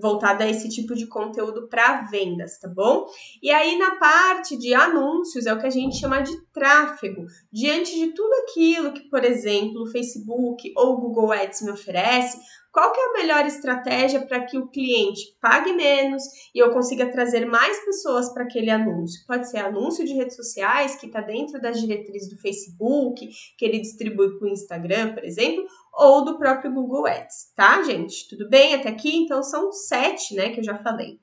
voltada 0.00 0.44
a 0.44 0.48
esse 0.48 0.68
tipo 0.68 0.94
de 0.94 1.06
conteúdo 1.06 1.68
para 1.68 2.02
vendas, 2.02 2.58
tá 2.58 2.68
bom? 2.68 3.06
E 3.42 3.50
aí 3.50 3.78
na 3.78 3.96
parte 3.96 4.56
de 4.56 4.74
anúncios 4.74 5.46
é 5.46 5.52
o 5.52 5.58
que 5.58 5.66
a 5.66 5.70
gente 5.70 5.96
chama 5.96 6.20
de 6.20 6.36
tráfego. 6.52 7.26
Diante 7.52 7.94
de 7.94 8.08
tudo 8.12 8.32
aquilo 8.42 8.92
que, 8.92 9.08
por 9.08 9.24
exemplo, 9.24 9.82
o 9.82 9.90
Facebook 9.90 10.72
ou 10.76 10.94
o 10.94 11.00
Google 11.00 11.32
Ads 11.32 11.62
me 11.62 11.70
oferece, 11.70 12.38
qual 12.72 12.92
que 12.92 13.00
é 13.00 13.04
a 13.04 13.12
melhor 13.14 13.46
estratégia 13.46 14.24
para 14.26 14.44
que 14.44 14.56
o 14.56 14.68
cliente 14.68 15.36
pague 15.40 15.72
menos 15.72 16.22
e 16.54 16.58
eu 16.58 16.72
consiga 16.72 17.10
trazer 17.10 17.44
mais 17.44 17.84
pessoas 17.84 18.32
para 18.32 18.44
aquele 18.44 18.70
anúncio? 18.70 19.24
Pode 19.26 19.50
ser 19.50 19.58
anúncio 19.58 20.04
de 20.04 20.14
redes 20.14 20.36
sociais, 20.36 20.94
que 20.94 21.06
está 21.06 21.20
dentro 21.20 21.60
das 21.60 21.80
diretrizes 21.80 22.30
do 22.30 22.40
Facebook, 22.40 23.28
que 23.58 23.64
ele 23.64 23.80
distribui 23.80 24.38
para 24.38 24.46
o 24.46 24.50
Instagram, 24.50 25.14
por 25.14 25.24
exemplo, 25.24 25.64
ou 25.92 26.24
do 26.24 26.38
próprio 26.38 26.72
Google 26.72 27.06
Ads, 27.06 27.52
tá, 27.56 27.82
gente? 27.82 28.28
Tudo 28.28 28.48
bem 28.48 28.74
até 28.74 28.88
aqui? 28.88 29.16
Então 29.16 29.42
são 29.42 29.72
sete, 29.72 30.34
né, 30.34 30.50
que 30.50 30.60
eu 30.60 30.64
já 30.64 30.78
falei. 30.78 31.18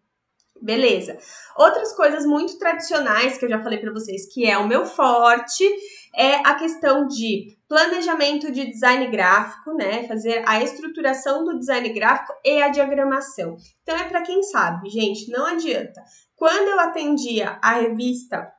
Beleza. 0.62 1.18
Outras 1.56 1.94
coisas 1.96 2.26
muito 2.26 2.58
tradicionais 2.58 3.38
que 3.38 3.46
eu 3.46 3.50
já 3.50 3.62
falei 3.62 3.80
para 3.80 3.94
vocês, 3.94 4.32
que 4.34 4.46
é 4.46 4.58
o 4.58 4.68
meu 4.68 4.86
forte, 4.86 5.64
é 6.18 6.36
a 6.38 6.56
questão 6.56 7.08
de 7.08 7.56
planejamento 7.70 8.52
de 8.52 8.66
design 8.66 9.08
gráfico, 9.08 9.74
né? 9.74 10.08
Fazer 10.08 10.44
a 10.48 10.64
estruturação 10.64 11.44
do 11.44 11.60
design 11.60 11.88
gráfico 11.90 12.34
e 12.44 12.62
a 12.62 12.70
diagramação. 12.70 13.56
Então 13.84 13.96
é 13.96 14.06
para 14.06 14.24
quem 14.24 14.42
sabe, 14.42 14.90
gente, 14.90 15.30
não 15.30 15.46
adianta. 15.46 16.02
Quando 16.36 16.68
eu 16.70 16.80
atendia 16.80 17.60
a 17.62 17.74
revista 17.74 18.52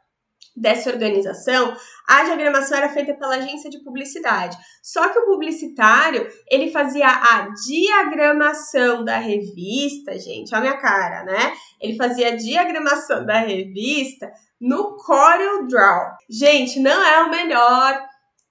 dessa 0.60 0.90
organização, 0.90 1.76
a 2.06 2.24
diagramação 2.24 2.78
era 2.78 2.88
feita 2.88 3.14
pela 3.14 3.36
agência 3.36 3.70
de 3.70 3.82
publicidade. 3.82 4.56
Só 4.82 5.08
que 5.08 5.18
o 5.18 5.26
publicitário, 5.26 6.26
ele 6.50 6.70
fazia 6.70 7.06
a 7.06 7.48
diagramação 7.66 9.04
da 9.04 9.18
revista, 9.18 10.18
gente, 10.18 10.54
olha 10.54 10.58
a 10.58 10.60
minha 10.60 10.76
cara, 10.80 11.24
né? 11.24 11.52
Ele 11.80 11.96
fazia 11.96 12.28
a 12.28 12.36
diagramação 12.36 13.24
da 13.24 13.38
revista 13.38 14.30
no 14.60 14.96
Corel 14.96 15.66
Draw. 15.66 16.16
Gente, 16.28 16.80
não 16.80 17.04
é 17.04 17.22
o 17.22 17.30
melhor 17.30 18.02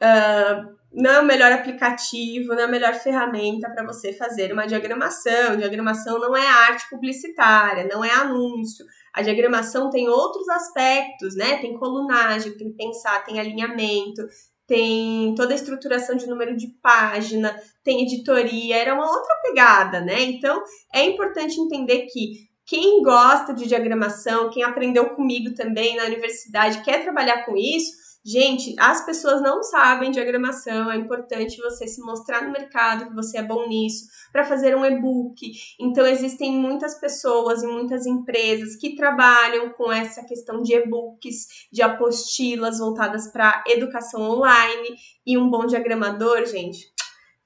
uh, 0.01 0.77
não 0.93 1.11
é 1.11 1.19
o 1.19 1.25
melhor 1.25 1.51
aplicativo, 1.51 2.55
não 2.55 2.61
é 2.61 2.63
a 2.63 2.67
melhor 2.67 2.93
ferramenta 2.95 3.69
para 3.69 3.85
você 3.85 4.13
fazer 4.13 4.51
uma 4.51 4.65
diagramação. 4.65 5.55
Diagramação 5.55 6.19
não 6.19 6.35
é 6.35 6.47
arte 6.47 6.89
publicitária, 6.89 7.87
não 7.91 8.03
é 8.03 8.11
anúncio. 8.11 8.85
A 9.17 9.23
diagramação 9.23 9.89
tem 9.89 10.07
outros 10.07 10.47
aspectos, 10.47 11.35
né? 11.35 11.57
Tem 11.57 11.75
colunagem, 11.75 12.55
tem 12.55 12.71
pensar, 12.71 13.25
tem 13.25 13.39
alinhamento, 13.39 14.21
tem 14.67 15.33
toda 15.33 15.53
a 15.53 15.55
estruturação 15.55 16.15
de 16.15 16.27
número 16.27 16.55
de 16.55 16.67
página, 16.83 17.59
tem 17.83 18.03
editoria, 18.03 18.77
era 18.77 18.93
uma 18.93 19.09
outra 19.09 19.35
pegada, 19.41 20.01
né? 20.01 20.21
Então 20.21 20.61
é 20.93 21.03
importante 21.03 21.59
entender 21.59 22.05
que 22.11 22.45
quem 22.63 23.01
gosta 23.01 23.55
de 23.55 23.67
diagramação, 23.67 24.51
quem 24.51 24.61
aprendeu 24.61 25.09
comigo 25.15 25.55
também 25.55 25.95
na 25.95 26.03
universidade, 26.03 26.83
quer 26.83 27.01
trabalhar 27.01 27.43
com 27.43 27.57
isso, 27.57 27.93
Gente, 28.27 28.75
as 28.77 29.05
pessoas 29.05 29.41
não 29.41 29.63
sabem 29.63 30.11
diagramação, 30.11 30.91
é 30.91 30.97
importante 30.97 31.61
você 31.61 31.87
se 31.87 32.01
mostrar 32.01 32.43
no 32.43 32.51
mercado 32.51 33.07
que 33.07 33.15
você 33.15 33.37
é 33.37 33.41
bom 33.41 33.69
nisso, 33.69 34.05
para 34.33 34.43
fazer 34.43 34.75
um 34.75 34.83
e-book. 34.83 35.49
Então, 35.79 36.05
existem 36.05 36.51
muitas 36.51 36.99
pessoas 36.99 37.63
e 37.63 37.67
muitas 37.67 38.05
empresas 38.05 38.75
que 38.75 38.97
trabalham 38.97 39.69
com 39.69 39.89
essa 39.89 40.25
questão 40.25 40.61
de 40.61 40.75
e-books, 40.75 41.67
de 41.71 41.81
apostilas 41.81 42.79
voltadas 42.79 43.31
para 43.31 43.63
educação 43.65 44.21
online. 44.21 44.97
E 45.25 45.37
um 45.37 45.49
bom 45.49 45.65
diagramador, 45.65 46.45
gente, 46.45 46.85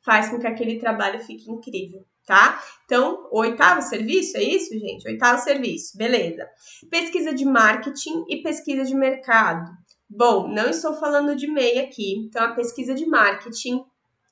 faz 0.04 0.30
com 0.30 0.40
que 0.40 0.48
aquele 0.48 0.80
trabalho 0.80 1.20
fique 1.20 1.48
incrível 1.52 2.04
tá? 2.26 2.64
Então, 2.86 3.28
oitavo 3.32 3.82
serviço, 3.82 4.38
é 4.38 4.44
isso, 4.44 4.72
gente? 4.80 5.06
Oitavo 5.08 5.42
serviço, 5.42 5.98
beleza. 5.98 6.48
Pesquisa 6.90 7.34
de 7.34 7.44
marketing 7.44 8.24
e 8.30 8.42
pesquisa 8.42 8.86
de 8.86 8.96
mercado. 8.96 9.81
Bom, 10.14 10.50
não 10.50 10.70
estou 10.70 10.94
falando 10.96 11.34
de 11.38 11.48
MEI 11.48 11.80
aqui, 11.80 12.16
então 12.18 12.44
a 12.44 12.54
pesquisa 12.54 12.94
de 12.94 13.06
marketing 13.06 13.82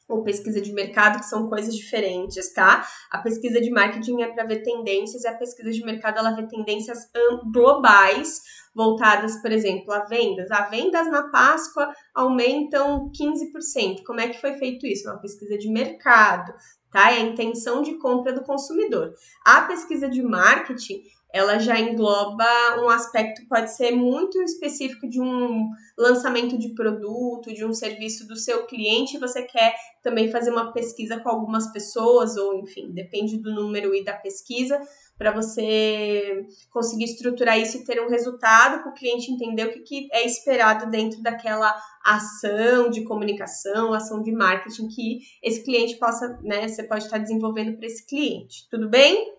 ou 0.09 0.23
pesquisa 0.23 0.59
de 0.59 0.73
mercado, 0.73 1.19
que 1.19 1.25
são 1.25 1.47
coisas 1.47 1.73
diferentes, 1.73 2.51
tá? 2.51 2.85
A 3.09 3.19
pesquisa 3.19 3.61
de 3.61 3.71
marketing 3.71 4.21
é 4.21 4.27
para 4.27 4.43
ver 4.43 4.61
tendências, 4.61 5.23
e 5.23 5.27
a 5.27 5.37
pesquisa 5.37 5.71
de 5.71 5.85
mercado 5.85 6.17
ela 6.17 6.35
vê 6.35 6.45
tendências 6.47 7.09
globais 7.53 8.41
voltadas, 8.75 9.41
por 9.41 9.53
exemplo, 9.53 9.93
a 9.93 10.03
vendas. 10.03 10.51
A 10.51 10.63
vendas 10.63 11.09
na 11.09 11.29
Páscoa 11.29 11.93
aumentam 12.13 13.09
15%. 13.11 14.03
Como 14.03 14.19
é 14.19 14.27
que 14.27 14.41
foi 14.41 14.57
feito 14.57 14.85
isso? 14.85 15.07
Uma 15.07 15.21
pesquisa 15.21 15.57
de 15.57 15.71
mercado, 15.71 16.51
tá? 16.91 17.11
É 17.11 17.17
a 17.17 17.21
intenção 17.21 17.81
de 17.81 17.95
compra 17.95 18.33
do 18.33 18.43
consumidor. 18.43 19.13
A 19.45 19.61
pesquisa 19.61 20.09
de 20.09 20.21
marketing 20.21 21.03
ela 21.31 21.59
já 21.59 21.79
engloba 21.79 22.45
um 22.79 22.89
aspecto 22.89 23.47
pode 23.47 23.75
ser 23.75 23.91
muito 23.91 24.41
específico 24.41 25.07
de 25.07 25.21
um 25.21 25.69
lançamento 25.97 26.57
de 26.57 26.69
produto, 26.69 27.53
de 27.53 27.63
um 27.63 27.73
serviço 27.73 28.27
do 28.27 28.35
seu 28.35 28.65
cliente, 28.65 29.19
você 29.19 29.43
quer 29.43 29.75
também 30.01 30.31
fazer 30.31 30.49
uma 30.49 30.73
pesquisa 30.73 31.19
com 31.19 31.29
algumas 31.29 31.71
pessoas, 31.71 32.35
ou 32.35 32.55
enfim, 32.55 32.91
depende 32.91 33.37
do 33.37 33.53
número 33.53 33.93
e 33.93 34.03
da 34.03 34.13
pesquisa, 34.13 34.81
para 35.19 35.33
você 35.33 36.47
conseguir 36.71 37.03
estruturar 37.03 37.59
isso 37.59 37.77
e 37.77 37.83
ter 37.83 38.01
um 38.01 38.09
resultado 38.09 38.81
para 38.81 38.89
o 38.89 38.93
cliente 38.93 39.29
entender 39.29 39.65
o 39.65 39.73
que, 39.73 39.81
que 39.81 40.09
é 40.13 40.25
esperado 40.25 40.89
dentro 40.89 41.21
daquela 41.21 41.75
ação 42.05 42.89
de 42.89 43.03
comunicação, 43.03 43.93
ação 43.93 44.23
de 44.23 44.31
marketing 44.31 44.87
que 44.87 45.19
esse 45.43 45.61
cliente 45.61 45.97
possa, 45.97 46.39
né, 46.41 46.65
você 46.65 46.83
pode 46.83 47.03
estar 47.03 47.17
desenvolvendo 47.17 47.75
para 47.75 47.85
esse 47.85 48.07
cliente. 48.07 48.65
Tudo 48.71 48.87
bem? 48.87 49.35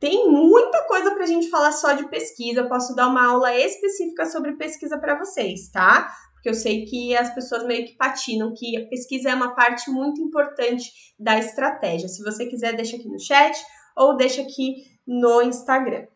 Tem 0.00 0.28
muita 0.28 0.82
coisa 0.88 1.12
para 1.12 1.22
a 1.22 1.28
gente 1.28 1.48
falar 1.48 1.70
só 1.70 1.92
de 1.92 2.08
pesquisa. 2.08 2.60
Eu 2.60 2.68
posso 2.68 2.94
dar 2.96 3.06
uma 3.06 3.24
aula 3.24 3.56
específica 3.56 4.26
sobre 4.26 4.56
pesquisa 4.56 4.98
para 4.98 5.16
vocês, 5.16 5.68
tá? 5.68 6.12
Porque 6.32 6.48
eu 6.48 6.54
sei 6.54 6.84
que 6.86 7.16
as 7.16 7.32
pessoas 7.32 7.64
meio 7.64 7.86
que 7.86 7.96
patinam 7.96 8.52
que 8.52 8.76
a 8.76 8.88
pesquisa 8.88 9.30
é 9.30 9.34
uma 9.34 9.54
parte 9.54 9.90
muito 9.90 10.20
importante 10.20 10.90
da 11.18 11.38
estratégia. 11.38 12.08
Se 12.08 12.22
você 12.22 12.46
quiser, 12.46 12.74
deixa 12.74 12.96
aqui 12.96 13.08
no 13.08 13.18
chat 13.18 13.56
ou 13.98 14.16
deixa 14.16 14.42
aqui 14.42 14.86
no 15.06 15.42
Instagram. 15.42 16.06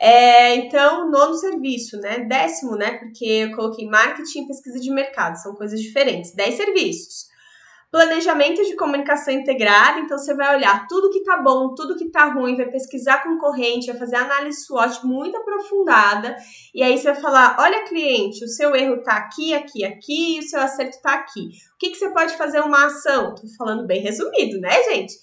É, 0.00 0.54
então, 0.54 1.10
nono 1.10 1.34
serviço, 1.34 1.98
né? 1.98 2.20
Décimo, 2.20 2.76
né? 2.76 2.98
Porque 2.98 3.24
eu 3.24 3.56
coloquei 3.56 3.86
marketing 3.86 4.44
e 4.44 4.46
pesquisa 4.46 4.78
de 4.78 4.90
mercado, 4.92 5.36
são 5.36 5.54
coisas 5.54 5.80
diferentes. 5.80 6.34
Dez 6.34 6.54
serviços. 6.54 7.26
Planejamento 7.90 8.62
de 8.64 8.76
comunicação 8.76 9.32
integrada, 9.32 10.00
então 10.00 10.18
você 10.18 10.34
vai 10.34 10.54
olhar 10.54 10.86
tudo 10.86 11.10
que 11.10 11.24
tá 11.24 11.38
bom, 11.38 11.74
tudo 11.74 11.96
que 11.96 12.10
tá 12.10 12.26
ruim, 12.26 12.54
vai 12.54 12.70
pesquisar 12.70 13.22
concorrente, 13.22 13.86
vai 13.86 13.96
fazer 13.96 14.16
análise 14.16 14.66
SWOT 14.66 15.06
muito 15.06 15.34
aprofundada, 15.38 16.36
e 16.74 16.82
aí 16.82 16.98
você 16.98 17.12
vai 17.12 17.20
falar: 17.22 17.56
olha, 17.58 17.84
cliente, 17.84 18.44
o 18.44 18.48
seu 18.48 18.76
erro 18.76 19.02
tá 19.02 19.16
aqui, 19.16 19.54
aqui, 19.54 19.86
aqui, 19.86 20.36
e 20.36 20.40
o 20.40 20.42
seu 20.42 20.60
acerto 20.60 21.00
tá 21.00 21.14
aqui. 21.14 21.48
O 21.74 21.78
que, 21.78 21.88
que 21.88 21.96
você 21.96 22.10
pode 22.10 22.36
fazer 22.36 22.60
uma 22.60 22.86
ação? 22.86 23.34
Tô 23.34 23.48
falando 23.56 23.86
bem 23.86 24.02
resumido, 24.02 24.60
né, 24.60 24.82
gente? 24.82 25.14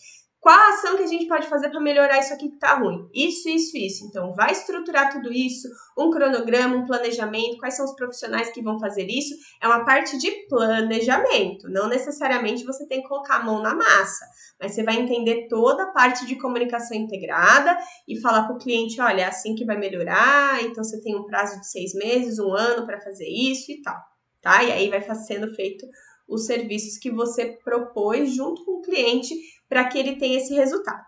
Qual 0.45 0.55
a 0.55 0.69
ação 0.69 0.95
que 0.95 1.01
a 1.01 1.07
gente 1.07 1.25
pode 1.25 1.47
fazer 1.47 1.71
para 1.71 1.79
melhorar 1.79 2.19
isso 2.19 2.31
aqui 2.31 2.49
que 2.49 2.53
está 2.53 2.75
ruim? 2.75 3.09
Isso, 3.11 3.49
isso, 3.49 3.75
isso. 3.75 4.05
Então, 4.05 4.31
vai 4.35 4.51
estruturar 4.51 5.11
tudo 5.11 5.33
isso, 5.33 5.67
um 5.97 6.11
cronograma, 6.11 6.75
um 6.75 6.85
planejamento, 6.85 7.57
quais 7.57 7.75
são 7.75 7.83
os 7.83 7.95
profissionais 7.95 8.51
que 8.51 8.61
vão 8.61 8.79
fazer 8.79 9.07
isso. 9.09 9.33
É 9.59 9.65
uma 9.65 9.83
parte 9.83 10.19
de 10.19 10.29
planejamento. 10.47 11.67
Não 11.67 11.87
necessariamente 11.87 12.63
você 12.63 12.85
tem 12.85 13.01
que 13.01 13.07
colocar 13.07 13.37
a 13.37 13.43
mão 13.43 13.59
na 13.63 13.73
massa, 13.73 14.23
mas 14.61 14.75
você 14.75 14.83
vai 14.83 14.97
entender 14.97 15.47
toda 15.47 15.81
a 15.81 15.91
parte 15.91 16.27
de 16.27 16.35
comunicação 16.35 16.95
integrada 16.95 17.75
e 18.07 18.21
falar 18.21 18.43
para 18.43 18.55
o 18.55 18.59
cliente: 18.59 19.01
olha, 19.01 19.21
é 19.21 19.25
assim 19.25 19.55
que 19.55 19.65
vai 19.65 19.79
melhorar, 19.79 20.61
então 20.61 20.83
você 20.83 21.01
tem 21.01 21.15
um 21.15 21.25
prazo 21.25 21.59
de 21.59 21.67
seis 21.67 21.95
meses, 21.95 22.37
um 22.37 22.53
ano 22.53 22.85
para 22.85 23.01
fazer 23.01 23.27
isso 23.27 23.71
e 23.71 23.81
tal. 23.81 23.97
Tá? 24.43 24.63
E 24.63 24.71
aí 24.71 24.89
vai 24.91 25.01
sendo 25.15 25.51
feito 25.55 25.87
os 26.27 26.45
serviços 26.45 26.97
que 26.97 27.11
você 27.11 27.57
propôs 27.63 28.33
junto 28.33 28.63
com 28.65 28.79
o 28.79 28.81
cliente 28.81 29.35
para 29.69 29.85
que 29.85 29.97
ele 29.97 30.15
tenha 30.17 30.37
esse 30.37 30.53
resultado. 30.53 31.05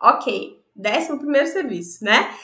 Ok, 0.00 0.62
décimo 0.74 1.18
primeiro 1.18 1.46
serviço, 1.46 2.04
né? 2.04 2.34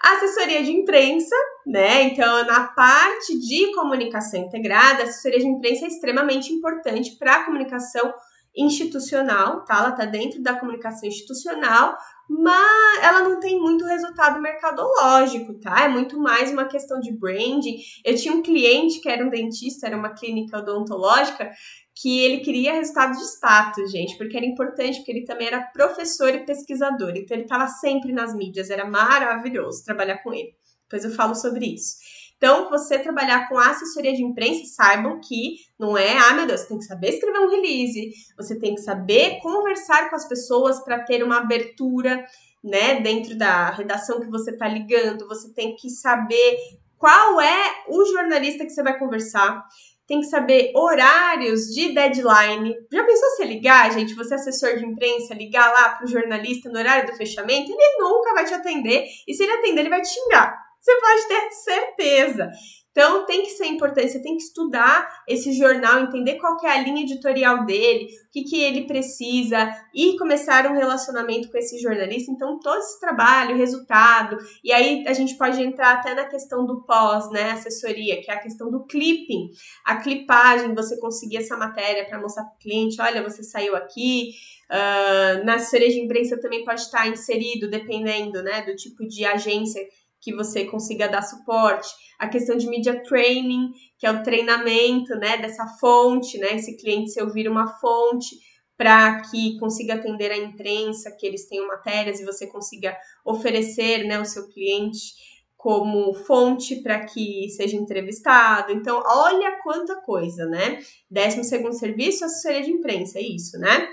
Assessoria 0.00 0.62
de 0.62 0.70
imprensa, 0.70 1.34
né? 1.66 2.02
Então, 2.02 2.44
na 2.44 2.68
parte 2.68 3.38
de 3.38 3.72
comunicação 3.74 4.40
integrada, 4.40 5.02
a 5.02 5.06
assessoria 5.06 5.38
de 5.38 5.46
imprensa 5.46 5.86
é 5.86 5.88
extremamente 5.88 6.52
importante 6.52 7.16
para 7.16 7.36
a 7.36 7.44
comunicação 7.44 8.12
institucional, 8.56 9.64
tá? 9.64 9.78
Ela 9.78 9.92
tá 9.92 10.04
dentro 10.04 10.42
da 10.42 10.58
comunicação 10.58 11.08
institucional, 11.08 11.96
mas 12.28 13.02
ela 13.02 13.28
não 13.28 13.40
tem 13.40 13.58
muito 13.58 13.84
resultado 13.84 14.40
mercadológico, 14.40 15.54
tá? 15.60 15.84
É 15.84 15.88
muito 15.88 16.18
mais 16.18 16.50
uma 16.50 16.64
questão 16.64 17.00
de 17.00 17.12
branding. 17.12 17.76
Eu 18.04 18.14
tinha 18.16 18.32
um 18.32 18.42
cliente 18.42 19.00
que 19.00 19.08
era 19.08 19.24
um 19.24 19.30
dentista, 19.30 19.86
era 19.86 19.96
uma 19.96 20.14
clínica 20.14 20.58
odontológica, 20.58 21.50
que 21.96 22.20
ele 22.20 22.38
queria 22.38 22.72
resultado 22.72 23.12
de 23.12 23.24
status, 23.24 23.90
gente, 23.90 24.16
porque 24.18 24.36
era 24.36 24.46
importante, 24.46 24.96
porque 24.96 25.12
ele 25.12 25.24
também 25.24 25.46
era 25.46 25.62
professor 25.72 26.28
e 26.30 26.44
pesquisador, 26.44 27.12
então 27.14 27.36
ele 27.36 27.44
estava 27.44 27.68
sempre 27.68 28.12
nas 28.12 28.34
mídias, 28.34 28.68
era 28.68 28.84
maravilhoso 28.84 29.84
trabalhar 29.84 30.18
com 30.18 30.34
ele. 30.34 30.54
Depois 30.82 31.04
eu 31.04 31.12
falo 31.12 31.34
sobre 31.34 31.66
isso. 31.66 31.96
Então, 32.44 32.68
você 32.68 32.98
trabalhar 32.98 33.48
com 33.48 33.58
assessoria 33.58 34.12
de 34.12 34.22
imprensa, 34.22 34.66
saibam 34.66 35.18
que 35.18 35.54
não 35.78 35.96
é, 35.96 36.14
ah, 36.18 36.34
meu 36.34 36.46
Deus, 36.46 36.60
você 36.60 36.68
tem 36.68 36.78
que 36.78 36.84
saber 36.84 37.08
escrever 37.08 37.38
um 37.38 37.48
release, 37.48 38.12
você 38.36 38.58
tem 38.58 38.74
que 38.74 38.82
saber 38.82 39.38
conversar 39.40 40.10
com 40.10 40.16
as 40.16 40.28
pessoas 40.28 40.78
para 40.84 41.02
ter 41.04 41.22
uma 41.22 41.38
abertura, 41.38 42.22
né, 42.62 43.00
dentro 43.00 43.34
da 43.34 43.70
redação 43.70 44.20
que 44.20 44.28
você 44.28 44.50
está 44.50 44.68
ligando, 44.68 45.26
você 45.26 45.54
tem 45.54 45.74
que 45.74 45.88
saber 45.88 46.58
qual 46.98 47.40
é 47.40 47.76
o 47.88 48.04
jornalista 48.04 48.66
que 48.66 48.72
você 48.72 48.82
vai 48.82 48.98
conversar, 48.98 49.64
tem 50.06 50.20
que 50.20 50.26
saber 50.26 50.70
horários 50.76 51.68
de 51.68 51.94
deadline. 51.94 52.74
Já 52.92 53.04
pensou 53.04 53.30
se 53.36 53.44
ligar, 53.46 53.90
gente, 53.90 54.12
você 54.12 54.34
é 54.34 54.36
assessor 54.36 54.76
de 54.76 54.84
imprensa, 54.84 55.32
ligar 55.32 55.72
lá 55.72 55.94
para 55.94 56.04
o 56.04 56.10
jornalista 56.10 56.68
no 56.68 56.78
horário 56.78 57.10
do 57.10 57.16
fechamento? 57.16 57.72
Ele 57.72 57.98
nunca 58.00 58.34
vai 58.34 58.44
te 58.44 58.52
atender, 58.52 59.06
e 59.26 59.32
se 59.32 59.44
ele 59.44 59.52
atender, 59.52 59.80
ele 59.80 59.88
vai 59.88 60.02
te 60.02 60.08
xingar 60.08 60.63
você 60.84 61.00
pode 61.00 61.28
ter 61.28 61.50
certeza. 61.50 62.50
Então 62.90 63.26
tem 63.26 63.42
que 63.42 63.50
ser 63.50 63.66
importante, 63.66 64.12
você 64.12 64.22
tem 64.22 64.36
que 64.36 64.42
estudar 64.44 65.24
esse 65.26 65.52
jornal, 65.52 65.98
entender 65.98 66.36
qual 66.36 66.56
é 66.62 66.68
a 66.68 66.80
linha 66.80 67.02
editorial 67.02 67.66
dele, 67.66 68.04
o 68.04 68.30
que, 68.30 68.44
que 68.44 68.60
ele 68.60 68.86
precisa 68.86 69.68
e 69.92 70.16
começar 70.16 70.64
um 70.70 70.76
relacionamento 70.76 71.50
com 71.50 71.58
esse 71.58 71.76
jornalista. 71.80 72.30
Então 72.30 72.60
todo 72.60 72.78
esse 72.78 73.00
trabalho, 73.00 73.56
resultado, 73.56 74.38
e 74.62 74.72
aí 74.72 75.02
a 75.08 75.12
gente 75.12 75.36
pode 75.36 75.60
entrar 75.60 75.94
até 75.94 76.14
na 76.14 76.26
questão 76.26 76.64
do 76.64 76.82
pós, 76.82 77.28
né, 77.32 77.50
assessoria, 77.50 78.22
que 78.22 78.30
é 78.30 78.34
a 78.34 78.40
questão 78.40 78.70
do 78.70 78.84
clipping, 78.84 79.50
a 79.84 79.96
clipagem, 79.96 80.72
você 80.72 80.96
conseguir 81.00 81.38
essa 81.38 81.56
matéria 81.56 82.06
para 82.06 82.20
mostrar 82.20 82.44
para 82.44 82.54
o 82.54 82.58
cliente, 82.58 83.00
olha, 83.00 83.24
você 83.24 83.42
saiu 83.42 83.74
aqui. 83.74 84.34
Uh, 84.70 85.44
na 85.44 85.56
assessoria 85.56 85.90
de 85.90 86.00
imprensa 86.00 86.40
também 86.40 86.64
pode 86.64 86.80
estar 86.80 87.06
inserido, 87.08 87.68
dependendo, 87.68 88.42
né, 88.42 88.62
do 88.62 88.74
tipo 88.74 89.06
de 89.06 89.24
agência 89.24 89.82
que 90.24 90.34
você 90.34 90.64
consiga 90.64 91.06
dar 91.06 91.20
suporte, 91.20 91.88
a 92.18 92.26
questão 92.26 92.56
de 92.56 92.66
media 92.66 93.02
training, 93.02 93.70
que 93.98 94.06
é 94.06 94.10
o 94.10 94.22
treinamento, 94.22 95.14
né, 95.16 95.36
dessa 95.36 95.66
fonte, 95.78 96.38
né, 96.38 96.54
esse 96.54 96.76
cliente 96.78 97.10
se 97.10 97.22
ouvir 97.22 97.46
uma 97.46 97.66
fonte 97.78 98.34
para 98.76 99.20
que 99.20 99.58
consiga 99.58 99.94
atender 99.94 100.32
a 100.32 100.36
imprensa, 100.36 101.14
que 101.18 101.26
eles 101.26 101.46
tenham 101.46 101.68
matérias 101.68 102.18
e 102.18 102.24
você 102.24 102.46
consiga 102.46 102.96
oferecer, 103.24 104.04
né, 104.04 104.18
o 104.18 104.24
seu 104.24 104.48
cliente 104.48 105.34
como 105.64 106.12
fonte 106.12 106.82
para 106.82 107.06
que 107.06 107.48
seja 107.50 107.76
entrevistado. 107.76 108.70
Então, 108.72 109.02
olha 109.06 109.58
quanta 109.62 109.96
coisa, 110.02 110.44
né? 110.44 110.78
Décimo 111.10 111.42
segundo 111.42 111.72
serviço, 111.72 112.22
assessoria 112.22 112.62
de 112.62 112.70
imprensa, 112.70 113.18
é 113.18 113.22
isso, 113.22 113.58
né? 113.58 113.88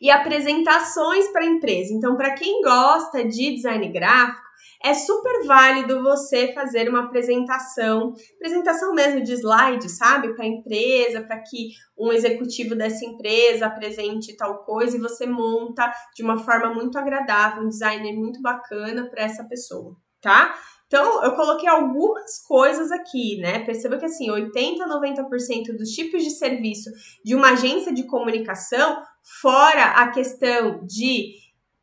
E 0.00 0.08
apresentações 0.12 1.26
para 1.32 1.42
a 1.42 1.48
empresa. 1.48 1.92
Então, 1.92 2.16
para 2.16 2.34
quem 2.34 2.62
gosta 2.62 3.24
de 3.24 3.56
design 3.56 3.88
gráfico, 3.88 4.45
é 4.82 4.94
super 4.94 5.46
válido 5.46 6.02
você 6.02 6.52
fazer 6.52 6.88
uma 6.88 7.04
apresentação, 7.04 8.14
apresentação 8.36 8.94
mesmo 8.94 9.22
de 9.22 9.32
slide, 9.32 9.88
sabe, 9.88 10.34
para 10.34 10.44
a 10.44 10.48
empresa, 10.48 11.22
para 11.22 11.38
que 11.40 11.70
um 11.98 12.12
executivo 12.12 12.74
dessa 12.74 13.04
empresa 13.04 13.66
apresente 13.66 14.36
tal 14.36 14.64
coisa 14.64 14.96
e 14.96 15.00
você 15.00 15.26
monta 15.26 15.92
de 16.14 16.22
uma 16.22 16.38
forma 16.38 16.72
muito 16.74 16.98
agradável, 16.98 17.62
um 17.62 17.68
designer 17.68 18.14
muito 18.14 18.40
bacana 18.40 19.08
para 19.08 19.22
essa 19.22 19.44
pessoa, 19.44 19.96
tá? 20.20 20.54
Então, 20.86 21.24
eu 21.24 21.32
coloquei 21.34 21.68
algumas 21.68 22.38
coisas 22.46 22.92
aqui, 22.92 23.38
né? 23.38 23.58
Perceba 23.64 23.98
que 23.98 24.04
assim, 24.04 24.30
80 24.30 24.86
90% 24.86 25.76
dos 25.76 25.90
tipos 25.90 26.22
de 26.22 26.30
serviço 26.30 26.90
de 27.24 27.34
uma 27.34 27.50
agência 27.52 27.92
de 27.92 28.04
comunicação, 28.04 29.02
fora 29.40 29.84
a 29.96 30.10
questão 30.12 30.86
de 30.86 31.32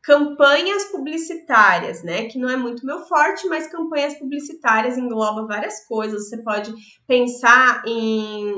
campanhas 0.03 0.83
publicitárias, 0.85 2.03
né? 2.03 2.25
Que 2.25 2.37
não 2.37 2.49
é 2.49 2.57
muito 2.57 2.85
meu 2.85 2.99
forte, 2.99 3.47
mas 3.47 3.71
campanhas 3.71 4.13
publicitárias 4.15 4.97
engloba 4.97 5.47
várias 5.47 5.87
coisas. 5.87 6.27
Você 6.27 6.43
pode 6.43 6.73
pensar 7.07 7.81
em, 7.87 8.53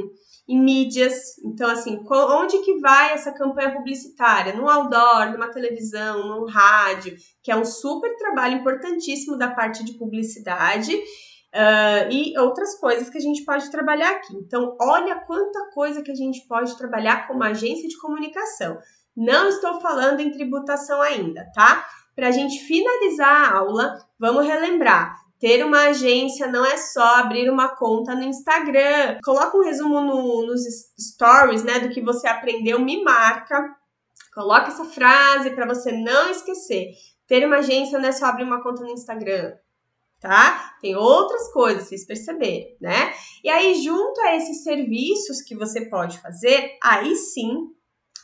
em 0.49 0.59
mídias. 0.59 1.37
Então, 1.45 1.69
assim, 1.69 2.03
onde 2.09 2.57
que 2.63 2.79
vai 2.79 3.13
essa 3.13 3.31
campanha 3.31 3.75
publicitária? 3.75 4.55
No 4.55 4.67
outdoor, 4.67 5.31
numa 5.31 5.49
televisão, 5.49 6.27
no 6.27 6.47
rádio, 6.47 7.15
que 7.43 7.51
é 7.51 7.55
um 7.55 7.63
super 7.63 8.17
trabalho 8.17 8.55
importantíssimo 8.55 9.37
da 9.37 9.51
parte 9.51 9.85
de 9.85 9.93
publicidade. 9.99 10.95
Uh, 11.53 12.11
e 12.11 12.37
outras 12.37 12.77
coisas 12.79 13.09
que 13.09 13.17
a 13.17 13.21
gente 13.21 13.45
pode 13.45 13.71
trabalhar 13.71 14.11
aqui. 14.11 14.35
Então, 14.35 14.75
olha 14.81 15.15
quanta 15.21 15.69
coisa 15.73 16.01
que 16.01 16.11
a 16.11 16.15
gente 16.15 16.45
pode 16.49 16.75
trabalhar 16.77 17.27
como 17.27 17.43
agência 17.43 17.87
de 17.87 17.97
comunicação. 17.97 18.77
Não 19.15 19.47
estou 19.47 19.79
falando 19.79 20.19
em 20.19 20.31
tributação 20.31 21.01
ainda, 21.01 21.45
tá? 21.53 21.85
Para 22.15 22.27
a 22.27 22.31
gente 22.31 22.59
finalizar 22.65 23.53
a 23.53 23.57
aula, 23.57 23.97
vamos 24.19 24.45
relembrar. 24.45 25.15
Ter 25.39 25.63
uma 25.65 25.89
agência 25.89 26.47
não 26.47 26.65
é 26.65 26.77
só 26.77 27.17
abrir 27.17 27.49
uma 27.49 27.75
conta 27.75 28.15
no 28.15 28.23
Instagram. 28.23 29.17
Coloca 29.23 29.57
um 29.57 29.63
resumo 29.63 30.01
no, 30.01 30.45
nos 30.47 30.61
stories, 30.99 31.63
né, 31.63 31.79
do 31.79 31.89
que 31.89 32.01
você 32.01 32.27
aprendeu, 32.27 32.79
me 32.79 33.03
marca. 33.03 33.75
Coloca 34.33 34.67
essa 34.67 34.85
frase 34.85 35.51
para 35.51 35.67
você 35.67 35.91
não 35.91 36.29
esquecer. 36.29 36.93
Ter 37.27 37.45
uma 37.45 37.57
agência 37.57 37.99
não 37.99 38.09
é 38.09 38.11
só 38.11 38.25
abrir 38.25 38.43
uma 38.43 38.61
conta 38.61 38.83
no 38.83 38.91
Instagram, 38.91 39.53
tá? 40.19 40.75
Tem 40.79 40.95
outras 40.95 41.51
coisas, 41.51 41.87
vocês 41.87 42.05
perceberem, 42.05 42.77
né? 42.79 43.13
E 43.43 43.49
aí, 43.49 43.81
junto 43.81 44.19
a 44.21 44.35
esses 44.35 44.63
serviços 44.63 45.41
que 45.41 45.55
você 45.55 45.89
pode 45.89 46.19
fazer, 46.19 46.77
aí 46.83 47.15
sim 47.15 47.71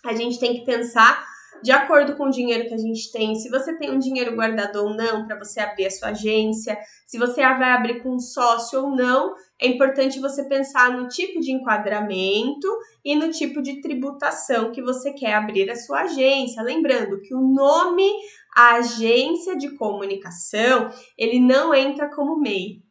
a 0.06 0.14
gente 0.14 0.40
tem 0.40 0.54
que 0.54 0.66
pensar 0.66 1.32
de 1.64 1.72
acordo 1.72 2.16
com 2.16 2.26
o 2.26 2.32
dinheiro 2.32 2.68
que 2.68 2.74
a 2.74 2.78
gente 2.78 3.12
tem, 3.12 3.36
se 3.36 3.50
você 3.50 3.78
tem 3.78 3.92
um 3.92 4.00
dinheiro 4.00 4.36
guardado 4.36 4.78
ou 4.78 4.96
não 4.96 5.28
para 5.28 5.38
você 5.38 5.60
abrir 5.60 5.86
a 5.86 5.92
sua 5.92 6.10
agência, 6.10 6.78
se 7.06 7.20
você 7.20 7.42
vai 7.42 7.72
abrir 7.72 8.02
com 8.02 8.16
um 8.16 8.20
sócio 8.20 8.82
ou 8.84 8.96
não, 8.96 9.36
é 9.60 9.68
importante 9.68 10.20
você 10.20 10.44
pensar 10.46 10.92
no 10.92 11.08
tipo 11.08 11.40
de 11.40 11.52
enquadramento 11.52 12.68
e 13.06 13.16
no 13.16 13.30
tipo 13.30 13.62
de 13.62 13.80
tributação 13.80 14.72
que 14.72 14.82
você 14.82 15.14
quer 15.14 15.34
abrir 15.34 15.70
a 15.70 15.76
sua 15.76 16.02
agência. 16.02 16.64
Lembrando 16.64 17.22
que 17.22 17.36
o 17.36 17.42
nome 17.42 18.10
agência 18.56 19.56
de 19.56 19.76
comunicação, 19.78 20.90
ele 21.18 21.40
não 21.40 21.74
entra 21.74 22.10
como 22.10 22.40
MEI, 22.40 22.82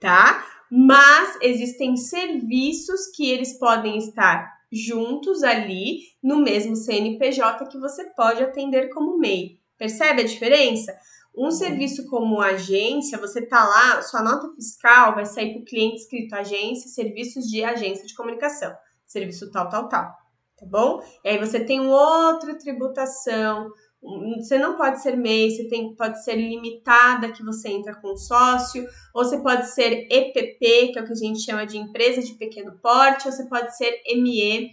tá? 0.00 0.46
Mas 0.70 1.38
existem 1.42 1.96
serviços 1.96 3.08
que 3.14 3.30
eles 3.30 3.58
podem 3.58 3.98
estar 3.98 4.57
juntos 4.72 5.42
ali 5.42 6.00
no 6.22 6.38
mesmo 6.38 6.76
CNPJ 6.76 7.66
que 7.66 7.78
você 7.78 8.04
pode 8.14 8.42
atender 8.42 8.88
como 8.90 9.18
MEI. 9.18 9.58
Percebe 9.76 10.22
a 10.22 10.26
diferença? 10.26 10.92
Um 11.36 11.44
uhum. 11.44 11.50
serviço 11.50 12.06
como 12.08 12.40
agência, 12.40 13.16
você 13.16 13.46
tá 13.46 13.64
lá, 13.64 14.02
sua 14.02 14.22
nota 14.22 14.52
fiscal 14.54 15.14
vai 15.14 15.24
sair 15.24 15.52
para 15.52 15.62
o 15.62 15.64
cliente 15.64 15.96
escrito 15.96 16.34
agência, 16.34 16.90
serviços 16.90 17.46
de 17.46 17.62
agência 17.62 18.04
de 18.04 18.14
comunicação, 18.14 18.74
serviço 19.06 19.50
tal, 19.52 19.68
tal, 19.68 19.88
tal, 19.88 20.10
tá 20.58 20.66
bom? 20.66 21.00
E 21.24 21.28
aí 21.28 21.38
você 21.38 21.60
tem 21.60 21.80
outra 21.80 22.58
tributação, 22.58 23.70
você 24.00 24.58
não 24.58 24.76
pode 24.76 25.02
ser 25.02 25.16
MEI, 25.16 25.50
você 25.50 25.68
tem, 25.68 25.94
pode 25.94 26.22
ser 26.22 26.36
limitada, 26.36 27.32
que 27.32 27.44
você 27.44 27.68
entra 27.68 27.94
com 27.94 28.16
sócio, 28.16 28.86
ou 29.14 29.24
você 29.24 29.42
pode 29.42 29.68
ser 29.70 30.06
EPP, 30.10 30.92
que 30.92 30.98
é 30.98 31.02
o 31.02 31.04
que 31.04 31.12
a 31.12 31.16
gente 31.16 31.40
chama 31.40 31.66
de 31.66 31.78
empresa 31.78 32.22
de 32.22 32.34
pequeno 32.34 32.78
porte, 32.80 33.26
ou 33.26 33.32
você 33.32 33.46
pode 33.48 33.76
ser 33.76 34.00
ME, 34.16 34.70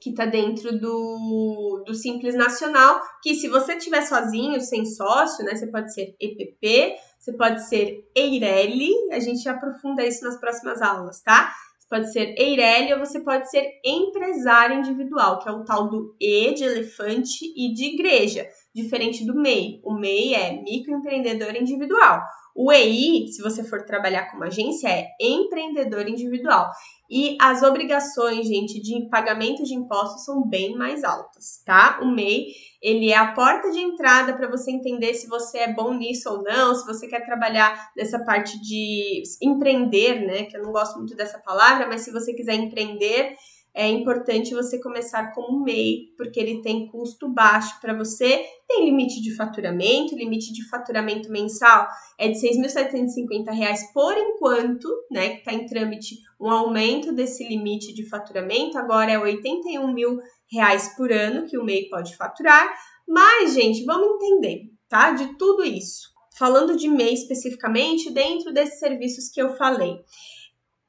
que 0.00 0.10
está 0.10 0.26
dentro 0.26 0.78
do, 0.78 1.82
do 1.86 1.94
Simples 1.94 2.34
Nacional, 2.34 3.00
que 3.22 3.34
se 3.34 3.48
você 3.48 3.74
estiver 3.74 4.02
sozinho, 4.02 4.60
sem 4.60 4.84
sócio, 4.84 5.44
né, 5.44 5.54
você 5.54 5.66
pode 5.66 5.92
ser 5.92 6.14
EPP, 6.20 6.96
você 7.18 7.32
pode 7.32 7.68
ser 7.68 8.08
EIRELI, 8.14 8.92
a 9.12 9.18
gente 9.18 9.48
aprofunda 9.48 10.06
isso 10.06 10.24
nas 10.24 10.38
próximas 10.38 10.80
aulas, 10.80 11.20
tá? 11.20 11.52
Pode 11.88 12.12
ser 12.12 12.34
Eireli 12.38 12.92
ou 12.92 12.98
você 12.98 13.20
pode 13.20 13.50
ser 13.50 13.66
empresário 13.84 14.78
individual, 14.78 15.38
que 15.38 15.48
é 15.48 15.52
o 15.52 15.64
tal 15.64 15.88
do 15.88 16.14
E 16.20 16.52
de 16.54 16.64
elefante 16.64 17.44
e 17.56 17.72
de 17.72 17.94
igreja, 17.94 18.46
diferente 18.74 19.24
do 19.24 19.34
MEI. 19.34 19.80
O 19.82 19.94
MEI 19.94 20.34
é 20.34 20.62
microempreendedor 20.62 21.56
individual. 21.56 22.22
O 22.60 22.72
EI, 22.72 23.28
se 23.28 23.40
você 23.40 23.62
for 23.62 23.84
trabalhar 23.84 24.32
como 24.32 24.42
agência, 24.42 24.88
é 24.88 25.06
empreendedor 25.20 26.08
individual. 26.08 26.68
E 27.08 27.36
as 27.40 27.62
obrigações, 27.62 28.48
gente, 28.48 28.82
de 28.82 29.08
pagamento 29.08 29.62
de 29.62 29.74
impostos 29.74 30.24
são 30.24 30.44
bem 30.44 30.74
mais 30.74 31.04
altas, 31.04 31.62
tá? 31.64 32.00
O 32.02 32.06
MEI, 32.10 32.46
ele 32.82 33.12
é 33.12 33.16
a 33.16 33.32
porta 33.32 33.70
de 33.70 33.78
entrada 33.78 34.36
para 34.36 34.50
você 34.50 34.72
entender 34.72 35.14
se 35.14 35.28
você 35.28 35.58
é 35.58 35.72
bom 35.72 35.94
nisso 35.94 36.28
ou 36.28 36.42
não, 36.42 36.74
se 36.74 36.84
você 36.84 37.06
quer 37.06 37.24
trabalhar 37.24 37.92
nessa 37.96 38.24
parte 38.24 38.60
de 38.60 39.22
empreender, 39.40 40.26
né? 40.26 40.42
Que 40.46 40.56
eu 40.56 40.62
não 40.64 40.72
gosto 40.72 40.98
muito 40.98 41.14
dessa 41.14 41.38
palavra, 41.38 41.86
mas 41.86 42.00
se 42.00 42.10
você 42.10 42.34
quiser 42.34 42.56
empreender, 42.56 43.36
é 43.74 43.88
importante 43.88 44.54
você 44.54 44.80
começar 44.80 45.32
como 45.32 45.62
MEI, 45.62 46.12
porque 46.16 46.40
ele 46.40 46.62
tem 46.62 46.88
custo 46.88 47.28
baixo 47.28 47.80
para 47.80 47.96
você, 47.96 48.44
tem 48.66 48.84
limite 48.84 49.20
de 49.22 49.34
faturamento, 49.36 50.16
limite 50.16 50.52
de 50.52 50.68
faturamento 50.68 51.30
mensal 51.30 51.86
é 52.18 52.28
de 52.28 52.38
R$ 52.38 52.66
6.750 52.66 53.92
por 53.94 54.16
enquanto, 54.16 54.88
né, 55.10 55.30
que 55.30 55.38
está 55.38 55.52
em 55.52 55.66
trâmite 55.66 56.16
um 56.40 56.50
aumento 56.50 57.12
desse 57.12 57.46
limite 57.46 57.92
de 57.94 58.08
faturamento, 58.08 58.78
agora 58.78 59.12
é 59.12 59.18
81 59.18 59.92
mil 59.92 60.18
reais 60.50 60.96
por 60.96 61.12
ano 61.12 61.46
que 61.46 61.58
o 61.58 61.64
MEI 61.64 61.88
pode 61.88 62.16
faturar, 62.16 62.68
mas, 63.06 63.54
gente, 63.54 63.84
vamos 63.84 64.22
entender, 64.22 64.70
tá, 64.88 65.12
de 65.12 65.38
tudo 65.38 65.64
isso. 65.64 66.08
Falando 66.36 66.76
de 66.76 66.88
MEI 66.88 67.14
especificamente, 67.14 68.10
dentro 68.12 68.52
desses 68.52 68.78
serviços 68.78 69.28
que 69.28 69.40
eu 69.40 69.56
falei. 69.56 69.98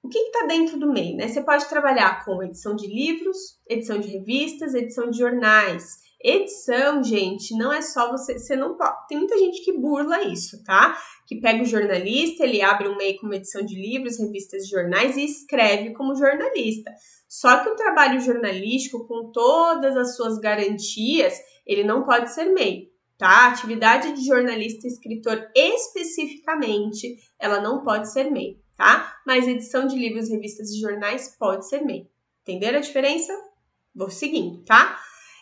O 0.02 0.08
que 0.08 0.18
está 0.18 0.46
dentro 0.46 0.80
do 0.80 0.92
MEI? 0.92 1.16
Né? 1.16 1.28
Você 1.28 1.42
pode 1.42 1.68
trabalhar 1.68 2.24
com 2.24 2.42
edição 2.42 2.76
de 2.76 2.88
livros, 2.88 3.38
edição 3.68 4.00
de 4.00 4.08
revistas, 4.08 4.74
edição 4.74 5.10
de 5.10 5.18
jornais. 5.18 5.98
Edição, 6.22 7.04
gente, 7.04 7.56
não 7.58 7.72
é 7.72 7.82
só 7.82 8.10
você. 8.10 8.38
Você 8.38 8.56
não 8.56 8.76
pode. 8.78 9.08
Tem 9.08 9.18
muita 9.18 9.38
gente 9.38 9.64
que 9.64 9.78
burla 9.78 10.24
isso, 10.24 10.64
tá? 10.64 10.98
Que 11.28 11.40
pega 11.40 11.64
o 11.64 11.66
jornalista, 11.66 12.44
ele 12.44 12.62
abre 12.62 12.88
um 12.88 12.98
MEI 12.98 13.18
como 13.18 13.34
edição 13.34 13.66
de 13.66 13.76
livros, 13.76 14.20
revistas 14.20 14.64
e 14.64 14.70
jornais 14.70 15.18
e 15.18 15.24
escreve 15.24 15.94
como 15.94 16.16
jornalista. 16.16 16.92
Só 17.28 17.64
que 17.64 17.70
o 17.70 17.76
trabalho 17.76 18.20
jornalístico, 18.20 19.08
com 19.08 19.32
todas 19.32 19.96
as 19.96 20.16
suas 20.16 20.40
garantias, 20.40 21.38
ele 21.66 21.84
não 21.84 22.04
pode 22.04 22.34
ser 22.34 22.46
MEI 22.46 22.90
tá? 23.20 23.50
Atividade 23.50 24.14
de 24.14 24.26
jornalista 24.26 24.88
escritor 24.88 25.52
especificamente, 25.54 27.18
ela 27.38 27.62
não 27.62 27.84
pode 27.84 28.12
ser 28.12 28.32
MEI, 28.32 28.58
tá? 28.80 29.20
Mas 29.28 29.46
edição 29.46 29.86
de 29.86 29.98
livros, 29.98 30.30
revistas 30.30 30.70
e 30.70 30.80
jornais 30.80 31.36
pode 31.38 31.68
ser 31.68 31.82
MEI. 31.82 32.10
Entenderam 32.42 32.78
a 32.78 32.82
diferença? 32.82 33.34
Vou 33.94 34.10
seguindo, 34.10 34.64
tá? 34.64 34.98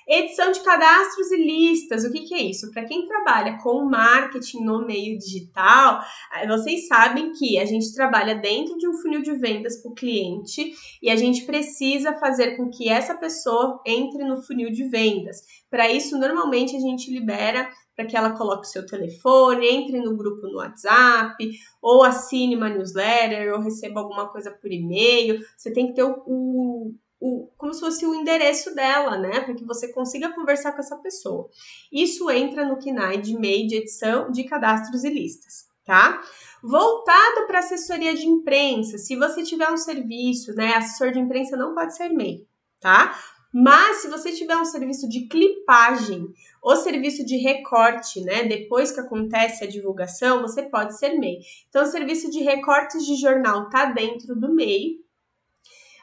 Edição 0.09 0.53
de 0.53 0.61
cadastros 0.61 1.29
e 1.31 1.43
listas, 1.43 2.05
o 2.05 2.11
que, 2.13 2.21
que 2.21 2.33
é 2.33 2.41
isso? 2.41 2.71
Para 2.71 2.85
quem 2.85 3.05
trabalha 3.05 3.57
com 3.61 3.83
marketing 3.83 4.63
no 4.63 4.85
meio 4.87 5.17
digital, 5.17 5.99
eh, 6.33 6.47
vocês 6.47 6.87
sabem 6.87 7.33
que 7.33 7.59
a 7.59 7.65
gente 7.65 7.93
trabalha 7.93 8.33
dentro 8.33 8.77
de 8.77 8.87
um 8.87 8.93
funil 8.93 9.21
de 9.21 9.33
vendas 9.33 9.81
para 9.81 9.91
o 9.91 9.93
cliente 9.93 10.71
e 11.03 11.09
a 11.09 11.17
gente 11.17 11.43
precisa 11.43 12.13
fazer 12.13 12.55
com 12.55 12.69
que 12.69 12.87
essa 12.87 13.15
pessoa 13.15 13.81
entre 13.85 14.23
no 14.23 14.41
funil 14.41 14.71
de 14.71 14.85
vendas. 14.85 15.41
Para 15.69 15.91
isso, 15.91 16.17
normalmente 16.17 16.73
a 16.77 16.79
gente 16.79 17.11
libera 17.11 17.69
para 17.93 18.05
que 18.05 18.15
ela 18.15 18.37
coloque 18.37 18.65
o 18.65 18.69
seu 18.69 18.85
telefone, 18.85 19.67
entre 19.67 19.99
no 19.99 20.15
grupo 20.15 20.47
no 20.47 20.59
WhatsApp, 20.59 21.35
ou 21.81 22.01
assine 22.03 22.55
uma 22.55 22.69
newsletter, 22.69 23.53
ou 23.53 23.59
receba 23.59 23.99
alguma 23.99 24.29
coisa 24.29 24.51
por 24.51 24.71
e-mail. 24.71 25.39
Você 25.57 25.73
tem 25.73 25.87
que 25.87 25.95
ter 25.95 26.03
o, 26.03 26.23
o 26.25 26.95
o, 27.19 27.49
como 27.57 27.73
se 27.73 27.79
fosse 27.79 28.05
o 28.05 28.13
endereço 28.13 28.73
dela, 28.75 29.17
né? 29.17 29.41
Para 29.41 29.55
que 29.55 29.65
você 29.65 29.91
consiga 29.91 30.33
conversar 30.33 30.71
com 30.73 30.79
essa 30.79 30.97
pessoa. 30.97 31.49
Isso 31.91 32.29
entra 32.29 32.65
no 32.65 32.77
KINAI 32.77 33.17
de 33.19 33.37
MEI 33.37 33.67
de 33.67 33.75
edição 33.75 34.31
de 34.31 34.43
cadastros 34.43 35.03
e 35.03 35.09
listas, 35.09 35.67
tá? 35.85 36.21
Voltado 36.61 37.47
para 37.47 37.59
assessoria 37.59 38.15
de 38.15 38.25
imprensa, 38.27 38.97
se 38.97 39.15
você 39.15 39.43
tiver 39.43 39.69
um 39.71 39.77
serviço, 39.77 40.53
né? 40.53 40.75
Assessor 40.75 41.11
de 41.11 41.19
imprensa 41.19 41.57
não 41.57 41.73
pode 41.73 41.95
ser 41.95 42.09
MEI, 42.09 42.45
tá? 42.79 43.15
Mas 43.53 43.97
se 43.97 44.07
você 44.07 44.31
tiver 44.33 44.57
um 44.57 44.65
serviço 44.65 45.07
de 45.09 45.27
clipagem 45.27 46.27
ou 46.61 46.75
serviço 46.75 47.25
de 47.25 47.37
recorte, 47.37 48.21
né, 48.21 48.43
depois 48.43 48.91
que 48.91 48.99
acontece 48.99 49.63
a 49.63 49.67
divulgação, 49.67 50.41
você 50.41 50.63
pode 50.63 50.97
ser 50.97 51.17
MEI. 51.17 51.39
Então, 51.69 51.83
o 51.83 51.87
serviço 51.87 52.29
de 52.29 52.43
recortes 52.43 53.05
de 53.05 53.15
jornal 53.15 53.69
tá 53.69 53.85
dentro 53.85 54.35
do 54.35 54.53
MEI, 54.53 54.97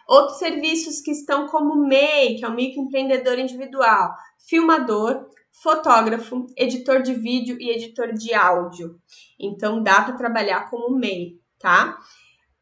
Outros 0.07 0.39
serviços 0.39 1.01
que 1.01 1.11
estão 1.11 1.47
como 1.47 1.77
MEI, 1.77 2.37
que 2.37 2.45
é 2.45 2.49
o 2.49 2.55
microempreendedor 2.55 3.39
individual, 3.39 4.15
filmador, 4.49 5.27
fotógrafo, 5.63 6.47
editor 6.57 7.03
de 7.03 7.15
vídeo 7.15 7.57
e 7.61 7.71
editor 7.71 8.13
de 8.13 8.35
áudio. 8.35 8.97
Então 9.41 9.83
dá 9.83 10.03
para 10.03 10.17
trabalhar 10.17 10.69
como 10.69 10.97
MEI, 10.99 11.39
tá? 11.59 11.97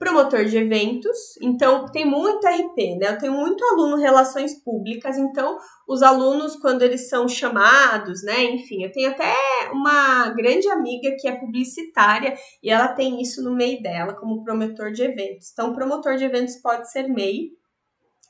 Promotor 0.02 0.44
de 0.46 0.58
eventos, 0.58 1.36
então 1.40 1.86
tem 1.86 2.04
muito 2.04 2.44
RP, 2.44 2.98
né? 2.98 3.10
Eu 3.10 3.18
tenho 3.18 3.32
muito 3.32 3.64
aluno 3.66 3.96
relações 3.96 4.60
públicas, 4.60 5.16
então 5.16 5.56
os 5.86 6.02
alunos, 6.02 6.56
quando 6.56 6.82
eles 6.82 7.08
são 7.08 7.28
chamados, 7.28 8.24
né? 8.24 8.42
Enfim, 8.46 8.82
eu 8.82 8.90
tenho 8.90 9.10
até 9.10 9.32
uma 9.72 10.30
grande 10.30 10.68
amiga 10.68 11.14
que 11.20 11.28
é 11.28 11.38
publicitária 11.38 12.34
e 12.60 12.68
ela 12.68 12.88
tem 12.88 13.22
isso 13.22 13.44
no 13.44 13.54
MEI 13.54 13.80
dela, 13.80 14.14
como 14.14 14.42
promotor 14.42 14.90
de 14.90 15.04
eventos. 15.04 15.52
Então, 15.52 15.72
promotor 15.72 16.16
de 16.16 16.24
eventos 16.24 16.56
pode 16.56 16.90
ser 16.90 17.06
MEI, 17.08 17.50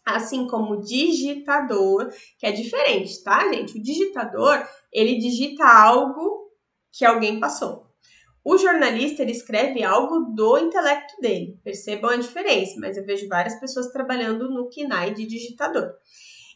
assim 0.05 0.47
como 0.47 0.83
digitador, 0.83 2.13
que 2.39 2.47
é 2.47 2.53
diferente, 2.53 3.25
tá, 3.25 3.51
gente? 3.51 3.79
O 3.79 3.83
digitador, 3.83 4.63
ele 4.93 5.17
digita 5.17 5.65
algo 5.65 6.51
que 6.93 7.07
alguém 7.07 7.41
passou. 7.41 7.92
O 8.45 8.59
jornalista 8.59 9.23
ele 9.23 9.33
escreve 9.33 9.85
algo 9.85 10.35
do 10.35 10.59
intelecto 10.59 11.21
dele. 11.21 11.59
Percebam 11.63 12.11
a 12.11 12.17
diferença, 12.17 12.79
mas 12.81 12.97
eu 12.97 13.05
vejo 13.05 13.29
várias 13.29 13.59
pessoas 13.61 13.93
trabalhando 13.93 14.51
no 14.51 14.69
KINAI 14.69 15.15
de 15.15 15.27
digitador. 15.27 15.93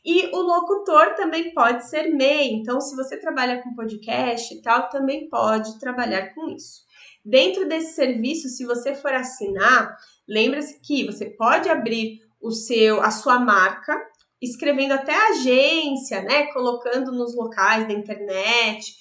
E 0.04 0.26
o 0.26 0.40
locutor 0.40 1.14
também 1.14 1.52
pode 1.52 1.88
ser 1.88 2.14
MEI. 2.14 2.52
Então, 2.54 2.80
se 2.80 2.94
você 2.94 3.18
trabalha 3.18 3.62
com 3.62 3.74
podcast 3.74 4.54
e 4.54 4.62
tal, 4.62 4.88
também 4.88 5.28
pode 5.28 5.78
trabalhar 5.80 6.34
com 6.34 6.48
isso. 6.48 6.86
Dentro 7.24 7.68
desse 7.68 7.94
serviço, 7.94 8.48
se 8.48 8.64
você 8.64 8.94
for 8.94 9.12
assinar, 9.12 9.96
lembre-se 10.28 10.80
que 10.80 11.04
você 11.04 11.30
pode 11.30 11.68
abrir 11.68 12.20
o 12.40 12.52
seu 12.52 13.02
a 13.02 13.10
sua 13.10 13.40
marca, 13.40 14.00
escrevendo 14.40 14.92
até 14.92 15.12
agência, 15.30 16.22
né, 16.22 16.46
colocando 16.52 17.10
nos 17.10 17.34
locais 17.34 17.88
da 17.88 17.92
internet, 17.92 18.94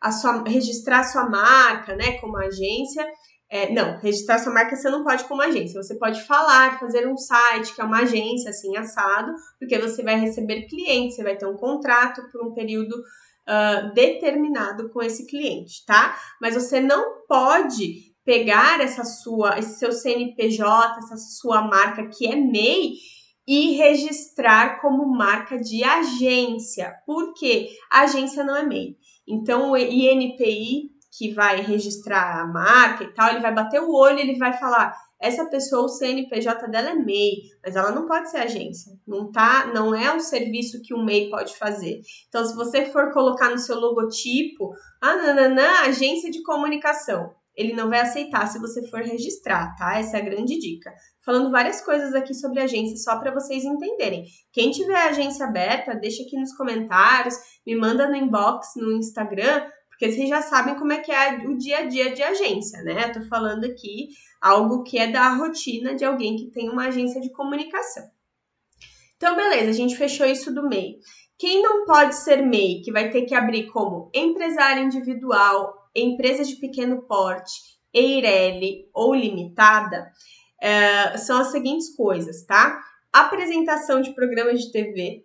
a 0.00 0.12
sua, 0.12 0.44
registrar 0.44 1.00
a 1.00 1.04
sua 1.04 1.28
marca, 1.28 1.94
né, 1.96 2.18
como 2.20 2.36
agência. 2.36 3.06
É, 3.50 3.72
não, 3.72 3.98
registrar 3.98 4.38
sua 4.38 4.52
marca 4.52 4.76
você 4.76 4.90
não 4.90 5.02
pode 5.02 5.24
como 5.24 5.40
agência. 5.40 5.82
Você 5.82 5.98
pode 5.98 6.22
falar, 6.24 6.78
fazer 6.78 7.06
um 7.08 7.16
site 7.16 7.74
que 7.74 7.80
é 7.80 7.84
uma 7.84 8.02
agência 8.02 8.50
assim 8.50 8.76
assado, 8.76 9.32
porque 9.58 9.78
você 9.78 10.02
vai 10.02 10.18
receber 10.20 10.66
clientes, 10.66 11.16
você 11.16 11.22
vai 11.22 11.36
ter 11.36 11.46
um 11.46 11.56
contrato 11.56 12.22
por 12.30 12.46
um 12.46 12.52
período 12.52 12.92
uh, 12.92 13.92
determinado 13.94 14.90
com 14.90 15.02
esse 15.02 15.26
cliente, 15.26 15.84
tá? 15.86 16.18
Mas 16.40 16.54
você 16.54 16.80
não 16.80 17.24
pode 17.26 18.08
pegar 18.22 18.78
essa 18.82 19.04
sua, 19.04 19.58
esse 19.58 19.78
seu 19.78 19.90
CNPJ, 19.90 20.98
essa 20.98 21.16
sua 21.16 21.62
marca 21.62 22.06
que 22.08 22.26
é 22.26 22.36
MEI 22.36 22.92
e 23.46 23.72
registrar 23.78 24.82
como 24.82 25.06
marca 25.06 25.58
de 25.58 25.82
agência. 25.82 26.92
Por 27.06 27.32
quê? 27.32 27.70
A 27.90 28.02
agência 28.02 28.44
não 28.44 28.54
é 28.54 28.62
MEI. 28.62 28.98
Então, 29.28 29.72
o 29.72 29.76
INPI, 29.76 30.90
que 31.16 31.32
vai 31.32 31.60
registrar 31.60 32.40
a 32.40 32.46
marca 32.46 33.04
e 33.04 33.12
tal, 33.12 33.30
ele 33.30 33.40
vai 33.40 33.52
bater 33.52 33.80
o 33.80 33.92
olho, 33.92 34.18
ele 34.18 34.38
vai 34.38 34.52
falar: 34.54 34.96
essa 35.20 35.44
pessoa, 35.46 35.84
o 35.84 35.88
CNPJ 35.88 36.68
dela 36.68 36.90
é 36.90 36.94
MEI, 36.94 37.42
mas 37.62 37.74
ela 37.74 37.90
não 37.90 38.06
pode 38.06 38.30
ser 38.30 38.38
agência. 38.38 38.92
Não 39.06 39.30
tá, 39.30 39.66
não 39.74 39.94
é 39.94 40.14
um 40.14 40.20
serviço 40.20 40.80
que 40.82 40.94
o 40.94 41.04
MEI 41.04 41.28
pode 41.28 41.56
fazer. 41.56 42.00
Então, 42.28 42.44
se 42.44 42.54
você 42.54 42.86
for 42.86 43.12
colocar 43.12 43.50
no 43.50 43.58
seu 43.58 43.78
logotipo, 43.78 44.72
ah, 45.00 45.16
nananã, 45.16 45.68
agência 45.80 46.30
de 46.30 46.42
comunicação, 46.42 47.34
ele 47.58 47.74
não 47.74 47.90
vai 47.90 47.98
aceitar 48.00 48.46
se 48.46 48.60
você 48.60 48.86
for 48.88 49.00
registrar, 49.00 49.74
tá? 49.76 49.98
Essa 49.98 50.16
é 50.16 50.20
a 50.20 50.24
grande 50.24 50.56
dica. 50.60 50.94
Falando 51.24 51.50
várias 51.50 51.80
coisas 51.84 52.14
aqui 52.14 52.32
sobre 52.32 52.60
agência, 52.60 52.96
só 52.96 53.18
para 53.18 53.34
vocês 53.34 53.64
entenderem. 53.64 54.24
Quem 54.52 54.70
tiver 54.70 54.94
agência 54.94 55.44
aberta, 55.44 55.96
deixa 55.96 56.22
aqui 56.22 56.38
nos 56.38 56.54
comentários, 56.56 57.34
me 57.66 57.74
manda 57.74 58.08
no 58.08 58.14
inbox 58.14 58.68
no 58.76 58.92
Instagram, 58.92 59.66
porque 59.88 60.12
vocês 60.12 60.28
já 60.28 60.40
sabem 60.40 60.76
como 60.76 60.92
é 60.92 60.98
que 60.98 61.10
é 61.10 61.38
o 61.48 61.58
dia 61.58 61.78
a 61.78 61.86
dia 61.86 62.14
de 62.14 62.22
agência, 62.22 62.80
né? 62.84 63.06
Eu 63.08 63.12
tô 63.14 63.28
falando 63.28 63.64
aqui 63.64 64.10
algo 64.40 64.84
que 64.84 64.96
é 64.96 65.10
da 65.10 65.34
rotina 65.34 65.96
de 65.96 66.04
alguém 66.04 66.36
que 66.36 66.52
tem 66.52 66.70
uma 66.70 66.86
agência 66.86 67.20
de 67.20 67.32
comunicação. 67.32 68.04
Então, 69.16 69.34
beleza, 69.34 69.70
a 69.70 69.74
gente 69.74 69.96
fechou 69.96 70.26
isso 70.26 70.54
do 70.54 70.68
MEI. 70.68 71.00
Quem 71.36 71.60
não 71.60 71.84
pode 71.84 72.14
ser 72.14 72.40
MEI, 72.40 72.82
que 72.82 72.92
vai 72.92 73.10
ter 73.10 73.22
que 73.22 73.34
abrir 73.34 73.66
como 73.66 74.08
empresário 74.14 74.84
individual, 74.84 75.74
empresa 75.94 76.44
de 76.44 76.56
pequeno 76.56 77.02
porte, 77.02 77.78
EIRELI 77.92 78.88
ou 78.92 79.14
limitada, 79.14 80.10
é, 80.60 81.16
são 81.18 81.40
as 81.40 81.48
seguintes 81.48 81.94
coisas, 81.94 82.44
tá? 82.44 82.80
Apresentação 83.12 84.00
de 84.00 84.14
programas 84.14 84.60
de 84.60 84.72
TV, 84.72 85.24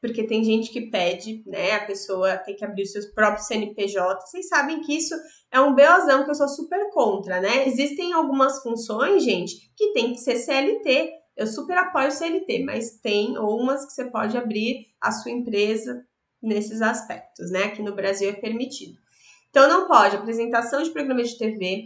porque 0.00 0.24
tem 0.24 0.42
gente 0.42 0.70
que 0.70 0.90
pede, 0.90 1.42
né? 1.46 1.72
A 1.72 1.84
pessoa 1.84 2.36
tem 2.36 2.56
que 2.56 2.64
abrir 2.64 2.82
os 2.82 2.92
seus 2.92 3.06
próprios 3.06 3.46
CNPJ. 3.46 4.20
Vocês 4.26 4.48
sabem 4.48 4.80
que 4.80 4.96
isso 4.96 5.14
é 5.50 5.60
um 5.60 5.74
beozão 5.74 6.24
que 6.24 6.30
eu 6.30 6.34
sou 6.34 6.48
super 6.48 6.90
contra, 6.90 7.40
né? 7.40 7.68
Existem 7.68 8.12
algumas 8.12 8.62
funções, 8.62 9.22
gente, 9.22 9.70
que 9.76 9.92
tem 9.92 10.12
que 10.12 10.18
ser 10.18 10.36
CLT. 10.36 11.12
Eu 11.36 11.46
super 11.46 11.78
apoio 11.78 12.10
CLT, 12.10 12.64
mas 12.64 12.98
tem 13.00 13.38
umas 13.38 13.86
que 13.86 13.92
você 13.92 14.04
pode 14.10 14.36
abrir 14.36 14.88
a 15.00 15.12
sua 15.12 15.30
empresa 15.30 16.04
nesses 16.42 16.82
aspectos, 16.82 17.50
né? 17.50 17.64
Aqui 17.64 17.82
no 17.82 17.94
Brasil 17.94 18.28
é 18.28 18.32
permitido. 18.32 19.01
Então 19.52 19.68
não 19.68 19.86
pode 19.86 20.16
apresentação 20.16 20.82
de 20.82 20.88
programas 20.90 21.28
de 21.28 21.36
TV, 21.36 21.84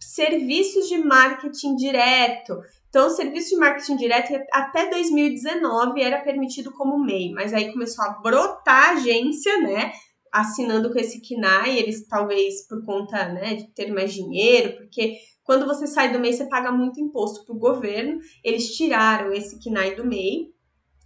serviços 0.00 0.88
de 0.88 0.98
marketing 0.98 1.74
direto. 1.74 2.60
Então, 2.88 3.08
o 3.08 3.10
serviço 3.10 3.50
de 3.50 3.56
marketing 3.56 3.96
direto 3.96 4.32
até 4.52 4.88
2019 4.88 6.00
era 6.00 6.22
permitido 6.22 6.72
como 6.72 7.04
MEI, 7.04 7.32
mas 7.32 7.52
aí 7.52 7.72
começou 7.72 8.04
a 8.04 8.20
brotar 8.20 8.90
a 8.90 8.92
agência, 8.92 9.60
né? 9.60 9.92
Assinando 10.32 10.92
com 10.92 10.98
esse 10.98 11.20
KINAI, 11.20 11.76
eles 11.76 12.06
talvez 12.06 12.66
por 12.68 12.84
conta 12.84 13.28
né, 13.30 13.56
de 13.56 13.74
ter 13.74 13.92
mais 13.92 14.12
dinheiro, 14.12 14.76
porque 14.76 15.16
quando 15.42 15.66
você 15.66 15.86
sai 15.86 16.12
do 16.12 16.20
MEI, 16.20 16.34
você 16.34 16.48
paga 16.48 16.70
muito 16.70 17.00
imposto 17.00 17.44
para 17.44 17.56
o 17.56 17.58
governo. 17.58 18.20
Eles 18.44 18.76
tiraram 18.76 19.32
esse 19.32 19.58
KINAI 19.58 19.96
do 19.96 20.06
MEI. 20.06 20.52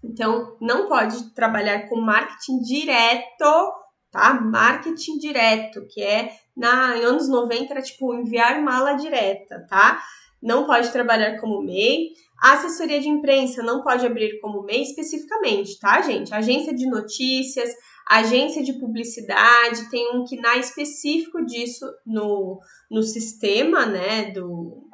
Então, 0.04 0.58
não 0.60 0.88
pode 0.88 1.32
trabalhar 1.32 1.88
com 1.88 2.00
marketing 2.00 2.58
direto, 2.58 3.72
tá? 4.12 4.38
Marketing 4.40 5.18
direto, 5.18 5.86
que 5.88 6.02
é 6.02 6.32
na 6.56 6.92
anos 6.92 7.28
90 7.28 7.72
era 7.72 7.82
tipo 7.82 8.14
enviar 8.14 8.62
mala 8.62 8.92
direta, 8.92 9.66
tá? 9.68 10.00
Não 10.40 10.66
pode 10.66 10.92
trabalhar 10.92 11.40
como 11.40 11.62
MEI. 11.62 12.10
A 12.40 12.54
assessoria 12.54 13.00
de 13.00 13.08
imprensa 13.08 13.62
não 13.62 13.82
pode 13.82 14.04
abrir 14.04 14.38
como 14.40 14.62
MEI 14.62 14.82
especificamente, 14.82 15.78
tá, 15.80 16.00
gente? 16.02 16.34
Agência 16.34 16.74
de 16.74 16.86
notícias, 16.86 17.70
agência 18.06 18.62
de 18.62 18.74
publicidade, 18.74 19.88
tem 19.90 20.14
um 20.14 20.24
KINAI 20.24 20.60
específico 20.60 21.44
disso 21.46 21.86
no, 22.04 22.60
no 22.90 23.02
sistema, 23.02 23.86
né, 23.86 24.30
do 24.32 24.86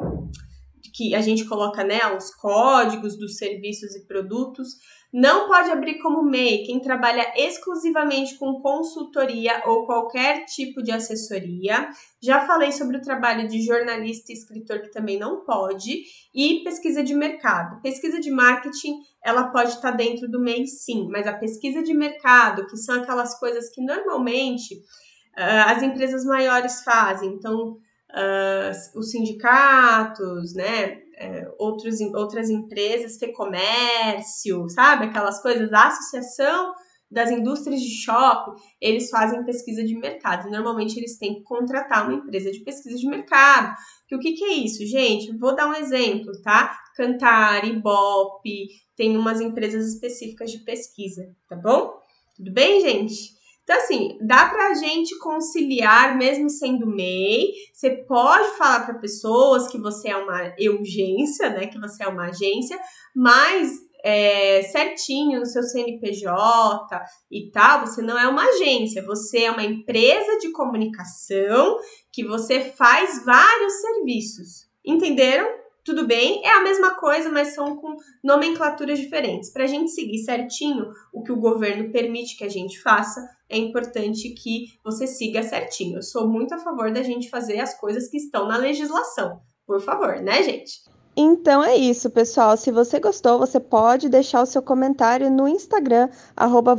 que 0.95 1.15
a 1.15 1.21
gente 1.21 1.45
coloca, 1.45 1.85
né, 1.85 2.01
os 2.17 2.35
códigos 2.35 3.17
dos 3.17 3.37
serviços 3.37 3.95
e 3.95 4.07
produtos. 4.07 4.77
Não 5.13 5.49
pode 5.49 5.71
abrir 5.71 6.01
como 6.01 6.23
MEI 6.23 6.65
quem 6.65 6.81
trabalha 6.81 7.33
exclusivamente 7.35 8.37
com 8.37 8.61
consultoria 8.61 9.63
ou 9.65 9.87
qualquer 9.87 10.45
tipo 10.45 10.83
de 10.83 10.93
assessoria. 10.93 11.89
Já 12.23 12.47
falei 12.47 12.73
sobre 12.73 12.99
o 12.99 13.01
trabalho 13.01 13.49
de 13.49 13.65
jornalista 13.65 14.31
e 14.31 14.35
escritor 14.35 14.81
que 14.81 14.91
também 14.91 15.19
não 15.19 15.45
pode. 15.45 16.03
E 16.35 16.63
pesquisa 16.63 17.03
de 17.03 17.15
mercado. 17.15 17.81
Pesquisa 17.81 18.21
de 18.21 18.31
marketing, 18.31 19.01
ela 19.25 19.45
pode 19.45 19.71
estar 19.71 19.93
dentro 19.93 20.29
do 20.29 20.39
MEI 20.39 20.67
sim, 20.67 21.09
mas 21.11 21.27
a 21.27 21.33
pesquisa 21.33 21.83
de 21.83 21.95
mercado, 21.95 22.67
que 22.67 22.77
são 22.77 22.97
aquelas 22.97 23.39
coisas 23.39 23.71
que 23.71 23.81
normalmente 23.81 24.75
uh, 24.75 25.69
as 25.69 25.83
empresas 25.83 26.23
maiores 26.27 26.83
fazem. 26.83 27.31
Então, 27.31 27.79
uh, 28.11 28.99
os 28.99 29.11
sindicatos, 29.11 30.55
né? 30.55 31.03
é, 31.19 31.51
outros, 31.59 32.01
outras 32.15 32.49
empresas, 32.49 33.19
comércio, 33.35 34.69
sabe? 34.71 35.07
Aquelas 35.07 35.43
coisas, 35.43 35.73
a 35.73 35.89
associação 35.89 36.73
das 37.11 37.31
indústrias 37.31 37.81
de 37.81 37.91
shopping, 37.91 38.61
eles 38.81 39.11
fazem 39.11 39.45
pesquisa 39.45 39.83
de 39.83 39.97
mercado. 39.97 40.51
Normalmente 40.51 40.97
eles 40.99 41.19
têm 41.19 41.37
que 41.37 41.43
contratar 41.43 42.07
uma 42.07 42.19
empresa 42.19 42.53
de 42.53 42.61
pesquisa 42.61 42.97
de 42.97 43.09
mercado. 43.09 43.75
Que 44.07 44.15
o 44.15 44.21
que, 44.21 44.33
que 44.33 44.45
é 44.45 44.53
isso, 44.55 44.87
gente? 44.87 45.37
Vou 45.37 45.57
dar 45.57 45.69
um 45.69 45.75
exemplo, 45.75 46.33
tá? 46.43 46.79
Cantar, 46.95 47.67
Ibope, 47.67 48.69
tem 48.95 49.17
umas 49.17 49.41
empresas 49.41 49.93
específicas 49.93 50.51
de 50.53 50.59
pesquisa, 50.59 51.35
tá 51.49 51.57
bom? 51.57 51.99
Tudo 52.37 52.53
bem, 52.53 52.81
gente? 52.81 53.38
Então, 53.69 53.77
assim, 53.77 54.17
dá 54.23 54.47
pra 54.47 54.73
gente 54.73 55.19
conciliar, 55.19 56.17
mesmo 56.17 56.49
sendo 56.49 56.87
MEI. 56.87 57.53
Você 57.71 57.91
pode 58.09 58.57
falar 58.57 58.87
para 58.87 58.99
pessoas 58.99 59.69
que 59.69 59.79
você 59.79 60.09
é 60.09 60.17
uma 60.17 60.55
urgência, 60.79 61.51
né? 61.51 61.67
Que 61.67 61.79
você 61.79 62.03
é 62.03 62.09
uma 62.09 62.29
agência, 62.29 62.79
mas 63.15 63.71
é, 64.03 64.63
certinho 64.63 65.41
no 65.41 65.45
seu 65.45 65.63
CNPJ 65.63 66.99
e 67.31 67.51
tal, 67.51 67.87
você 67.87 68.01
não 68.01 68.19
é 68.19 68.27
uma 68.27 68.43
agência, 68.43 69.05
você 69.05 69.41
é 69.41 69.51
uma 69.51 69.65
empresa 69.65 70.39
de 70.39 70.51
comunicação 70.51 71.77
que 72.11 72.25
você 72.25 72.61
faz 72.61 73.23
vários 73.23 73.73
serviços. 73.83 74.67
Entenderam? 74.83 75.47
Tudo 75.89 76.07
bem, 76.07 76.45
é 76.45 76.51
a 76.51 76.63
mesma 76.63 76.97
coisa, 76.97 77.31
mas 77.31 77.55
são 77.55 77.75
com 77.77 77.97
nomenclaturas 78.23 78.99
diferentes. 78.99 79.51
Para 79.51 79.65
a 79.65 79.67
gente 79.67 79.91
seguir 79.91 80.19
certinho 80.19 80.93
o 81.15 81.23
que 81.23 81.33
o 81.33 81.41
governo 81.41 81.91
permite 81.91 82.37
que 82.37 82.45
a 82.45 82.49
gente 82.49 82.79
faça, 82.83 83.27
é 83.49 83.57
importante 83.57 84.29
que 84.35 84.67
você 84.85 85.07
siga 85.07 85.43
certinho. 85.43 85.97
Eu 85.97 86.03
sou 86.03 86.29
muito 86.29 86.53
a 86.55 86.59
favor 86.59 86.93
da 86.93 87.03
gente 87.03 87.31
fazer 87.31 87.59
as 87.59 87.73
coisas 87.81 88.07
que 88.09 88.19
estão 88.19 88.47
na 88.47 88.59
legislação. 88.59 89.41
Por 89.67 89.81
favor, 89.81 90.21
né, 90.21 90.43
gente? 90.43 90.83
Então 91.17 91.65
é 91.65 91.75
isso, 91.75 92.11
pessoal. 92.11 92.55
Se 92.59 92.71
você 92.71 93.01
gostou, 93.01 93.39
você 93.39 93.59
pode 93.59 94.11
deixar 94.11 94.43
o 94.43 94.47
seu 94.47 94.61
comentário 94.61 95.31
no 95.31 95.49
Instagram, 95.49 96.11
arroba 96.37 96.77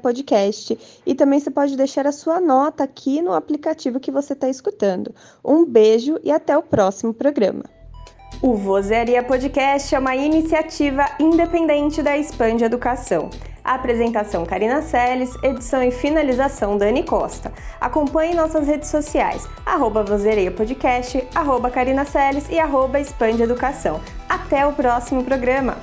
Podcast. 0.00 0.78
E 1.04 1.14
também 1.14 1.38
você 1.38 1.50
pode 1.50 1.76
deixar 1.76 2.06
a 2.06 2.12
sua 2.12 2.40
nota 2.40 2.82
aqui 2.82 3.20
no 3.20 3.34
aplicativo 3.34 4.00
que 4.00 4.10
você 4.10 4.32
está 4.32 4.48
escutando. 4.48 5.14
Um 5.44 5.66
beijo 5.66 6.18
e 6.24 6.30
até 6.32 6.56
o 6.56 6.62
próximo 6.62 7.12
programa. 7.12 7.81
O 8.40 8.54
Vozeria 8.56 9.22
Podcast 9.22 9.94
é 9.94 9.98
uma 9.98 10.16
iniciativa 10.16 11.04
independente 11.20 12.02
da 12.02 12.16
Expande 12.16 12.64
Educação. 12.64 13.30
Apresentação 13.62 14.44
Karina 14.44 14.82
Seles, 14.82 15.30
edição 15.42 15.82
e 15.82 15.90
finalização 15.90 16.76
Dani 16.76 17.04
Costa. 17.04 17.52
Acompanhe 17.80 18.34
nossas 18.34 18.66
redes 18.66 18.88
sociais, 18.88 19.48
arroba 19.64 20.02
Vozeria 20.02 20.50
Podcast, 20.50 21.22
arroba 21.34 21.70
Karina 21.70 22.04
Seles 22.04 22.48
e 22.50 22.58
arroba 22.58 22.98
Expande 22.98 23.42
Educação. 23.42 24.00
Até 24.28 24.66
o 24.66 24.72
próximo 24.72 25.22
programa! 25.22 25.76